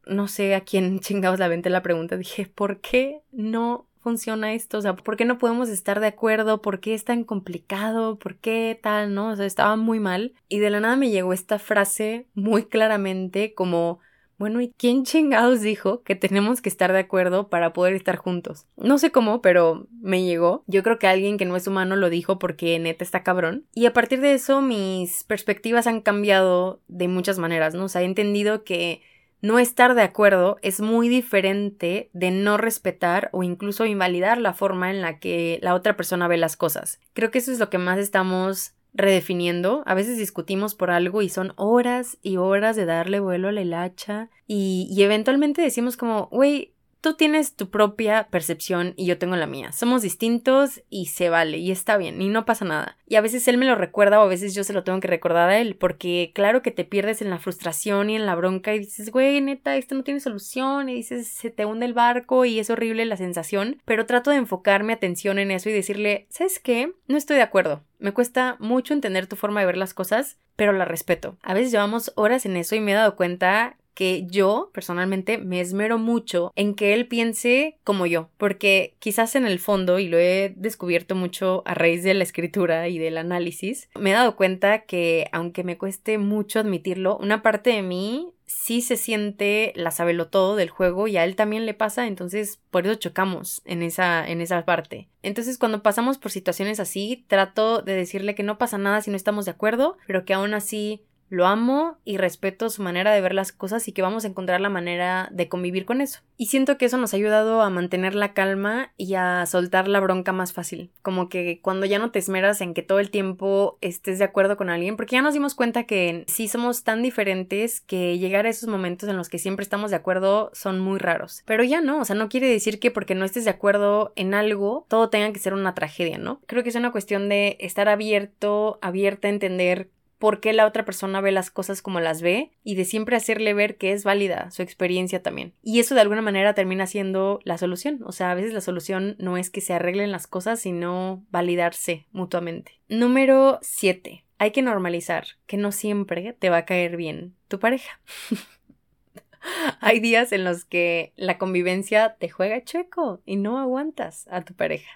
no 0.04 0.28
sé 0.28 0.54
a 0.54 0.60
quién 0.60 1.00
chingados 1.00 1.38
la 1.38 1.48
vente 1.48 1.70
la 1.70 1.82
pregunta, 1.82 2.16
dije, 2.16 2.46
¿por 2.46 2.80
qué 2.80 3.22
no 3.32 3.86
funciona 4.00 4.52
esto? 4.52 4.78
O 4.78 4.82
sea, 4.82 4.94
¿por 4.94 5.16
qué 5.16 5.24
no 5.24 5.38
podemos 5.38 5.68
estar 5.68 5.98
de 5.98 6.08
acuerdo? 6.08 6.60
¿Por 6.60 6.80
qué 6.80 6.94
es 6.94 7.04
tan 7.04 7.24
complicado? 7.24 8.18
¿Por 8.18 8.36
qué 8.36 8.78
tal? 8.80 9.14
¿No? 9.14 9.30
O 9.30 9.36
sea, 9.36 9.46
estaba 9.46 9.76
muy 9.76 9.98
mal. 9.98 10.34
Y 10.48 10.58
de 10.58 10.70
la 10.70 10.78
nada 10.78 10.94
me 10.96 11.10
llegó 11.10 11.32
esta 11.32 11.58
frase 11.58 12.26
muy 12.34 12.66
claramente 12.66 13.52
como 13.54 13.98
bueno, 14.38 14.60
¿y 14.60 14.72
quién 14.76 15.04
chingados 15.04 15.60
dijo 15.60 16.02
que 16.02 16.14
tenemos 16.14 16.60
que 16.60 16.68
estar 16.68 16.92
de 16.92 16.98
acuerdo 16.98 17.48
para 17.48 17.72
poder 17.72 17.94
estar 17.94 18.16
juntos? 18.16 18.66
No 18.76 18.98
sé 18.98 19.10
cómo, 19.10 19.40
pero 19.40 19.86
me 20.00 20.24
llegó. 20.24 20.62
Yo 20.66 20.82
creo 20.82 20.98
que 20.98 21.06
alguien 21.06 21.38
que 21.38 21.46
no 21.46 21.56
es 21.56 21.66
humano 21.66 21.96
lo 21.96 22.10
dijo 22.10 22.38
porque 22.38 22.78
neta 22.78 23.02
está 23.02 23.22
cabrón. 23.22 23.66
Y 23.74 23.86
a 23.86 23.92
partir 23.92 24.20
de 24.20 24.34
eso 24.34 24.60
mis 24.60 25.24
perspectivas 25.24 25.86
han 25.86 26.00
cambiado 26.00 26.80
de 26.88 27.08
muchas 27.08 27.38
maneras, 27.38 27.74
¿no? 27.74 27.84
O 27.84 27.88
sea, 27.88 28.02
he 28.02 28.04
entendido 28.04 28.62
que 28.62 29.02
no 29.40 29.58
estar 29.58 29.94
de 29.94 30.02
acuerdo 30.02 30.58
es 30.62 30.80
muy 30.80 31.08
diferente 31.08 32.10
de 32.12 32.30
no 32.30 32.56
respetar 32.56 33.28
o 33.32 33.42
incluso 33.42 33.86
invalidar 33.86 34.38
la 34.38 34.54
forma 34.54 34.90
en 34.90 35.02
la 35.02 35.18
que 35.18 35.58
la 35.62 35.74
otra 35.74 35.96
persona 35.96 36.28
ve 36.28 36.36
las 36.36 36.56
cosas. 36.56 37.00
Creo 37.12 37.30
que 37.30 37.38
eso 37.38 37.52
es 37.52 37.58
lo 37.58 37.70
que 37.70 37.78
más 37.78 37.98
estamos 37.98 38.74
redefiniendo. 38.96 39.82
A 39.86 39.94
veces 39.94 40.18
discutimos 40.18 40.74
por 40.74 40.90
algo 40.90 41.22
y 41.22 41.28
son 41.28 41.52
horas 41.56 42.18
y 42.22 42.36
horas 42.36 42.76
de 42.76 42.86
darle 42.86 43.20
vuelo 43.20 43.48
a 43.48 43.52
la 43.52 43.62
hilacha 43.62 44.30
y, 44.46 44.88
y 44.90 45.02
eventualmente 45.02 45.62
decimos 45.62 45.96
como, 45.96 46.28
güey, 46.28 46.75
tú 47.00 47.14
tienes 47.14 47.54
tu 47.54 47.70
propia 47.70 48.28
percepción 48.30 48.94
y 48.96 49.06
yo 49.06 49.18
tengo 49.18 49.36
la 49.36 49.46
mía. 49.46 49.72
Somos 49.72 50.02
distintos 50.02 50.82
y 50.90 51.06
se 51.06 51.28
vale 51.28 51.58
y 51.58 51.70
está 51.70 51.96
bien 51.96 52.20
y 52.20 52.28
no 52.28 52.44
pasa 52.44 52.64
nada. 52.64 52.96
Y 53.06 53.16
a 53.16 53.20
veces 53.20 53.46
él 53.48 53.58
me 53.58 53.66
lo 53.66 53.74
recuerda 53.74 54.20
o 54.20 54.24
a 54.24 54.28
veces 54.28 54.54
yo 54.54 54.64
se 54.64 54.72
lo 54.72 54.84
tengo 54.84 55.00
que 55.00 55.08
recordar 55.08 55.50
a 55.50 55.58
él 55.58 55.76
porque 55.76 56.32
claro 56.34 56.62
que 56.62 56.70
te 56.70 56.84
pierdes 56.84 57.22
en 57.22 57.30
la 57.30 57.38
frustración 57.38 58.10
y 58.10 58.16
en 58.16 58.26
la 58.26 58.34
bronca 58.34 58.74
y 58.74 58.80
dices, 58.80 59.10
güey, 59.10 59.40
neta, 59.40 59.76
esto 59.76 59.94
no 59.94 60.02
tiene 60.02 60.20
solución 60.20 60.88
y 60.88 60.94
dices, 60.94 61.28
se 61.28 61.50
te 61.50 61.64
hunde 61.64 61.86
el 61.86 61.94
barco 61.94 62.44
y 62.44 62.58
es 62.58 62.70
horrible 62.70 63.04
la 63.04 63.16
sensación, 63.16 63.80
pero 63.84 64.06
trato 64.06 64.30
de 64.30 64.36
enfocar 64.36 64.82
mi 64.82 64.92
atención 64.92 65.38
en 65.38 65.50
eso 65.50 65.68
y 65.68 65.72
decirle, 65.72 66.26
¿sabes 66.30 66.58
qué? 66.58 66.92
No 67.06 67.16
estoy 67.16 67.36
de 67.36 67.42
acuerdo. 67.42 67.84
Me 67.98 68.12
cuesta 68.12 68.56
mucho 68.58 68.94
entender 68.94 69.26
tu 69.26 69.36
forma 69.36 69.60
de 69.60 69.66
ver 69.66 69.76
las 69.76 69.94
cosas, 69.94 70.38
pero 70.56 70.72
la 70.72 70.84
respeto. 70.84 71.36
A 71.42 71.54
veces 71.54 71.70
llevamos 71.70 72.12
horas 72.16 72.46
en 72.46 72.56
eso 72.56 72.74
y 72.74 72.80
me 72.80 72.92
he 72.92 72.94
dado 72.94 73.16
cuenta 73.16 73.76
que 73.96 74.26
yo 74.28 74.70
personalmente 74.74 75.38
me 75.38 75.62
esmero 75.62 75.96
mucho 75.96 76.52
en 76.54 76.74
que 76.74 76.92
él 76.92 77.08
piense 77.08 77.78
como 77.82 78.04
yo, 78.04 78.28
porque 78.36 78.94
quizás 78.98 79.34
en 79.36 79.46
el 79.46 79.58
fondo, 79.58 79.98
y 79.98 80.06
lo 80.06 80.18
he 80.18 80.52
descubierto 80.54 81.14
mucho 81.14 81.62
a 81.64 81.72
raíz 81.72 82.04
de 82.04 82.12
la 82.12 82.22
escritura 82.22 82.88
y 82.88 82.98
del 82.98 83.16
análisis, 83.16 83.88
me 83.98 84.10
he 84.10 84.12
dado 84.12 84.36
cuenta 84.36 84.80
que 84.80 85.28
aunque 85.32 85.64
me 85.64 85.78
cueste 85.78 86.18
mucho 86.18 86.60
admitirlo, 86.60 87.16
una 87.16 87.40
parte 87.40 87.70
de 87.70 87.80
mí 87.80 88.34
sí 88.44 88.82
se 88.82 88.98
siente 88.98 89.72
la 89.76 89.90
sabelo 89.90 90.28
todo 90.28 90.56
del 90.56 90.68
juego 90.68 91.08
y 91.08 91.16
a 91.16 91.24
él 91.24 91.34
también 91.34 91.64
le 91.64 91.72
pasa, 91.72 92.06
entonces 92.06 92.60
por 92.70 92.86
eso 92.86 92.96
chocamos 92.96 93.62
en 93.64 93.82
esa, 93.82 94.28
en 94.28 94.42
esa 94.42 94.64
parte. 94.66 95.08
Entonces 95.22 95.56
cuando 95.56 95.82
pasamos 95.82 96.18
por 96.18 96.30
situaciones 96.30 96.80
así, 96.80 97.24
trato 97.28 97.80
de 97.80 97.94
decirle 97.94 98.34
que 98.34 98.42
no 98.42 98.58
pasa 98.58 98.76
nada 98.76 99.00
si 99.00 99.10
no 99.10 99.16
estamos 99.16 99.46
de 99.46 99.52
acuerdo, 99.52 99.96
pero 100.06 100.26
que 100.26 100.34
aún 100.34 100.52
así 100.52 101.02
lo 101.28 101.46
amo 101.46 101.98
y 102.04 102.16
respeto 102.16 102.70
su 102.70 102.82
manera 102.82 103.12
de 103.12 103.20
ver 103.20 103.34
las 103.34 103.52
cosas 103.52 103.86
y 103.88 103.92
que 103.92 104.02
vamos 104.02 104.24
a 104.24 104.28
encontrar 104.28 104.60
la 104.60 104.68
manera 104.68 105.28
de 105.32 105.48
convivir 105.48 105.84
con 105.84 106.00
eso. 106.00 106.20
Y 106.36 106.46
siento 106.46 106.76
que 106.76 106.84
eso 106.84 106.98
nos 106.98 107.12
ha 107.12 107.16
ayudado 107.16 107.62
a 107.62 107.70
mantener 107.70 108.14
la 108.14 108.34
calma 108.34 108.92
y 108.96 109.14
a 109.14 109.46
soltar 109.46 109.88
la 109.88 110.00
bronca 110.00 110.32
más 110.32 110.52
fácil. 110.52 110.90
Como 111.02 111.28
que 111.28 111.60
cuando 111.62 111.86
ya 111.86 111.98
no 111.98 112.10
te 112.10 112.18
esmeras 112.18 112.60
en 112.60 112.74
que 112.74 112.82
todo 112.82 112.98
el 112.98 113.10
tiempo 113.10 113.78
estés 113.80 114.18
de 114.18 114.24
acuerdo 114.24 114.56
con 114.56 114.68
alguien, 114.68 114.96
porque 114.96 115.16
ya 115.16 115.22
nos 115.22 115.34
dimos 115.34 115.54
cuenta 115.54 115.84
que 115.84 116.24
sí 116.28 116.48
somos 116.48 116.84
tan 116.84 117.02
diferentes 117.02 117.80
que 117.80 118.18
llegar 118.18 118.46
a 118.46 118.50
esos 118.50 118.68
momentos 118.68 119.08
en 119.08 119.16
los 119.16 119.28
que 119.28 119.38
siempre 119.38 119.62
estamos 119.62 119.90
de 119.90 119.96
acuerdo 119.96 120.50
son 120.52 120.78
muy 120.78 120.98
raros. 120.98 121.42
Pero 121.46 121.64
ya 121.64 121.80
no, 121.80 122.00
o 122.00 122.04
sea, 122.04 122.16
no 122.16 122.28
quiere 122.28 122.48
decir 122.48 122.78
que 122.78 122.90
porque 122.90 123.14
no 123.14 123.24
estés 123.24 123.44
de 123.44 123.50
acuerdo 123.50 124.12
en 124.16 124.34
algo, 124.34 124.86
todo 124.88 125.08
tenga 125.08 125.32
que 125.32 125.38
ser 125.38 125.54
una 125.54 125.74
tragedia, 125.74 126.18
¿no? 126.18 126.40
Creo 126.46 126.62
que 126.62 126.68
es 126.68 126.76
una 126.76 126.92
cuestión 126.92 127.28
de 127.28 127.56
estar 127.60 127.88
abierto, 127.88 128.78
abierta 128.82 129.28
a 129.28 129.30
entender 129.30 129.88
por 130.18 130.40
qué 130.40 130.52
la 130.52 130.66
otra 130.66 130.84
persona 130.84 131.20
ve 131.20 131.32
las 131.32 131.50
cosas 131.50 131.82
como 131.82 132.00
las 132.00 132.22
ve 132.22 132.52
y 132.64 132.74
de 132.74 132.84
siempre 132.84 133.16
hacerle 133.16 133.54
ver 133.54 133.76
que 133.76 133.92
es 133.92 134.04
válida 134.04 134.50
su 134.50 134.62
experiencia 134.62 135.22
también. 135.22 135.52
Y 135.62 135.80
eso 135.80 135.94
de 135.94 136.00
alguna 136.00 136.22
manera 136.22 136.54
termina 136.54 136.86
siendo 136.86 137.40
la 137.44 137.58
solución. 137.58 138.00
O 138.04 138.12
sea, 138.12 138.30
a 138.30 138.34
veces 138.34 138.52
la 138.52 138.60
solución 138.60 139.16
no 139.18 139.36
es 139.36 139.50
que 139.50 139.60
se 139.60 139.74
arreglen 139.74 140.12
las 140.12 140.26
cosas, 140.26 140.60
sino 140.60 141.24
validarse 141.30 142.06
mutuamente. 142.12 142.72
Número 142.88 143.58
7. 143.62 144.24
Hay 144.38 144.50
que 144.50 144.62
normalizar 144.62 145.26
que 145.46 145.56
no 145.56 145.72
siempre 145.72 146.34
te 146.38 146.50
va 146.50 146.58
a 146.58 146.64
caer 146.64 146.96
bien 146.96 147.34
tu 147.48 147.58
pareja. 147.58 148.00
Hay 149.80 150.00
días 150.00 150.32
en 150.32 150.44
los 150.44 150.64
que 150.64 151.12
la 151.16 151.38
convivencia 151.38 152.16
te 152.18 152.28
juega 152.28 152.64
chueco 152.64 153.22
y 153.24 153.36
no 153.36 153.58
aguantas 153.58 154.26
a 154.28 154.42
tu 154.42 154.54
pareja 154.54 154.90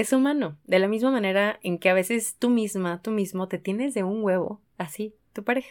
es 0.00 0.12
humano, 0.12 0.56
de 0.64 0.78
la 0.78 0.86
misma 0.86 1.10
manera 1.10 1.58
en 1.62 1.78
que 1.78 1.88
a 1.88 1.94
veces 1.94 2.36
tú 2.38 2.50
misma, 2.50 3.02
tú 3.02 3.10
mismo 3.10 3.48
te 3.48 3.58
tienes 3.58 3.94
de 3.94 4.04
un 4.04 4.22
huevo, 4.22 4.60
así, 4.76 5.14
tu 5.32 5.42
pareja. 5.42 5.70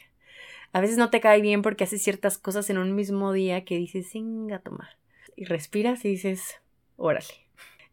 A 0.74 0.82
veces 0.82 0.98
no 0.98 1.10
te 1.10 1.22
cae 1.22 1.40
bien 1.42 1.62
porque 1.62 1.86
haces 1.86 2.02
ciertas 2.02 2.38
cosas 2.38 2.70
en 2.70 2.78
un 2.78 2.94
mismo 2.94 3.32
día 3.32 3.64
que 3.64 3.78
dices, 3.78 4.10
singa 4.10 4.60
tomar. 4.60 4.98
Y 5.36 5.46
respiras 5.46 6.04
y 6.04 6.10
dices, 6.10 6.62
órale. 6.98 7.26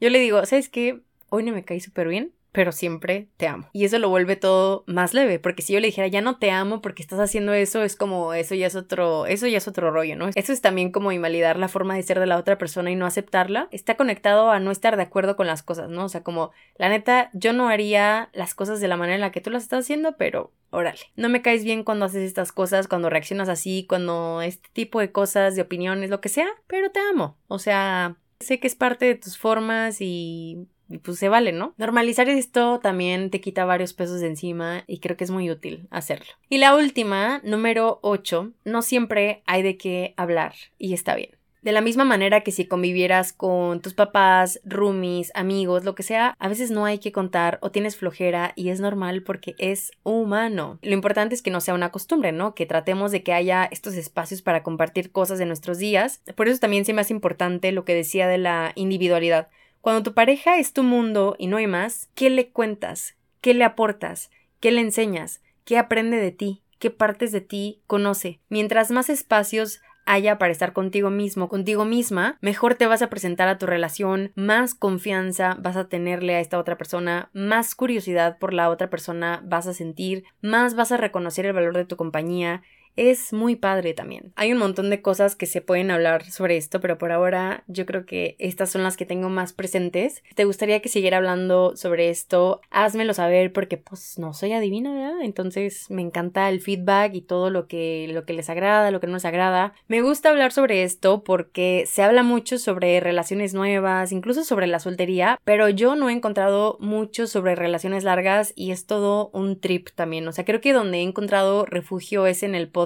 Yo 0.00 0.10
le 0.10 0.18
digo, 0.18 0.44
¿sabes 0.44 0.68
qué? 0.68 1.02
Hoy 1.28 1.44
no 1.44 1.52
me 1.52 1.64
cae 1.64 1.78
súper 1.80 2.08
bien, 2.08 2.32
pero 2.54 2.70
siempre 2.70 3.26
te 3.36 3.48
amo. 3.48 3.68
Y 3.72 3.84
eso 3.84 3.98
lo 3.98 4.08
vuelve 4.08 4.36
todo 4.36 4.84
más 4.86 5.12
leve, 5.12 5.40
porque 5.40 5.60
si 5.60 5.72
yo 5.72 5.80
le 5.80 5.88
dijera, 5.88 6.06
ya 6.06 6.20
no 6.20 6.38
te 6.38 6.52
amo 6.52 6.80
porque 6.80 7.02
estás 7.02 7.18
haciendo 7.18 7.52
eso, 7.52 7.82
es 7.82 7.96
como, 7.96 8.32
eso 8.32 8.54
ya 8.54 8.68
es 8.68 8.76
otro, 8.76 9.26
eso 9.26 9.48
ya 9.48 9.58
es 9.58 9.66
otro 9.66 9.90
rollo, 9.90 10.14
¿no? 10.14 10.30
Eso 10.32 10.52
es 10.52 10.60
también 10.60 10.92
como 10.92 11.10
invalidar 11.10 11.58
la 11.58 11.66
forma 11.66 11.96
de 11.96 12.04
ser 12.04 12.20
de 12.20 12.26
la 12.26 12.38
otra 12.38 12.56
persona 12.56 12.92
y 12.92 12.94
no 12.94 13.06
aceptarla. 13.06 13.66
Está 13.72 13.96
conectado 13.96 14.52
a 14.52 14.60
no 14.60 14.70
estar 14.70 14.96
de 14.96 15.02
acuerdo 15.02 15.34
con 15.34 15.48
las 15.48 15.64
cosas, 15.64 15.90
¿no? 15.90 16.04
O 16.04 16.08
sea, 16.08 16.22
como, 16.22 16.52
la 16.76 16.88
neta, 16.88 17.28
yo 17.32 17.52
no 17.52 17.68
haría 17.68 18.30
las 18.32 18.54
cosas 18.54 18.80
de 18.80 18.86
la 18.86 18.96
manera 18.96 19.16
en 19.16 19.20
la 19.20 19.32
que 19.32 19.40
tú 19.40 19.50
las 19.50 19.64
estás 19.64 19.80
haciendo, 19.80 20.16
pero 20.16 20.52
órale. 20.70 21.00
No 21.16 21.28
me 21.28 21.42
caes 21.42 21.64
bien 21.64 21.82
cuando 21.82 22.04
haces 22.04 22.22
estas 22.22 22.52
cosas, 22.52 22.86
cuando 22.86 23.10
reaccionas 23.10 23.48
así, 23.48 23.84
cuando 23.88 24.42
este 24.42 24.68
tipo 24.72 25.00
de 25.00 25.10
cosas, 25.10 25.56
de 25.56 25.62
opiniones, 25.62 26.08
lo 26.08 26.20
que 26.20 26.28
sea, 26.28 26.46
pero 26.68 26.92
te 26.92 27.00
amo. 27.00 27.36
O 27.48 27.58
sea, 27.58 28.16
sé 28.38 28.60
que 28.60 28.68
es 28.68 28.76
parte 28.76 29.06
de 29.06 29.14
tus 29.16 29.38
formas 29.38 30.00
y 30.00 30.68
pues 31.02 31.18
se 31.18 31.28
vale, 31.28 31.52
¿no? 31.52 31.74
Normalizar 31.76 32.28
esto 32.28 32.80
también 32.80 33.30
te 33.30 33.40
quita 33.40 33.64
varios 33.64 33.92
pesos 33.92 34.20
de 34.20 34.28
encima 34.28 34.84
y 34.86 34.98
creo 34.98 35.16
que 35.16 35.24
es 35.24 35.30
muy 35.30 35.50
útil 35.50 35.86
hacerlo. 35.90 36.26
Y 36.48 36.58
la 36.58 36.74
última, 36.74 37.40
número 37.44 37.98
8, 38.02 38.52
no 38.64 38.82
siempre 38.82 39.42
hay 39.46 39.62
de 39.62 39.76
qué 39.76 40.14
hablar 40.16 40.54
y 40.78 40.94
está 40.94 41.14
bien. 41.14 41.30
De 41.64 41.72
la 41.72 41.80
misma 41.80 42.04
manera 42.04 42.42
que 42.42 42.52
si 42.52 42.66
convivieras 42.66 43.32
con 43.32 43.80
tus 43.80 43.94
papás, 43.94 44.60
roomies, 44.66 45.32
amigos, 45.34 45.82
lo 45.82 45.94
que 45.94 46.02
sea, 46.02 46.36
a 46.38 46.48
veces 46.48 46.70
no 46.70 46.84
hay 46.84 46.98
que 46.98 47.10
contar 47.10 47.58
o 47.62 47.70
tienes 47.70 47.96
flojera 47.96 48.52
y 48.54 48.68
es 48.68 48.80
normal 48.80 49.22
porque 49.22 49.54
es 49.56 49.90
humano. 50.02 50.78
Lo 50.82 50.92
importante 50.92 51.34
es 51.34 51.40
que 51.40 51.50
no 51.50 51.62
sea 51.62 51.72
una 51.72 51.90
costumbre, 51.90 52.32
¿no? 52.32 52.54
Que 52.54 52.66
tratemos 52.66 53.12
de 53.12 53.22
que 53.22 53.32
haya 53.32 53.64
estos 53.64 53.94
espacios 53.94 54.42
para 54.42 54.62
compartir 54.62 55.10
cosas 55.10 55.38
de 55.38 55.46
nuestros 55.46 55.78
días. 55.78 56.20
Por 56.36 56.48
eso 56.48 56.60
también 56.60 56.84
se 56.84 56.92
me 56.92 57.00
hace 57.00 57.14
importante 57.14 57.72
lo 57.72 57.86
que 57.86 57.94
decía 57.94 58.28
de 58.28 58.36
la 58.36 58.72
individualidad. 58.74 59.48
Cuando 59.84 60.02
tu 60.02 60.14
pareja 60.14 60.56
es 60.56 60.72
tu 60.72 60.82
mundo 60.82 61.36
y 61.38 61.46
no 61.46 61.58
hay 61.58 61.66
más, 61.66 62.08
¿qué 62.14 62.30
le 62.30 62.48
cuentas? 62.48 63.18
¿Qué 63.42 63.52
le 63.52 63.64
aportas? 63.64 64.30
¿Qué 64.58 64.72
le 64.72 64.80
enseñas? 64.80 65.42
¿Qué 65.66 65.76
aprende 65.76 66.16
de 66.16 66.30
ti? 66.30 66.62
¿Qué 66.78 66.90
partes 66.90 67.32
de 67.32 67.42
ti 67.42 67.82
conoce? 67.86 68.40
Mientras 68.48 68.90
más 68.90 69.10
espacios 69.10 69.82
haya 70.06 70.38
para 70.38 70.52
estar 70.52 70.72
contigo 70.72 71.10
mismo, 71.10 71.50
contigo 71.50 71.84
misma, 71.84 72.38
mejor 72.40 72.76
te 72.76 72.86
vas 72.86 73.02
a 73.02 73.10
presentar 73.10 73.48
a 73.48 73.58
tu 73.58 73.66
relación, 73.66 74.32
más 74.34 74.74
confianza 74.74 75.58
vas 75.60 75.76
a 75.76 75.86
tenerle 75.86 76.34
a 76.36 76.40
esta 76.40 76.58
otra 76.58 76.78
persona, 76.78 77.28
más 77.34 77.74
curiosidad 77.74 78.38
por 78.38 78.54
la 78.54 78.70
otra 78.70 78.88
persona 78.88 79.42
vas 79.44 79.66
a 79.66 79.74
sentir, 79.74 80.24
más 80.40 80.74
vas 80.76 80.92
a 80.92 80.96
reconocer 80.96 81.44
el 81.44 81.52
valor 81.52 81.76
de 81.76 81.84
tu 81.84 81.96
compañía 81.96 82.62
es 82.96 83.32
muy 83.32 83.56
padre 83.56 83.94
también. 83.94 84.32
Hay 84.36 84.52
un 84.52 84.58
montón 84.58 84.90
de 84.90 85.02
cosas 85.02 85.36
que 85.36 85.46
se 85.46 85.60
pueden 85.60 85.90
hablar 85.90 86.24
sobre 86.30 86.56
esto, 86.56 86.80
pero 86.80 86.98
por 86.98 87.12
ahora 87.12 87.64
yo 87.66 87.86
creo 87.86 88.06
que 88.06 88.36
estas 88.38 88.70
son 88.70 88.82
las 88.82 88.96
que 88.96 89.06
tengo 89.06 89.28
más 89.28 89.52
presentes. 89.52 90.22
¿Te 90.34 90.44
gustaría 90.44 90.80
que 90.80 90.88
siguiera 90.88 91.16
hablando 91.16 91.76
sobre 91.76 92.10
esto? 92.10 92.60
Házmelo 92.70 93.14
saber 93.14 93.52
porque 93.52 93.76
pues 93.76 94.18
no 94.18 94.32
soy 94.32 94.52
adivina, 94.52 94.92
¿verdad? 94.92 95.22
Entonces 95.22 95.90
me 95.90 96.02
encanta 96.02 96.48
el 96.48 96.60
feedback 96.60 97.14
y 97.14 97.22
todo 97.22 97.50
lo 97.50 97.66
que, 97.66 98.08
lo 98.10 98.24
que 98.24 98.32
les 98.32 98.48
agrada, 98.48 98.90
lo 98.90 99.00
que 99.00 99.06
no 99.06 99.14
les 99.14 99.24
agrada. 99.24 99.74
Me 99.88 100.02
gusta 100.02 100.30
hablar 100.30 100.52
sobre 100.52 100.82
esto 100.82 101.24
porque 101.24 101.84
se 101.86 102.02
habla 102.02 102.22
mucho 102.22 102.58
sobre 102.58 103.00
relaciones 103.00 103.54
nuevas, 103.54 104.12
incluso 104.12 104.44
sobre 104.44 104.66
la 104.66 104.78
soltería, 104.78 105.40
pero 105.44 105.68
yo 105.68 105.96
no 105.96 106.08
he 106.08 106.12
encontrado 106.12 106.76
mucho 106.80 107.26
sobre 107.26 107.54
relaciones 107.54 108.04
largas 108.04 108.52
y 108.54 108.70
es 108.70 108.86
todo 108.86 109.30
un 109.32 109.58
trip 109.58 109.88
también. 109.94 110.26
O 110.28 110.32
sea, 110.32 110.44
creo 110.44 110.60
que 110.60 110.72
donde 110.72 110.98
he 110.98 111.02
encontrado 111.02 111.66
refugio 111.66 112.26
es 112.26 112.42
en 112.42 112.54
el 112.54 112.68
podcast 112.68 112.83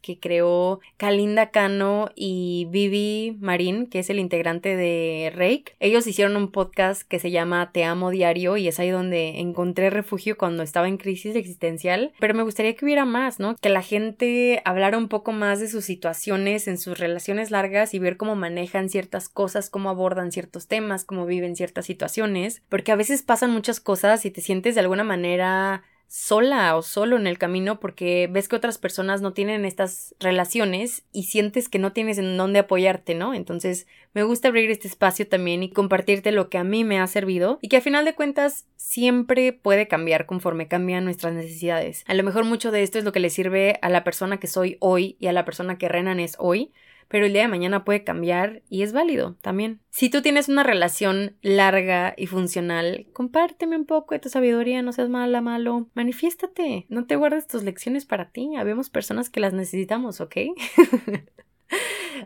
que 0.00 0.18
creó 0.18 0.80
Kalinda 0.96 1.50
Cano 1.50 2.10
y 2.14 2.66
Vivi 2.70 3.36
Marín, 3.40 3.86
que 3.86 4.00
es 4.00 4.10
el 4.10 4.18
integrante 4.18 4.76
de 4.76 5.32
Rake. 5.34 5.74
Ellos 5.80 6.06
hicieron 6.06 6.36
un 6.36 6.50
podcast 6.50 7.02
que 7.02 7.18
se 7.18 7.30
llama 7.30 7.70
Te 7.72 7.84
amo 7.84 8.10
diario 8.10 8.56
y 8.56 8.68
es 8.68 8.78
ahí 8.78 8.90
donde 8.90 9.40
encontré 9.40 9.90
refugio 9.90 10.36
cuando 10.36 10.62
estaba 10.62 10.88
en 10.88 10.96
crisis 10.96 11.36
existencial, 11.36 12.12
pero 12.18 12.34
me 12.34 12.42
gustaría 12.42 12.74
que 12.74 12.84
hubiera 12.84 13.04
más, 13.04 13.38
¿no? 13.38 13.56
Que 13.56 13.68
la 13.68 13.82
gente 13.82 14.62
hablara 14.64 14.98
un 14.98 15.08
poco 15.08 15.32
más 15.32 15.60
de 15.60 15.68
sus 15.68 15.84
situaciones 15.84 16.68
en 16.68 16.78
sus 16.78 16.98
relaciones 16.98 17.50
largas 17.50 17.94
y 17.94 17.98
ver 17.98 18.16
cómo 18.16 18.34
manejan 18.34 18.88
ciertas 18.88 19.28
cosas, 19.28 19.70
cómo 19.70 19.90
abordan 19.90 20.32
ciertos 20.32 20.66
temas, 20.66 21.04
cómo 21.04 21.26
viven 21.26 21.56
ciertas 21.56 21.86
situaciones, 21.86 22.62
porque 22.68 22.92
a 22.92 22.96
veces 22.96 23.22
pasan 23.22 23.50
muchas 23.50 23.80
cosas 23.80 24.24
y 24.24 24.30
te 24.30 24.40
sientes 24.40 24.74
de 24.74 24.80
alguna 24.80 25.04
manera 25.04 25.82
sola 26.08 26.74
o 26.74 26.82
solo 26.82 27.16
en 27.16 27.26
el 27.26 27.36
camino 27.36 27.78
porque 27.78 28.28
ves 28.32 28.48
que 28.48 28.56
otras 28.56 28.78
personas 28.78 29.20
no 29.20 29.34
tienen 29.34 29.66
estas 29.66 30.14
relaciones 30.18 31.04
y 31.12 31.24
sientes 31.24 31.68
que 31.68 31.78
no 31.78 31.92
tienes 31.92 32.16
en 32.16 32.36
dónde 32.38 32.60
apoyarte, 32.60 33.14
¿no? 33.14 33.34
Entonces 33.34 33.86
me 34.14 34.22
gusta 34.22 34.48
abrir 34.48 34.70
este 34.70 34.88
espacio 34.88 35.28
también 35.28 35.62
y 35.62 35.70
compartirte 35.70 36.32
lo 36.32 36.48
que 36.48 36.56
a 36.56 36.64
mí 36.64 36.82
me 36.82 36.98
ha 36.98 37.06
servido 37.06 37.58
y 37.60 37.68
que 37.68 37.76
a 37.76 37.82
final 37.82 38.06
de 38.06 38.14
cuentas 38.14 38.64
siempre 38.76 39.52
puede 39.52 39.86
cambiar 39.86 40.24
conforme 40.24 40.66
cambian 40.66 41.04
nuestras 41.04 41.34
necesidades. 41.34 42.04
A 42.06 42.14
lo 42.14 42.24
mejor 42.24 42.44
mucho 42.44 42.70
de 42.70 42.82
esto 42.82 42.98
es 42.98 43.04
lo 43.04 43.12
que 43.12 43.20
le 43.20 43.28
sirve 43.28 43.78
a 43.82 43.90
la 43.90 44.02
persona 44.02 44.38
que 44.38 44.46
soy 44.46 44.78
hoy 44.80 45.16
y 45.20 45.26
a 45.26 45.32
la 45.32 45.44
persona 45.44 45.76
que 45.76 45.88
Renan 45.88 46.20
es 46.20 46.36
hoy, 46.38 46.72
pero 47.08 47.26
el 47.26 47.32
día 47.32 47.42
de 47.42 47.48
mañana 47.48 47.84
puede 47.84 48.04
cambiar 48.04 48.62
y 48.68 48.82
es 48.82 48.92
válido 48.92 49.36
también. 49.40 49.80
Si 49.90 50.10
tú 50.10 50.22
tienes 50.22 50.48
una 50.48 50.62
relación 50.62 51.36
larga 51.42 52.14
y 52.16 52.26
funcional, 52.26 53.06
compárteme 53.12 53.76
un 53.76 53.86
poco 53.86 54.14
de 54.14 54.20
tu 54.20 54.28
sabiduría, 54.28 54.82
no 54.82 54.92
seas 54.92 55.08
mala, 55.08 55.40
malo, 55.40 55.88
manifiéstate, 55.94 56.86
no 56.88 57.06
te 57.06 57.16
guardes 57.16 57.46
tus 57.46 57.64
lecciones 57.64 58.06
para 58.06 58.30
ti, 58.30 58.56
habemos 58.56 58.90
personas 58.90 59.30
que 59.30 59.40
las 59.40 59.52
necesitamos, 59.52 60.20
¿ok? 60.20 60.36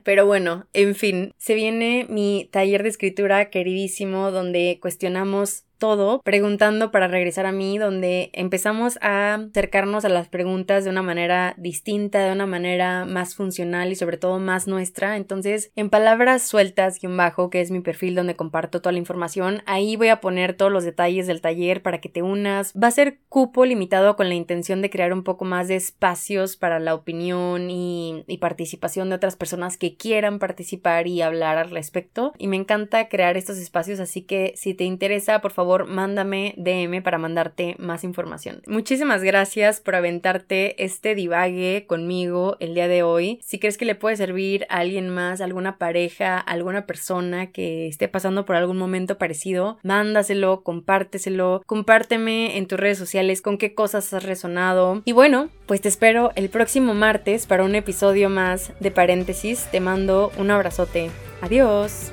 Pero 0.05 0.27
bueno, 0.27 0.67
en 0.73 0.95
fin, 0.95 1.33
se 1.37 1.55
viene 1.55 2.07
mi 2.09 2.49
taller 2.51 2.83
de 2.83 2.89
escritura 2.89 3.51
queridísimo 3.51 4.31
donde 4.31 4.79
cuestionamos 4.81 5.65
todo 5.83 6.23
preguntando 6.23 6.93
para 6.93 7.09
regresar 7.09 7.45
a 7.45 7.51
mí, 7.51 7.77
donde 7.77 8.31
empezamos 8.35 9.01
a 9.03 9.35
acercarnos 9.35 10.05
a 10.05 10.11
las 10.11 10.29
preguntas 10.29 10.85
de 10.85 10.91
una 10.91 11.03
manera 11.03 11.55
distinta, 11.57 12.25
de 12.25 12.31
una 12.31 12.47
manera 12.47 13.05
más 13.05 13.35
funcional 13.35 13.91
y 13.91 13.97
sobre 13.97 14.17
todo 14.17 14.39
más 14.39 14.69
nuestra. 14.69 15.17
Entonces, 15.17 15.73
en 15.75 15.91
palabras 15.91 16.47
sueltas, 16.47 17.01
guion 17.01 17.17
bajo, 17.17 17.51
que 17.51 17.61
es 17.61 17.73
mi 17.73 17.81
perfil 17.81 18.15
donde 18.15 18.37
comparto 18.37 18.81
toda 18.81 18.93
la 18.93 19.01
información, 19.01 19.65
ahí 19.67 19.97
voy 19.97 20.07
a 20.07 20.21
poner 20.21 20.55
todos 20.55 20.71
los 20.71 20.85
detalles 20.85 21.27
del 21.27 21.41
taller 21.41 21.83
para 21.83 22.01
que 22.01 22.09
te 22.09 22.23
unas. 22.23 22.73
Va 22.81 22.87
a 22.87 22.93
ser 22.93 23.19
cupo 23.29 23.65
limitado 23.65 24.15
con 24.15 24.29
la 24.29 24.37
intención 24.37 24.83
de 24.83 24.91
crear 24.91 25.13
un 25.13 25.25
poco 25.25 25.45
más 25.45 25.67
de 25.67 25.75
espacios 25.75 26.57
para 26.57 26.79
la 26.79 26.95
opinión 26.95 27.71
y, 27.73 28.23
y 28.29 28.39
participación 28.39 29.09
de 29.09 29.17
otras 29.17 29.35
personas 29.35 29.79
que 29.79 29.97
quieran 29.97 30.39
participar 30.39 31.09
y 31.09 31.23
hablar 31.23 31.59
al 31.59 31.71
respecto. 31.71 32.35
Y 32.39 32.47
me 32.47 32.57
encanta 32.57 33.09
crear 33.09 33.37
estos 33.37 33.57
espacios, 33.57 33.99
así 33.99 34.23
que 34.23 34.53
si 34.55 34.75
te 34.75 34.85
interesa, 34.85 35.41
por 35.41 35.51
mándame 35.87 36.55
DM 36.57 37.03
para 37.03 37.19
mandarte 37.19 37.77
más 37.79 38.05
información. 38.05 38.63
Muchísimas 38.67 39.23
gracias 39.23 39.81
por 39.81 39.95
aventarte 39.95 40.83
este 40.83 41.15
divague 41.15 41.87
conmigo 41.87 42.57
el 42.61 42.75
día 42.75 42.89
de 42.89 43.03
hoy. 43.03 43.41
Si 43.43 43.59
crees 43.59 43.79
que 43.79 43.85
le 43.85 43.95
puede 43.95 44.17
servir 44.17 44.67
a 44.69 44.79
alguien 44.79 45.09
más, 45.09 45.41
alguna 45.41 45.79
pareja, 45.79 46.39
alguna 46.39 46.87
persona 46.87 47.51
que 47.51 47.87
esté 47.87 48.09
pasando 48.09 48.45
por 48.45 48.57
algún 48.57 48.79
momento 48.79 49.19
parecido, 49.19 49.79
mándaselo, 49.83 50.63
compárteselo, 50.63 51.63
compárteme 51.67 52.57
en 52.57 52.67
tus 52.67 52.79
redes 52.79 52.99
sociales 52.99 53.43
con 53.43 53.59
qué 53.59 53.75
cosas 53.75 54.13
has 54.13 54.25
resonado. 54.25 55.03
Y 55.05 55.13
bueno, 55.13 55.49
pues 55.67 55.81
te 55.81 55.89
espero 55.89 56.33
el 56.37 56.49
próximo 56.51 56.95
martes 56.95 57.47
para 57.47 57.65
un 57.65 57.75
episodio 57.75 58.29
más 58.29 58.73
de 58.81 58.91
paréntesis. 58.91 59.67
Te 59.71 59.81
mando 59.81 60.33
un 60.39 60.51
abrazote. 60.51 61.11
Adiós. 61.41 62.13